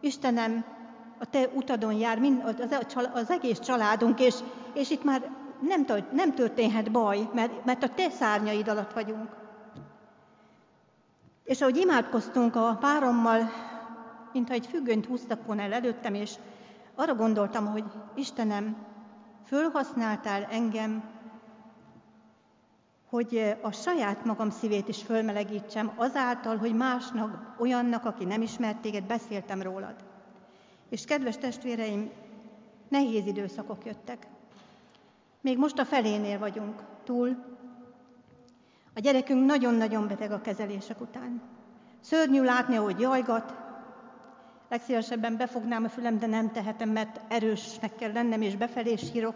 Istenem, 0.00 0.64
a 1.18 1.24
te 1.24 1.48
utadon 1.54 1.92
jár 1.92 2.18
mind, 2.18 2.42
az, 2.44 3.08
az 3.12 3.30
egész 3.30 3.58
családunk, 3.58 4.20
és, 4.20 4.34
és 4.74 4.90
itt 4.90 5.04
már 5.04 5.30
nem, 5.60 5.86
nem 6.12 6.34
történhet 6.34 6.90
baj, 6.90 7.28
mert, 7.34 7.64
mert 7.64 7.82
a 7.82 7.88
te 7.88 8.10
szárnyaid 8.10 8.68
alatt 8.68 8.92
vagyunk. 8.92 9.28
És 11.44 11.60
ahogy 11.60 11.76
imádkoztunk 11.76 12.56
a 12.56 12.76
párommal, 12.80 13.50
mintha 14.32 14.54
egy 14.54 14.66
függönyt 14.66 15.06
húztak 15.06 15.46
volna 15.46 15.62
el 15.62 15.72
előttem, 15.72 16.14
és 16.14 16.34
arra 16.94 17.14
gondoltam, 17.14 17.66
hogy 17.66 17.84
Istenem, 18.14 18.76
fölhasználtál 19.52 20.44
engem, 20.44 21.02
hogy 23.08 23.56
a 23.60 23.72
saját 23.72 24.24
magam 24.24 24.50
szívét 24.50 24.88
is 24.88 25.02
fölmelegítsem, 25.02 25.92
azáltal, 25.96 26.56
hogy 26.56 26.74
másnak, 26.74 27.54
olyannak, 27.58 28.04
aki 28.04 28.24
nem 28.24 28.42
ismert 28.42 28.80
téged, 28.80 29.04
beszéltem 29.04 29.62
rólad. 29.62 29.94
És 30.88 31.04
kedves 31.04 31.38
testvéreim, 31.38 32.10
nehéz 32.88 33.26
időszakok 33.26 33.84
jöttek. 33.84 34.26
Még 35.40 35.58
most 35.58 35.78
a 35.78 35.84
felénél 35.84 36.38
vagyunk 36.38 36.82
túl. 37.04 37.36
A 38.94 39.00
gyerekünk 39.00 39.46
nagyon-nagyon 39.46 40.08
beteg 40.08 40.32
a 40.32 40.40
kezelések 40.40 41.00
után. 41.00 41.42
Szörnyű 42.00 42.42
látni, 42.42 42.74
hogy 42.74 43.00
jajgat, 43.00 43.61
legszívesebben 44.72 45.36
befognám 45.36 45.84
a 45.84 45.88
fülem, 45.88 46.18
de 46.18 46.26
nem 46.26 46.52
tehetem, 46.52 46.88
mert 46.88 47.20
erősnek 47.28 47.94
kell 47.94 48.12
lennem, 48.12 48.42
és 48.42 48.56
befelé 48.56 48.96
sírok, 48.96 49.34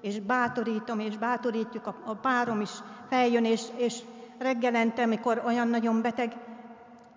és 0.00 0.20
bátorítom, 0.20 0.98
és 1.00 1.16
bátorítjuk, 1.16 1.86
a, 1.86 1.96
a 2.04 2.14
párom 2.14 2.60
is 2.60 2.70
feljön, 3.08 3.44
és, 3.44 3.62
és 3.76 3.98
reggelente, 4.38 5.02
amikor 5.02 5.42
olyan 5.46 5.68
nagyon 5.68 6.02
beteg, 6.02 6.36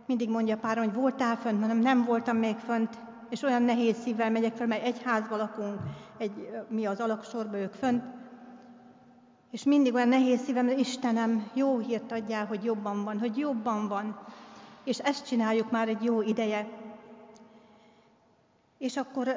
mindig 0.05 0.30
mondja 0.30 0.55
a 0.55 0.59
párom, 0.59 0.84
hogy 0.84 0.93
voltál 0.93 1.36
fönt, 1.36 1.59
mondom, 1.59 1.80
nem 1.80 2.03
voltam 2.03 2.38
még 2.38 2.55
fönt, 2.55 2.97
és 3.30 3.41
olyan 3.41 3.63
nehéz 3.63 3.97
szívvel 4.01 4.32
megyek 4.32 4.55
fel, 4.55 4.67
mert 4.67 4.86
egy 4.86 5.01
házba 5.03 5.38
lakunk, 5.38 5.80
egy, 6.17 6.49
mi 6.67 6.86
az 6.86 6.99
alaksorba 6.99 7.57
ők 7.57 7.74
fönt, 7.74 8.03
és 9.51 9.63
mindig 9.63 9.93
olyan 9.93 10.07
nehéz 10.07 10.41
szívem, 10.43 10.67
hogy 10.67 10.80
Istenem, 10.80 11.49
jó 11.53 11.78
hírt 11.78 12.11
adjál, 12.11 12.45
hogy 12.45 12.63
jobban 12.63 13.03
van, 13.03 13.19
hogy 13.19 13.38
jobban 13.38 13.88
van. 13.88 14.19
És 14.84 14.97
ezt 14.97 15.28
csináljuk 15.28 15.72
már 15.72 15.88
egy 15.88 16.03
jó 16.03 16.22
ideje. 16.22 16.80
És 18.82 18.97
akkor 18.97 19.36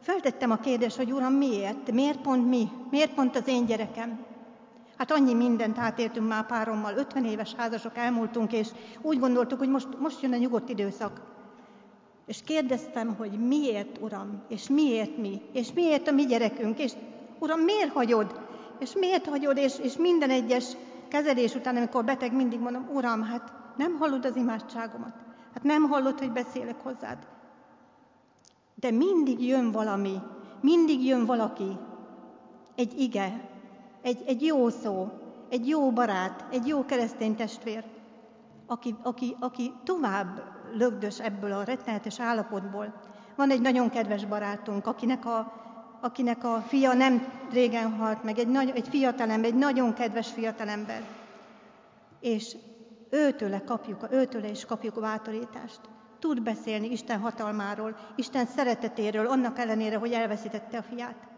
feltettem 0.00 0.50
a 0.50 0.56
kérdést, 0.56 0.96
hogy 0.96 1.12
Uram, 1.12 1.32
miért? 1.32 1.92
Miért 1.92 2.20
pont 2.20 2.48
mi? 2.48 2.68
Miért 2.90 3.14
pont 3.14 3.36
az 3.36 3.48
én 3.48 3.66
gyerekem? 3.66 4.24
Hát 4.96 5.10
annyi 5.10 5.34
mindent 5.34 5.78
átéltünk 5.78 6.28
már 6.28 6.46
párommal, 6.46 6.96
50 6.96 7.24
éves 7.24 7.54
házasok 7.54 7.96
elmúltunk, 7.96 8.52
és 8.52 8.68
úgy 9.02 9.18
gondoltuk, 9.18 9.58
hogy 9.58 9.68
most, 9.68 9.88
most 9.98 10.22
jön 10.22 10.32
a 10.32 10.36
nyugodt 10.36 10.68
időszak. 10.68 11.20
És 12.26 12.40
kérdeztem, 12.44 13.14
hogy 13.16 13.30
miért, 13.30 13.98
Uram, 13.98 14.42
és 14.48 14.68
miért 14.68 15.16
mi, 15.16 15.40
és 15.52 15.72
miért 15.72 16.08
a 16.08 16.12
mi 16.12 16.26
gyerekünk, 16.26 16.78
és 16.78 16.92
Uram, 17.38 17.60
miért 17.60 17.92
hagyod? 17.92 18.40
És 18.78 18.92
miért 18.94 19.26
hagyod, 19.26 19.56
és, 19.56 19.78
és 19.78 19.96
minden 19.96 20.30
egyes 20.30 20.64
kezelés 21.08 21.54
után, 21.54 21.76
amikor 21.76 22.04
beteg, 22.04 22.34
mindig 22.34 22.60
mondom, 22.60 22.88
Uram, 22.92 23.22
hát 23.22 23.52
nem 23.76 23.96
hallod 23.98 24.24
az 24.24 24.36
imádságomat, 24.36 25.14
hát 25.54 25.62
nem 25.62 25.82
hallod, 25.82 26.18
hogy 26.18 26.32
beszélek 26.32 26.80
hozzád. 26.82 27.38
De 28.80 28.90
mindig 28.90 29.46
jön 29.46 29.70
valami, 29.70 30.20
mindig 30.60 31.04
jön 31.04 31.26
valaki, 31.26 31.76
egy 32.74 33.00
ige, 33.00 33.48
egy, 34.02 34.22
egy 34.26 34.42
jó 34.42 34.68
szó, 34.68 35.08
egy 35.48 35.68
jó 35.68 35.92
barát, 35.92 36.44
egy 36.50 36.66
jó 36.66 36.84
keresztény 36.84 37.36
testvér, 37.36 37.84
aki, 38.66 38.94
aki, 39.02 39.36
aki 39.40 39.72
tovább 39.84 40.42
lögdös 40.72 41.20
ebből 41.20 41.52
a 41.52 41.62
rettenetes 41.62 42.20
állapotból. 42.20 42.94
Van 43.36 43.50
egy 43.50 43.60
nagyon 43.60 43.90
kedves 43.90 44.24
barátunk, 44.24 44.86
akinek 44.86 45.26
a, 45.26 45.52
akinek 46.00 46.44
a 46.44 46.60
fia 46.66 46.92
nem 46.92 47.32
régen 47.50 47.92
halt 47.92 48.22
meg, 48.22 48.38
egy, 48.38 48.48
nagy, 48.48 48.72
egy 48.74 48.88
fiatalember, 48.88 49.50
egy 49.50 49.58
nagyon 49.58 49.94
kedves 49.94 50.32
fiatalember. 50.32 51.02
És 52.20 52.56
őtőle 53.10 53.64
kapjuk, 53.64 54.06
őtőle 54.10 54.48
is 54.48 54.64
kapjuk 54.64 54.96
a 54.96 55.00
bátorítást 55.00 55.80
tud 56.20 56.42
beszélni 56.42 56.90
Isten 56.90 57.20
hatalmáról, 57.20 57.96
Isten 58.16 58.46
szeretetéről, 58.46 59.26
annak 59.26 59.58
ellenére, 59.58 59.96
hogy 59.96 60.12
elveszítette 60.12 60.78
a 60.78 60.82
fiát. 60.82 61.28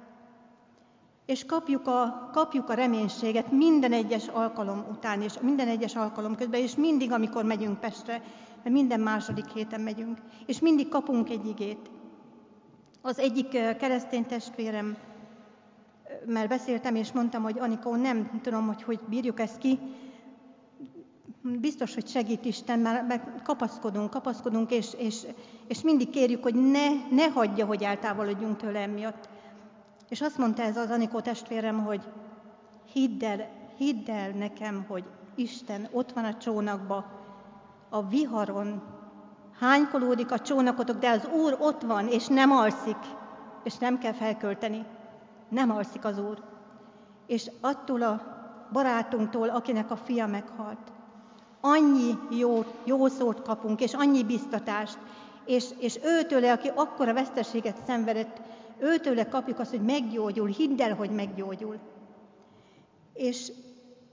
És 1.26 1.44
kapjuk 1.44 1.86
a, 1.86 2.30
kapjuk 2.32 2.68
a 2.68 2.74
reménységet 2.74 3.50
minden 3.50 3.92
egyes 3.92 4.28
alkalom 4.28 4.84
után, 4.90 5.22
és 5.22 5.32
minden 5.40 5.68
egyes 5.68 5.96
alkalom 5.96 6.36
közben, 6.36 6.60
és 6.60 6.76
mindig, 6.76 7.12
amikor 7.12 7.44
megyünk 7.44 7.80
Pestre, 7.80 8.22
mert 8.62 8.74
minden 8.74 9.00
második 9.00 9.48
héten 9.54 9.80
megyünk, 9.80 10.18
és 10.46 10.60
mindig 10.60 10.88
kapunk 10.88 11.30
egy 11.30 11.46
igét. 11.46 11.90
Az 13.02 13.18
egyik 13.18 13.48
keresztény 13.76 14.26
testvérem, 14.26 14.96
mert 16.26 16.48
beszéltem, 16.48 16.94
és 16.94 17.12
mondtam, 17.12 17.42
hogy 17.42 17.58
Anikó, 17.58 17.94
nem 17.94 18.40
tudom, 18.42 18.66
hogy 18.66 18.82
hogy 18.82 19.00
bírjuk 19.08 19.40
ezt 19.40 19.58
ki, 19.58 19.78
biztos, 21.42 21.94
hogy 21.94 22.08
segít 22.08 22.44
Isten, 22.44 22.78
mert, 22.78 23.42
kapaszkodunk, 23.42 24.10
kapaszkodunk, 24.10 24.70
és, 24.70 24.94
és, 24.94 25.26
és 25.66 25.82
mindig 25.82 26.10
kérjük, 26.10 26.42
hogy 26.42 26.54
ne, 26.54 26.88
ne 27.10 27.28
hagyja, 27.28 27.66
hogy 27.66 27.82
eltávolodjunk 27.82 28.56
tőle 28.56 28.80
emiatt. 28.80 29.28
És 30.08 30.20
azt 30.20 30.38
mondta 30.38 30.62
ez 30.62 30.76
az 30.76 30.90
Anikó 30.90 31.20
testvérem, 31.20 31.84
hogy 31.84 32.00
hidd 32.92 33.24
el, 33.24 33.48
hidd 33.76 34.10
el 34.10 34.30
nekem, 34.30 34.84
hogy 34.88 35.04
Isten 35.34 35.88
ott 35.92 36.12
van 36.12 36.24
a 36.24 36.36
csónakba, 36.36 37.04
a 37.88 38.08
viharon, 38.08 38.82
hánykolódik 39.58 40.32
a 40.32 40.38
csónakotok, 40.38 40.98
de 40.98 41.10
az 41.10 41.28
Úr 41.42 41.56
ott 41.60 41.82
van, 41.82 42.08
és 42.08 42.26
nem 42.26 42.50
alszik, 42.50 42.96
és 43.64 43.78
nem 43.78 43.98
kell 43.98 44.12
felkölteni. 44.12 44.84
Nem 45.48 45.70
alszik 45.70 46.04
az 46.04 46.18
Úr. 46.18 46.42
És 47.26 47.50
attól 47.60 48.02
a 48.02 48.22
barátunktól, 48.72 49.48
akinek 49.48 49.90
a 49.90 49.96
fia 49.96 50.26
meghalt, 50.26 50.92
annyi 51.64 52.18
jó, 52.30 52.64
jó 52.84 53.06
szót 53.06 53.42
kapunk, 53.42 53.80
és 53.80 53.94
annyi 53.94 54.24
biztatást, 54.24 54.98
és, 55.44 55.64
és 55.78 55.98
őtőle, 56.02 56.52
aki 56.52 56.70
akkora 56.74 57.12
veszteséget 57.12 57.76
szenvedett, 57.86 58.40
őtőle 58.78 59.28
kapjuk 59.28 59.58
azt, 59.58 59.70
hogy 59.70 59.82
meggyógyul, 59.82 60.48
hidd 60.48 60.82
el, 60.82 60.94
hogy 60.94 61.10
meggyógyul. 61.10 61.78
És 63.14 63.52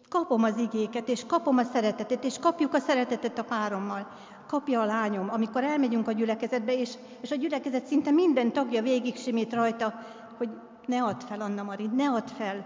kapom 0.10 0.44
az 0.44 0.58
igéket, 0.58 1.10
és 1.10 1.26
kapom 1.26 1.58
a 1.58 1.64
szeretetet, 1.64 2.24
és 2.24 2.40
kapjuk 2.40 2.74
a 2.74 2.80
szeretetet 2.80 3.38
a 3.38 3.44
párommal. 3.44 4.08
Kapja 4.48 4.82
a 4.82 4.86
lányom, 4.86 5.30
amikor 5.30 5.64
elmegyünk 5.64 6.08
a 6.08 6.12
gyülekezetbe, 6.12 6.74
és, 6.74 6.94
és 7.22 7.32
a 7.32 7.36
gyülekezet 7.36 7.86
szinte 7.86 8.12
minden 8.12 8.52
tagja 8.52 8.82
végig 8.82 9.18
simít 9.18 9.54
rajta, 9.54 9.94
hogy 10.38 10.50
ne 10.86 11.04
add 11.04 11.20
fel, 11.28 11.42
Anna 11.42 11.64
Mari, 11.64 11.90
ne 11.96 12.10
add 12.10 12.28
fel, 12.28 12.66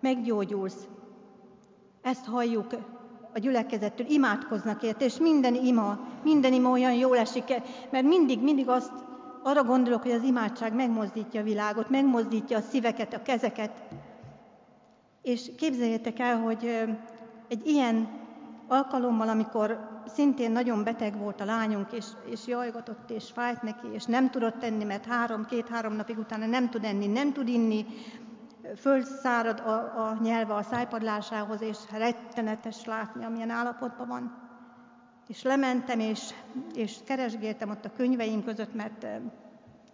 meggyógyulsz. 0.00 0.86
Ezt 2.02 2.26
halljuk 2.26 2.74
a 3.34 3.38
gyülekezettől, 3.38 4.06
imádkoznak 4.08 4.82
érte, 4.82 5.04
és 5.04 5.18
minden 5.18 5.54
ima, 5.54 5.98
minden 6.22 6.52
ima 6.52 6.70
olyan 6.70 6.92
jól 6.92 7.16
esik, 7.16 7.44
mert 7.90 8.04
mindig, 8.04 8.42
mindig 8.42 8.68
azt 8.68 8.92
arra 9.42 9.64
gondolok, 9.64 10.02
hogy 10.02 10.10
az 10.10 10.22
imádság 10.22 10.74
megmozdítja 10.74 11.40
a 11.40 11.44
világot, 11.44 11.90
megmozdítja 11.90 12.56
a 12.56 12.60
szíveket, 12.60 13.14
a 13.14 13.22
kezeket. 13.22 13.70
És 15.22 15.50
képzeljétek 15.56 16.18
el, 16.18 16.40
hogy 16.40 16.86
egy 17.48 17.66
ilyen 17.66 18.08
alkalommal, 18.68 19.28
amikor 19.28 19.90
szintén 20.06 20.50
nagyon 20.50 20.84
beteg 20.84 21.18
volt 21.18 21.40
a 21.40 21.44
lányunk, 21.44 21.92
és, 21.92 22.06
és 22.30 22.46
jajgatott, 22.46 23.10
és 23.10 23.30
fájt 23.32 23.62
neki, 23.62 23.86
és 23.92 24.04
nem 24.04 24.30
tudott 24.30 24.58
tenni, 24.58 24.84
mert 24.84 25.04
három, 25.04 25.44
két-három 25.44 25.92
napig 25.92 26.18
utána 26.18 26.46
nem 26.46 26.70
tud 26.70 26.84
enni, 26.84 27.06
nem 27.06 27.32
tud 27.32 27.48
inni, 27.48 27.86
fölszárad 28.76 29.60
a, 29.60 30.08
a 30.08 30.18
nyelve 30.22 30.54
a 30.54 30.62
szájpadlásához, 30.62 31.60
és 31.60 31.78
rettenetes 31.90 32.84
látni, 32.84 33.24
amilyen 33.24 33.50
állapotban 33.50 34.08
van. 34.08 34.40
És 35.28 35.42
lementem, 35.42 36.00
és, 36.00 36.34
és 36.74 36.96
keresgéltem 37.04 37.70
ott 37.70 37.84
a 37.84 37.92
könyveim 37.96 38.44
között, 38.44 38.74
mert 38.74 39.04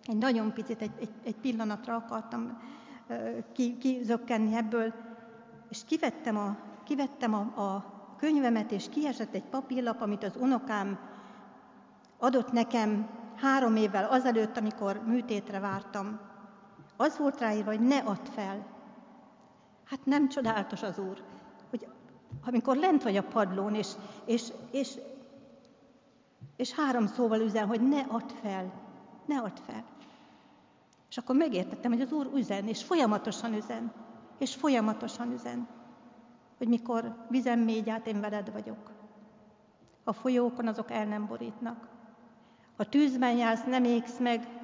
egy 0.04 0.16
nagyon 0.16 0.52
picit, 0.52 0.80
egy, 0.80 0.92
egy, 1.00 1.10
egy 1.24 1.36
pillanatra 1.36 1.94
akartam 1.94 2.58
kizökkenni 3.78 4.56
ebből, 4.56 4.94
és 5.68 5.84
kivettem 5.86 6.36
a, 6.36 6.56
kivettem 6.84 7.34
a, 7.34 7.40
a 7.40 7.96
könyvemet, 8.16 8.72
és 8.72 8.88
kiesett 8.88 9.34
egy 9.34 9.44
papírlap, 9.44 10.00
amit 10.00 10.24
az 10.24 10.36
unokám 10.36 10.98
adott 12.18 12.52
nekem 12.52 13.08
három 13.36 13.76
évvel 13.76 14.04
azelőtt, 14.04 14.56
amikor 14.56 15.00
műtétre 15.06 15.58
vártam. 15.58 16.27
Az 16.98 17.18
volt 17.18 17.40
ráírva, 17.40 17.70
hogy 17.70 17.86
ne 17.86 17.96
add 17.96 18.24
fel. 18.24 18.66
Hát 19.84 20.04
nem 20.04 20.28
csodálatos 20.28 20.82
az 20.82 20.98
Úr, 20.98 21.22
hogy 21.70 21.86
amikor 22.44 22.76
lent 22.76 23.02
vagy 23.02 23.16
a 23.16 23.22
padlón, 23.22 23.74
és, 23.74 23.88
és, 24.24 24.52
és, 24.70 24.98
és 26.56 26.72
három 26.72 27.06
szóval 27.06 27.40
üzen, 27.40 27.66
hogy 27.66 27.88
ne 27.88 28.00
add 28.00 28.28
fel, 28.42 28.72
ne 29.26 29.38
add 29.38 29.56
fel. 29.66 29.84
És 31.08 31.18
akkor 31.18 31.36
megértettem, 31.36 31.92
hogy 31.92 32.00
az 32.00 32.12
Úr 32.12 32.30
üzen, 32.34 32.66
és 32.66 32.84
folyamatosan 32.84 33.54
üzen, 33.54 33.92
és 34.38 34.54
folyamatosan 34.54 35.32
üzen 35.32 35.68
hogy 36.58 36.68
mikor 36.68 37.14
vizem 37.28 37.60
mégy 37.60 37.90
át, 37.90 38.06
én 38.06 38.20
veled 38.20 38.52
vagyok. 38.52 38.90
A 40.04 40.12
folyókon 40.12 40.66
azok 40.66 40.90
el 40.90 41.04
nem 41.04 41.26
borítnak. 41.26 41.88
Ha 42.76 42.84
tűzben 42.84 43.36
jársz, 43.36 43.64
nem 43.64 43.84
égsz 43.84 44.18
meg, 44.18 44.57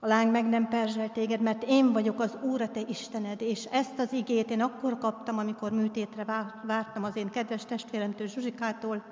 a 0.00 0.06
láng 0.06 0.30
meg 0.30 0.48
nem 0.48 0.68
perzsel 0.68 1.12
téged, 1.12 1.40
mert 1.40 1.64
én 1.66 1.92
vagyok 1.92 2.20
az 2.20 2.36
Úr, 2.42 2.60
a 2.60 2.68
te 2.68 2.80
Istened, 2.80 3.40
és 3.40 3.64
ezt 3.64 3.98
az 3.98 4.12
igét 4.12 4.50
én 4.50 4.60
akkor 4.62 4.98
kaptam, 4.98 5.38
amikor 5.38 5.72
műtétre 5.72 6.24
vártam 6.66 7.04
az 7.04 7.16
én 7.16 7.30
kedves 7.30 7.64
testvéremtől 7.64 8.26
Zsuzsikától, 8.26 9.04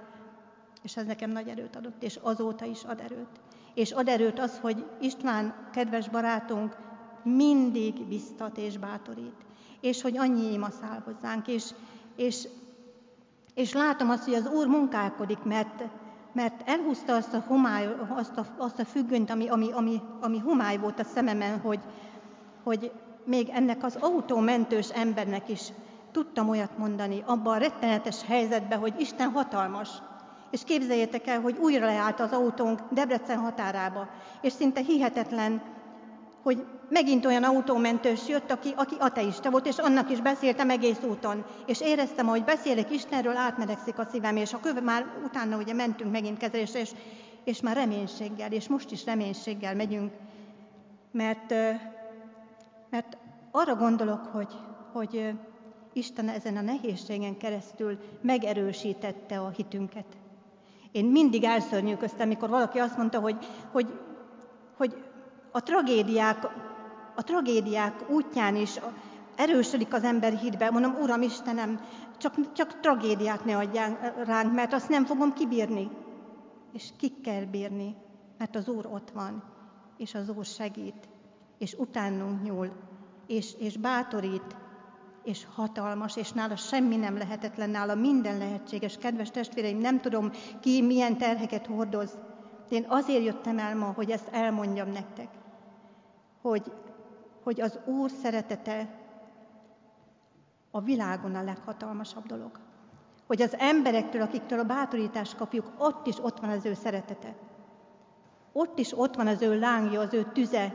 és 0.82 0.96
ez 0.96 1.06
nekem 1.06 1.30
nagy 1.30 1.48
erőt 1.48 1.76
adott, 1.76 2.02
és 2.02 2.18
azóta 2.22 2.64
is 2.64 2.82
ad 2.84 3.00
erőt. 3.00 3.40
És 3.74 3.92
ad 3.92 4.08
erőt 4.08 4.38
az, 4.38 4.58
hogy 4.58 4.86
István, 5.00 5.54
kedves 5.72 6.08
barátunk, 6.08 6.76
mindig 7.22 8.06
biztat 8.08 8.56
és 8.56 8.78
bátorít 8.78 9.46
és 9.80 10.02
hogy 10.02 10.18
annyi 10.18 10.52
ima 10.52 10.70
száll 10.70 11.02
hozzánk, 11.04 11.46
és, 11.46 11.70
és, 12.16 12.48
és 13.54 13.72
látom 13.72 14.10
azt, 14.10 14.24
hogy 14.24 14.34
az 14.34 14.46
Úr 14.46 14.66
munkálkodik, 14.66 15.42
mert, 15.42 15.84
mert 16.36 16.68
elhúzta 16.68 17.14
azt 17.14 17.34
a, 17.34 17.44
homály, 17.46 17.88
azt 18.08 18.36
a, 18.36 18.46
azt 18.56 18.78
a 18.78 18.84
függönyt, 18.84 19.30
ami, 19.30 19.48
ami, 19.48 19.72
ami, 19.72 20.00
ami 20.20 20.38
homály 20.38 20.76
volt 20.76 20.98
a 20.98 21.04
szememen, 21.04 21.60
hogy, 21.60 21.80
hogy 22.62 22.92
még 23.24 23.48
ennek 23.48 23.84
az 23.84 23.96
autómentős 24.00 24.88
embernek 24.88 25.48
is 25.48 25.60
tudtam 26.12 26.48
olyat 26.48 26.78
mondani, 26.78 27.22
abban 27.26 27.54
a 27.54 27.58
rettenetes 27.58 28.24
helyzetben, 28.24 28.78
hogy 28.78 28.94
Isten 28.98 29.30
hatalmas. 29.30 29.88
És 30.50 30.64
képzeljétek 30.64 31.26
el, 31.26 31.40
hogy 31.40 31.56
újra 31.58 31.86
leállt 31.86 32.20
az 32.20 32.32
autónk 32.32 32.80
Debrecen 32.90 33.38
határába, 33.38 34.08
és 34.40 34.52
szinte 34.52 34.80
hihetetlen, 34.80 35.62
hogy 36.46 36.64
megint 36.88 37.26
olyan 37.26 37.42
autómentős 37.42 38.28
jött, 38.28 38.50
aki, 38.50 38.72
aki 38.76 38.94
ateista 38.98 39.50
volt, 39.50 39.66
és 39.66 39.78
annak 39.78 40.10
is 40.10 40.20
beszéltem 40.20 40.70
egész 40.70 41.02
úton. 41.08 41.44
És 41.66 41.80
éreztem, 41.80 42.26
hogy 42.26 42.44
beszélek 42.44 42.90
Istenről, 42.92 43.36
átmerekszik 43.36 43.98
a 43.98 44.04
szívem, 44.04 44.36
és 44.36 44.52
a 44.52 44.60
köve 44.60 44.80
már 44.80 45.06
utána 45.24 45.56
ugye 45.56 45.74
mentünk 45.74 46.12
megint 46.12 46.38
kezelésre, 46.38 46.80
és, 46.80 46.90
és 47.44 47.60
már 47.60 47.76
reménységgel, 47.76 48.52
és 48.52 48.68
most 48.68 48.90
is 48.90 49.04
reménységgel 49.04 49.74
megyünk, 49.74 50.12
mert, 51.10 51.50
mert 52.90 53.16
arra 53.50 53.74
gondolok, 53.74 54.26
hogy, 54.26 54.54
hogy 54.92 55.32
Isten 55.92 56.28
ezen 56.28 56.56
a 56.56 56.60
nehézségen 56.60 57.36
keresztül 57.36 57.98
megerősítette 58.20 59.38
a 59.38 59.48
hitünket. 59.48 60.06
Én 60.92 61.04
mindig 61.04 61.44
elszörnyűköztem, 61.44 62.28
mikor 62.28 62.48
valaki 62.48 62.78
azt 62.78 62.96
mondta, 62.96 63.20
hogy, 63.20 63.36
hogy, 63.72 63.98
hogy 64.76 65.05
a 65.56 65.62
tragédiák, 65.62 66.48
a 67.14 67.22
tragédiák 67.22 68.10
útján 68.10 68.56
is 68.56 68.80
erősödik 69.36 69.94
az 69.94 70.04
ember 70.04 70.32
hitbe. 70.32 70.70
Mondom, 70.70 70.94
Uram 70.94 71.22
Istenem, 71.22 71.80
csak, 72.18 72.52
csak 72.52 72.80
tragédiát 72.80 73.44
ne 73.44 73.56
adjál 73.56 74.14
ránk, 74.24 74.54
mert 74.54 74.72
azt 74.72 74.88
nem 74.88 75.04
fogom 75.04 75.32
kibírni. 75.32 75.90
És 76.72 76.88
ki 76.98 77.20
kell 77.22 77.44
bírni, 77.44 77.94
mert 78.38 78.56
az 78.56 78.68
Úr 78.68 78.86
ott 78.86 79.10
van, 79.10 79.42
és 79.96 80.14
az 80.14 80.28
Úr 80.28 80.44
segít, 80.44 81.08
és 81.58 81.74
utánunk 81.78 82.42
nyúl, 82.42 82.72
és, 83.26 83.54
és 83.58 83.76
bátorít, 83.76 84.56
és 85.24 85.46
hatalmas, 85.54 86.16
és 86.16 86.32
nála 86.32 86.56
semmi 86.56 86.96
nem 86.96 87.18
lehetetlen, 87.18 87.70
nála 87.70 87.94
minden 87.94 88.38
lehetséges. 88.38 88.96
Kedves 88.96 89.30
testvéreim, 89.30 89.78
nem 89.78 90.00
tudom 90.00 90.30
ki 90.60 90.82
milyen 90.82 91.16
terheket 91.16 91.66
hordoz, 91.66 92.18
én 92.68 92.84
azért 92.88 93.24
jöttem 93.24 93.58
el 93.58 93.76
ma, 93.76 93.92
hogy 93.96 94.10
ezt 94.10 94.28
elmondjam 94.32 94.88
nektek 94.88 95.35
hogy, 96.48 96.72
hogy 97.42 97.60
az 97.60 97.78
Úr 97.84 98.10
szeretete 98.10 98.88
a 100.70 100.80
világon 100.80 101.34
a 101.34 101.42
leghatalmasabb 101.42 102.26
dolog. 102.26 102.60
Hogy 103.26 103.42
az 103.42 103.56
emberektől, 103.58 104.22
akiktől 104.22 104.58
a 104.58 104.64
bátorítást 104.64 105.36
kapjuk, 105.36 105.72
ott 105.78 106.06
is 106.06 106.24
ott 106.24 106.40
van 106.40 106.50
az 106.50 106.64
ő 106.64 106.74
szeretete. 106.74 107.34
Ott 108.52 108.78
is 108.78 108.98
ott 108.98 109.14
van 109.14 109.26
az 109.26 109.42
ő 109.42 109.58
lángja, 109.58 110.00
az 110.00 110.14
ő 110.14 110.22
tüze, 110.32 110.74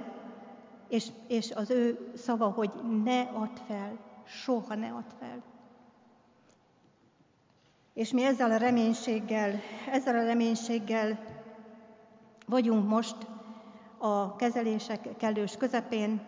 és, 0.88 1.08
és 1.28 1.52
az 1.52 1.70
ő 1.70 2.12
szava, 2.16 2.50
hogy 2.50 2.72
ne 3.04 3.22
add 3.22 3.56
fel, 3.68 3.98
soha 4.24 4.76
ne 4.76 4.88
add 4.88 5.10
fel. 5.20 5.44
És 7.94 8.12
mi 8.12 8.24
ezzel 8.24 8.52
a 8.52 8.58
reménységgel, 8.58 9.60
ezzel 9.92 10.18
a 10.18 10.24
reménységgel 10.24 11.20
vagyunk 12.46 12.88
most 12.88 13.16
a 14.02 14.36
kezelések 14.36 15.18
kellős 15.18 15.58
közepén. 15.58 16.22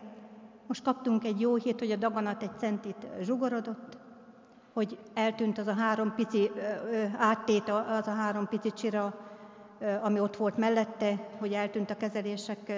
Most 0.66 0.82
kaptunk 0.82 1.24
egy 1.24 1.40
jó 1.40 1.54
hírt, 1.54 1.78
hogy 1.78 1.90
a 1.90 1.96
daganat 1.96 2.42
egy 2.42 2.58
centit 2.58 3.06
zsugorodott, 3.20 3.98
hogy 4.72 4.98
eltűnt 5.14 5.58
az 5.58 5.66
a 5.66 5.74
három 5.74 6.14
pici 6.14 6.50
áttét, 7.18 7.68
az 7.68 8.06
a 8.06 8.14
három 8.14 8.48
pici 8.48 8.72
csira, 8.72 9.14
ami 10.02 10.20
ott 10.20 10.36
volt 10.36 10.56
mellette, 10.56 11.28
hogy 11.38 11.52
eltűnt 11.52 11.90
a 11.90 11.96
kezelések 11.96 12.72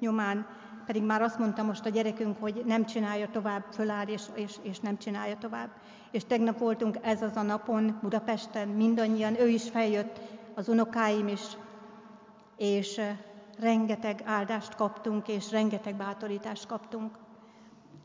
nyomán, 0.00 0.46
pedig 0.86 1.02
már 1.02 1.22
azt 1.22 1.38
mondta 1.38 1.62
most 1.62 1.86
a 1.86 1.88
gyerekünk, 1.88 2.36
hogy 2.40 2.62
nem 2.66 2.84
csinálja 2.84 3.28
tovább, 3.32 3.64
föláll 3.72 4.06
és, 4.06 4.22
és, 4.34 4.56
és 4.62 4.80
nem 4.80 4.98
csinálja 4.98 5.36
tovább. 5.36 5.68
És 6.10 6.24
tegnap 6.24 6.58
voltunk 6.58 6.98
ez 7.02 7.22
az 7.22 7.36
a 7.36 7.42
napon 7.42 7.98
Budapesten, 8.02 8.68
mindannyian, 8.68 9.40
ő 9.40 9.48
is 9.48 9.70
feljött, 9.70 10.20
az 10.54 10.68
unokáim 10.68 11.28
is, 11.28 11.42
és 12.56 13.00
rengeteg 13.58 14.22
áldást 14.24 14.74
kaptunk, 14.74 15.28
és 15.28 15.50
rengeteg 15.50 15.96
bátorítást 15.96 16.66
kaptunk. 16.66 17.18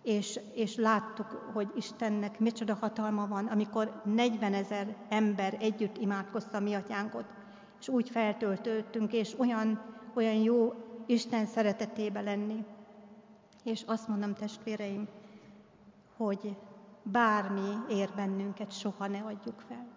És, 0.03 0.39
és 0.53 0.75
láttuk, 0.75 1.49
hogy 1.53 1.71
Istennek 1.75 2.39
micsoda 2.39 2.73
hatalma 2.73 3.27
van, 3.27 3.45
amikor 3.45 4.01
40 4.05 4.53
ezer 4.53 4.95
ember 5.09 5.57
együtt 5.59 5.97
imádkozta 5.97 6.59
mi 6.59 6.73
atyánkot, 6.73 7.25
és 7.79 7.87
úgy 7.87 8.09
feltöltöttünk, 8.09 9.13
és 9.13 9.39
olyan, 9.39 9.81
olyan 10.13 10.35
jó 10.35 10.73
Isten 11.05 11.45
szeretetébe 11.45 12.21
lenni. 12.21 12.65
És 13.63 13.83
azt 13.85 14.07
mondom, 14.07 14.33
testvéreim, 14.33 15.07
hogy 16.17 16.57
bármi 17.03 17.75
ér 17.89 18.09
bennünket, 18.15 18.71
soha 18.71 19.07
ne 19.07 19.19
adjuk 19.19 19.59
fel. 19.67 19.87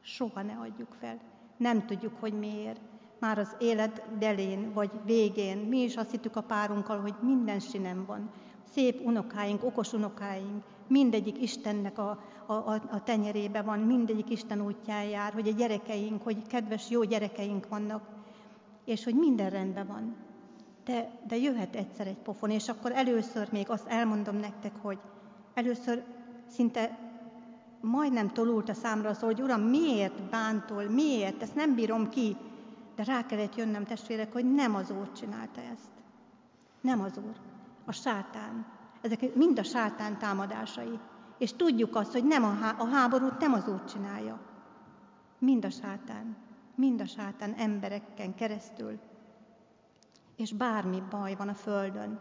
Soha 0.00 0.42
ne 0.42 0.52
adjuk 0.52 0.92
fel. 1.00 1.18
Nem 1.56 1.86
tudjuk, 1.86 2.12
hogy 2.20 2.32
miért 2.32 2.80
már 3.18 3.38
az 3.38 3.56
élet 3.58 4.02
delén 4.18 4.72
vagy 4.72 4.90
végén 5.04 5.58
mi 5.58 5.78
is 5.78 5.96
azt 5.96 6.10
hittük 6.10 6.36
a 6.36 6.40
párunkkal, 6.40 7.00
hogy 7.00 7.14
minden 7.20 7.60
sinem 7.60 8.04
van. 8.06 8.30
Szép 8.72 9.06
unokáink, 9.06 9.64
okos 9.64 9.92
unokáink, 9.92 10.64
mindegyik 10.86 11.42
Istennek 11.42 11.98
a, 11.98 12.18
a, 12.46 12.52
a, 12.52 12.82
a 12.90 13.02
tenyerébe 13.02 13.62
van, 13.62 13.78
mindegyik 13.78 14.30
Isten 14.30 14.60
útján 14.60 15.04
jár, 15.04 15.32
hogy 15.32 15.48
a 15.48 15.52
gyerekeink, 15.52 16.22
hogy 16.22 16.46
kedves, 16.46 16.90
jó 16.90 17.02
gyerekeink 17.02 17.68
vannak, 17.68 18.02
és 18.84 19.04
hogy 19.04 19.14
minden 19.14 19.50
rendben 19.50 19.86
van. 19.86 20.16
De, 20.84 21.10
de 21.26 21.36
jöhet 21.36 21.76
egyszer 21.76 22.06
egy 22.06 22.18
pofon, 22.18 22.50
és 22.50 22.68
akkor 22.68 22.92
először 22.92 23.48
még 23.52 23.70
azt 23.70 23.86
elmondom 23.86 24.36
nektek, 24.36 24.72
hogy 24.82 24.98
először 25.54 26.02
szinte 26.46 26.98
majdnem 27.80 28.28
tolult 28.28 28.68
a 28.68 28.74
számra 28.74 29.08
az, 29.08 29.20
hogy 29.20 29.40
Uram, 29.42 29.60
miért 29.60 30.22
bántol, 30.22 30.84
miért, 30.84 31.42
ezt 31.42 31.54
nem 31.54 31.74
bírom 31.74 32.08
ki. 32.08 32.36
De 32.98 33.04
rá 33.04 33.26
kellett 33.26 33.54
jönnöm, 33.54 33.84
testvérek, 33.84 34.32
hogy 34.32 34.54
nem 34.54 34.74
az 34.74 34.90
Úr 34.90 35.12
csinálta 35.12 35.60
ezt. 35.60 35.92
Nem 36.80 37.00
az 37.00 37.18
Úr. 37.18 37.36
A 37.84 37.92
sátán. 37.92 38.66
Ezek 39.00 39.34
mind 39.34 39.58
a 39.58 39.62
sátán 39.62 40.18
támadásai. 40.18 40.98
És 41.38 41.52
tudjuk 41.52 41.96
azt, 41.96 42.12
hogy 42.12 42.24
nem 42.24 42.44
a, 42.44 42.52
há- 42.52 42.80
a 42.80 42.84
háborút 42.84 43.38
nem 43.38 43.52
az 43.52 43.68
Úr 43.68 43.84
csinálja. 43.84 44.40
Mind 45.38 45.64
a 45.64 45.70
sátán. 45.70 46.36
Mind 46.74 47.00
a 47.00 47.06
sátán 47.06 47.54
embereken 47.54 48.34
keresztül. 48.34 48.98
És 50.36 50.52
bármi 50.52 51.02
baj 51.10 51.34
van 51.34 51.48
a 51.48 51.54
Földön, 51.54 52.20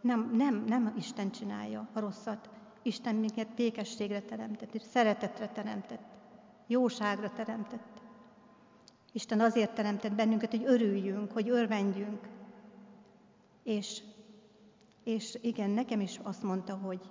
nem, 0.00 0.30
nem, 0.32 0.64
nem 0.66 0.94
Isten 0.96 1.30
csinálja 1.30 1.88
a 1.92 2.00
rosszat. 2.00 2.50
Isten 2.82 3.14
minket 3.14 3.54
békességre 3.54 4.20
teremtett, 4.20 4.74
és 4.74 4.82
szeretetre 4.82 5.48
teremtett, 5.48 6.04
jóságra 6.66 7.30
teremtett. 7.30 7.89
Isten 9.12 9.40
azért 9.40 9.74
teremtett 9.74 10.12
bennünket, 10.12 10.50
hogy 10.50 10.64
örüljünk, 10.64 11.32
hogy 11.32 11.48
örvendjünk. 11.48 12.28
És, 13.62 14.02
és 15.04 15.38
igen, 15.42 15.70
nekem 15.70 16.00
is 16.00 16.20
azt 16.22 16.42
mondta, 16.42 16.74
hogy, 16.74 17.10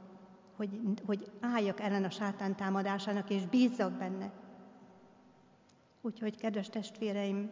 hogy, 0.55 0.69
hogy 1.05 1.31
álljak 1.39 1.79
ellen 1.79 2.03
a 2.03 2.09
sátán 2.09 2.55
támadásának, 2.55 3.29
és 3.29 3.45
bízzak 3.45 3.91
benne. 3.91 4.31
Úgyhogy, 6.01 6.37
kedves 6.37 6.69
testvéreim, 6.69 7.51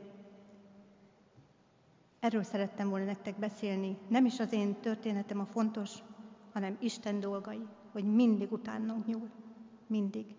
erről 2.19 2.43
szerettem 2.43 2.89
volna 2.89 3.05
nektek 3.05 3.39
beszélni. 3.39 3.97
Nem 4.07 4.25
is 4.25 4.39
az 4.39 4.53
én 4.53 4.75
történetem 4.79 5.39
a 5.39 5.45
fontos, 5.45 5.91
hanem 6.53 6.77
Isten 6.79 7.19
dolgai, 7.19 7.67
hogy 7.91 8.03
mindig 8.03 8.51
utánunk 8.51 9.05
nyúl. 9.05 9.29
Mindig. 9.87 10.35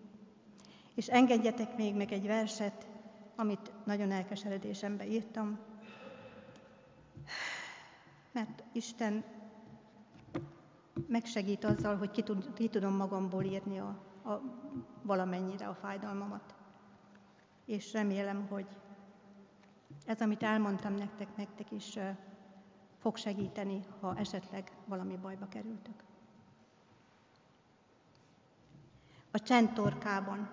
És 0.95 1.07
engedjetek 1.07 1.77
még 1.77 1.95
meg 1.95 2.11
egy 2.11 2.27
verset, 2.27 2.88
amit 3.39 3.71
nagyon 3.85 4.11
elkeseredésembe 4.11 5.07
írtam, 5.07 5.59
mert 8.31 8.63
Isten 8.71 9.23
megsegít 11.07 11.63
azzal, 11.63 11.97
hogy 11.97 12.11
ki, 12.11 12.23
tud, 12.23 12.53
ki 12.53 12.67
tudom 12.69 12.95
magamból 12.95 13.43
írni 13.43 13.79
a, 13.79 13.87
a, 14.23 14.41
valamennyire 15.01 15.67
a 15.67 15.73
fájdalmamat. 15.73 16.55
És 17.65 17.93
remélem, 17.93 18.47
hogy 18.47 18.67
ez, 20.05 20.21
amit 20.21 20.43
elmondtam 20.43 20.93
nektek, 20.93 21.35
nektek 21.35 21.71
is 21.71 21.97
fog 22.97 23.17
segíteni, 23.17 23.81
ha 23.99 24.15
esetleg 24.17 24.71
valami 24.85 25.17
bajba 25.17 25.47
kerültök. 25.47 26.03
A 29.31 29.39
csendtorkában. 29.39 30.49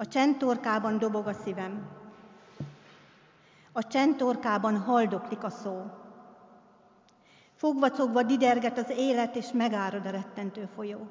A 0.00 0.06
csendtorkában 0.06 0.98
dobog 0.98 1.26
a 1.26 1.32
szívem. 1.32 1.88
A 3.72 3.86
csendtorkában 3.86 4.78
haldoklik 4.78 5.44
a 5.44 5.50
szó. 5.50 5.82
Fogva-cogva 7.54 8.22
diderget 8.22 8.78
az 8.78 8.90
élet, 8.96 9.36
és 9.36 9.50
megárad 9.52 10.06
a 10.06 10.10
rettentő 10.10 10.68
folyó. 10.74 11.08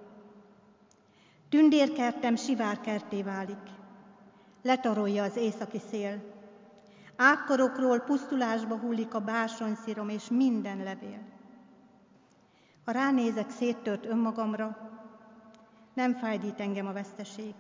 Tündérkertem 1.49 2.35
sivárkerté 2.35 3.23
válik. 3.23 3.63
Letarolja 4.61 5.23
az 5.23 5.35
északi 5.35 5.79
szél. 5.89 6.23
Ákkarokról 7.15 7.99
pusztulásba 7.99 8.77
hullik 8.77 9.13
a 9.13 9.19
bársonyszirom 9.19 10.09
és 10.09 10.29
minden 10.29 10.77
levél. 10.77 11.19
Ha 12.85 12.91
ránézek 12.91 13.49
széttört 13.49 14.05
önmagamra, 14.05 14.77
nem 15.93 16.13
fájdít 16.13 16.59
engem 16.59 16.88
a 16.88 16.93
veszteség, 16.93 17.53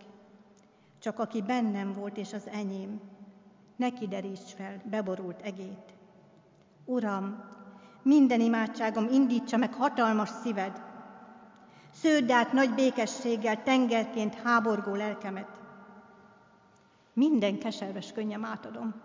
csak 0.99 1.19
aki 1.19 1.41
bennem 1.41 1.93
volt 1.93 2.17
és 2.17 2.33
az 2.33 2.47
enyém, 2.47 3.01
neki 3.75 4.07
deríts 4.07 4.53
fel 4.55 4.81
beborult 4.89 5.41
egét. 5.41 5.93
Uram, 6.85 7.43
minden 8.01 8.39
imádságom 8.39 9.07
indítsa 9.11 9.57
meg 9.57 9.73
hatalmas 9.73 10.29
szíved, 10.29 10.81
sződd 11.93 12.31
át 12.31 12.53
nagy 12.53 12.73
békességgel 12.73 13.63
tengerként 13.63 14.35
háborgó 14.35 14.95
lelkemet. 14.95 15.49
Minden 17.13 17.59
keserves 17.59 18.11
könnyem 18.11 18.45
átadom. 18.45 19.01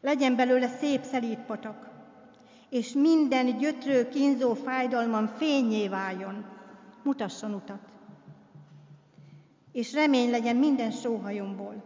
Legyen 0.00 0.36
belőle 0.36 0.68
szép 0.68 1.02
szelíd 1.02 1.38
patak, 1.38 1.88
és 2.68 2.92
minden 2.92 3.58
gyötrő, 3.58 4.08
kínzó 4.08 4.54
fájdalmam 4.54 5.26
fényé 5.26 5.88
váljon, 5.88 6.44
mutasson 7.02 7.54
utat. 7.54 7.97
És 9.72 9.92
remény 9.92 10.30
legyen 10.30 10.56
minden 10.56 10.90
sóhajomból, 10.90 11.82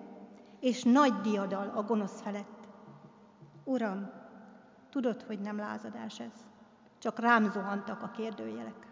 és 0.61 0.83
nagy 0.83 1.13
diadal 1.21 1.73
a 1.77 1.83
gonosz 1.83 2.21
felett. 2.21 2.69
Uram, 3.65 4.11
tudod, 4.91 5.23
hogy 5.23 5.41
nem 5.41 5.57
lázadás 5.57 6.21
ez, 6.21 6.45
csak 6.99 7.19
rám 7.19 7.51
zuhantak 7.51 8.03
a 8.03 8.11
kérdőjelek. 8.11 8.87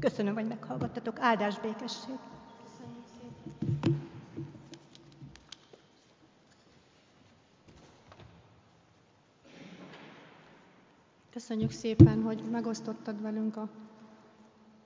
Köszönöm, 0.00 0.34
hogy 0.34 0.46
meghallgattatok. 0.46 1.20
Áldás 1.20 1.58
békesség! 1.60 2.18
Köszönjük 11.30 11.70
szépen, 11.70 12.22
hogy 12.22 12.42
megosztottad 12.50 13.22
velünk 13.22 13.56
a 13.56 13.68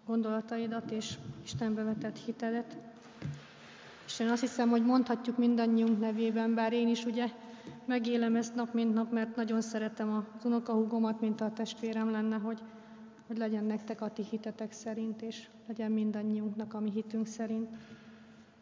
gondolataidat 0.07 0.91
és 0.91 1.19
Istenbe 1.43 1.83
vetett 1.83 2.19
hitedet. 2.19 2.94
És 4.07 4.21
én 4.21 4.29
azt 4.29 4.41
hiszem, 4.41 4.69
hogy 4.69 4.85
mondhatjuk 4.85 5.39
mindannyiunk 5.39 6.01
nevében, 6.01 6.55
bár 6.55 6.73
én 6.73 6.89
is 6.89 7.05
ugye 7.05 7.27
megélem 7.85 8.37
ezt 8.37 8.55
nap 8.55 8.73
mint 8.75 8.95
nap, 8.95 9.13
mert 9.13 9.37
nagyon 9.37 9.61
szeretem 9.61 10.13
az 10.13 10.45
unokahúgomat, 10.45 11.21
mint 11.21 11.41
a 11.41 11.53
testvérem 11.53 12.11
lenne, 12.11 12.37
hogy, 12.37 12.63
hogy 13.27 13.37
legyen 13.37 13.65
nektek 13.65 14.01
a 14.01 14.11
ti 14.11 14.23
hitetek 14.31 14.73
szerint, 14.73 15.23
és 15.23 15.49
legyen 15.67 15.91
mindannyiunknak 15.93 16.75
a 16.75 16.81
mi 16.81 16.91
hitünk 16.91 17.27
szerint. 17.27 17.69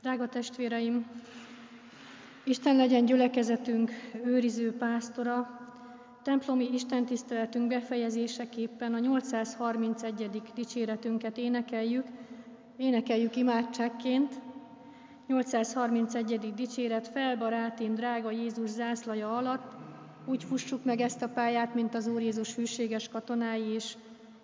Drága 0.02 0.28
testvéreim, 0.28 1.06
Isten 2.44 2.76
legyen 2.76 3.04
gyülekezetünk 3.04 3.90
őriző 4.24 4.76
pásztora, 4.76 5.60
Templomi 6.22 6.72
istentiszteletünk 6.72 7.68
befejezéseképpen 7.68 8.94
a 8.94 8.98
831. 8.98 10.42
dicséretünket 10.54 11.38
énekeljük, 11.38 12.06
énekeljük 12.76 13.36
imádságként. 13.36 14.40
831. 15.32 16.54
dicséret, 16.54 17.08
felbarátim, 17.08 17.94
drága 17.94 18.30
Jézus 18.30 18.70
zászlaja 18.70 19.36
alatt, 19.36 19.72
úgy 20.24 20.44
fussuk 20.44 20.84
meg 20.84 21.00
ezt 21.00 21.22
a 21.22 21.28
pályát, 21.28 21.74
mint 21.74 21.94
az 21.94 22.06
Úr 22.06 22.20
Jézus 22.20 22.54
hűséges 22.54 23.08
katonái, 23.08 23.66
és, 23.66 23.96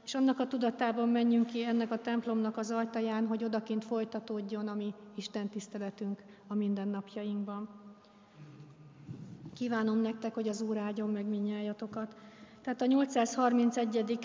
és 0.05 0.15
annak 0.15 0.39
a 0.39 0.47
tudatában 0.47 1.09
menjünk 1.09 1.47
ki 1.47 1.65
ennek 1.65 1.91
a 1.91 1.99
templomnak 1.99 2.57
az 2.57 2.71
ajtaján, 2.71 3.27
hogy 3.27 3.45
odakint 3.45 3.85
folytatódjon 3.85 4.69
a 4.69 4.75
mi 4.75 4.95
Isten 5.15 5.49
tiszteletünk 5.49 6.23
a 6.47 6.55
mindennapjainkban. 6.55 7.69
Kívánom 9.55 10.01
nektek, 10.01 10.35
hogy 10.35 10.49
az 10.49 10.61
Úr 10.61 10.77
áldjon 10.77 11.11
meg 11.11 11.27
minnyájatokat. 11.27 12.17
Tehát 12.63 12.83
a 12.83 12.87
831. 12.87 14.19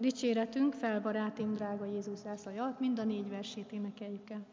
dicséretünk, 0.00 0.74
felbarátim, 0.74 1.52
drága 1.52 1.84
Jézus 1.84 2.18
zászlaja, 2.18 2.76
mind 2.78 2.98
a 2.98 3.04
négy 3.04 3.28
versét 3.28 3.72
énekeljük 3.72 4.30
el. 4.30 4.46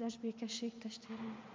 Áldás 0.00 0.18
békesség, 0.18 0.78
testvérem. 0.78 1.49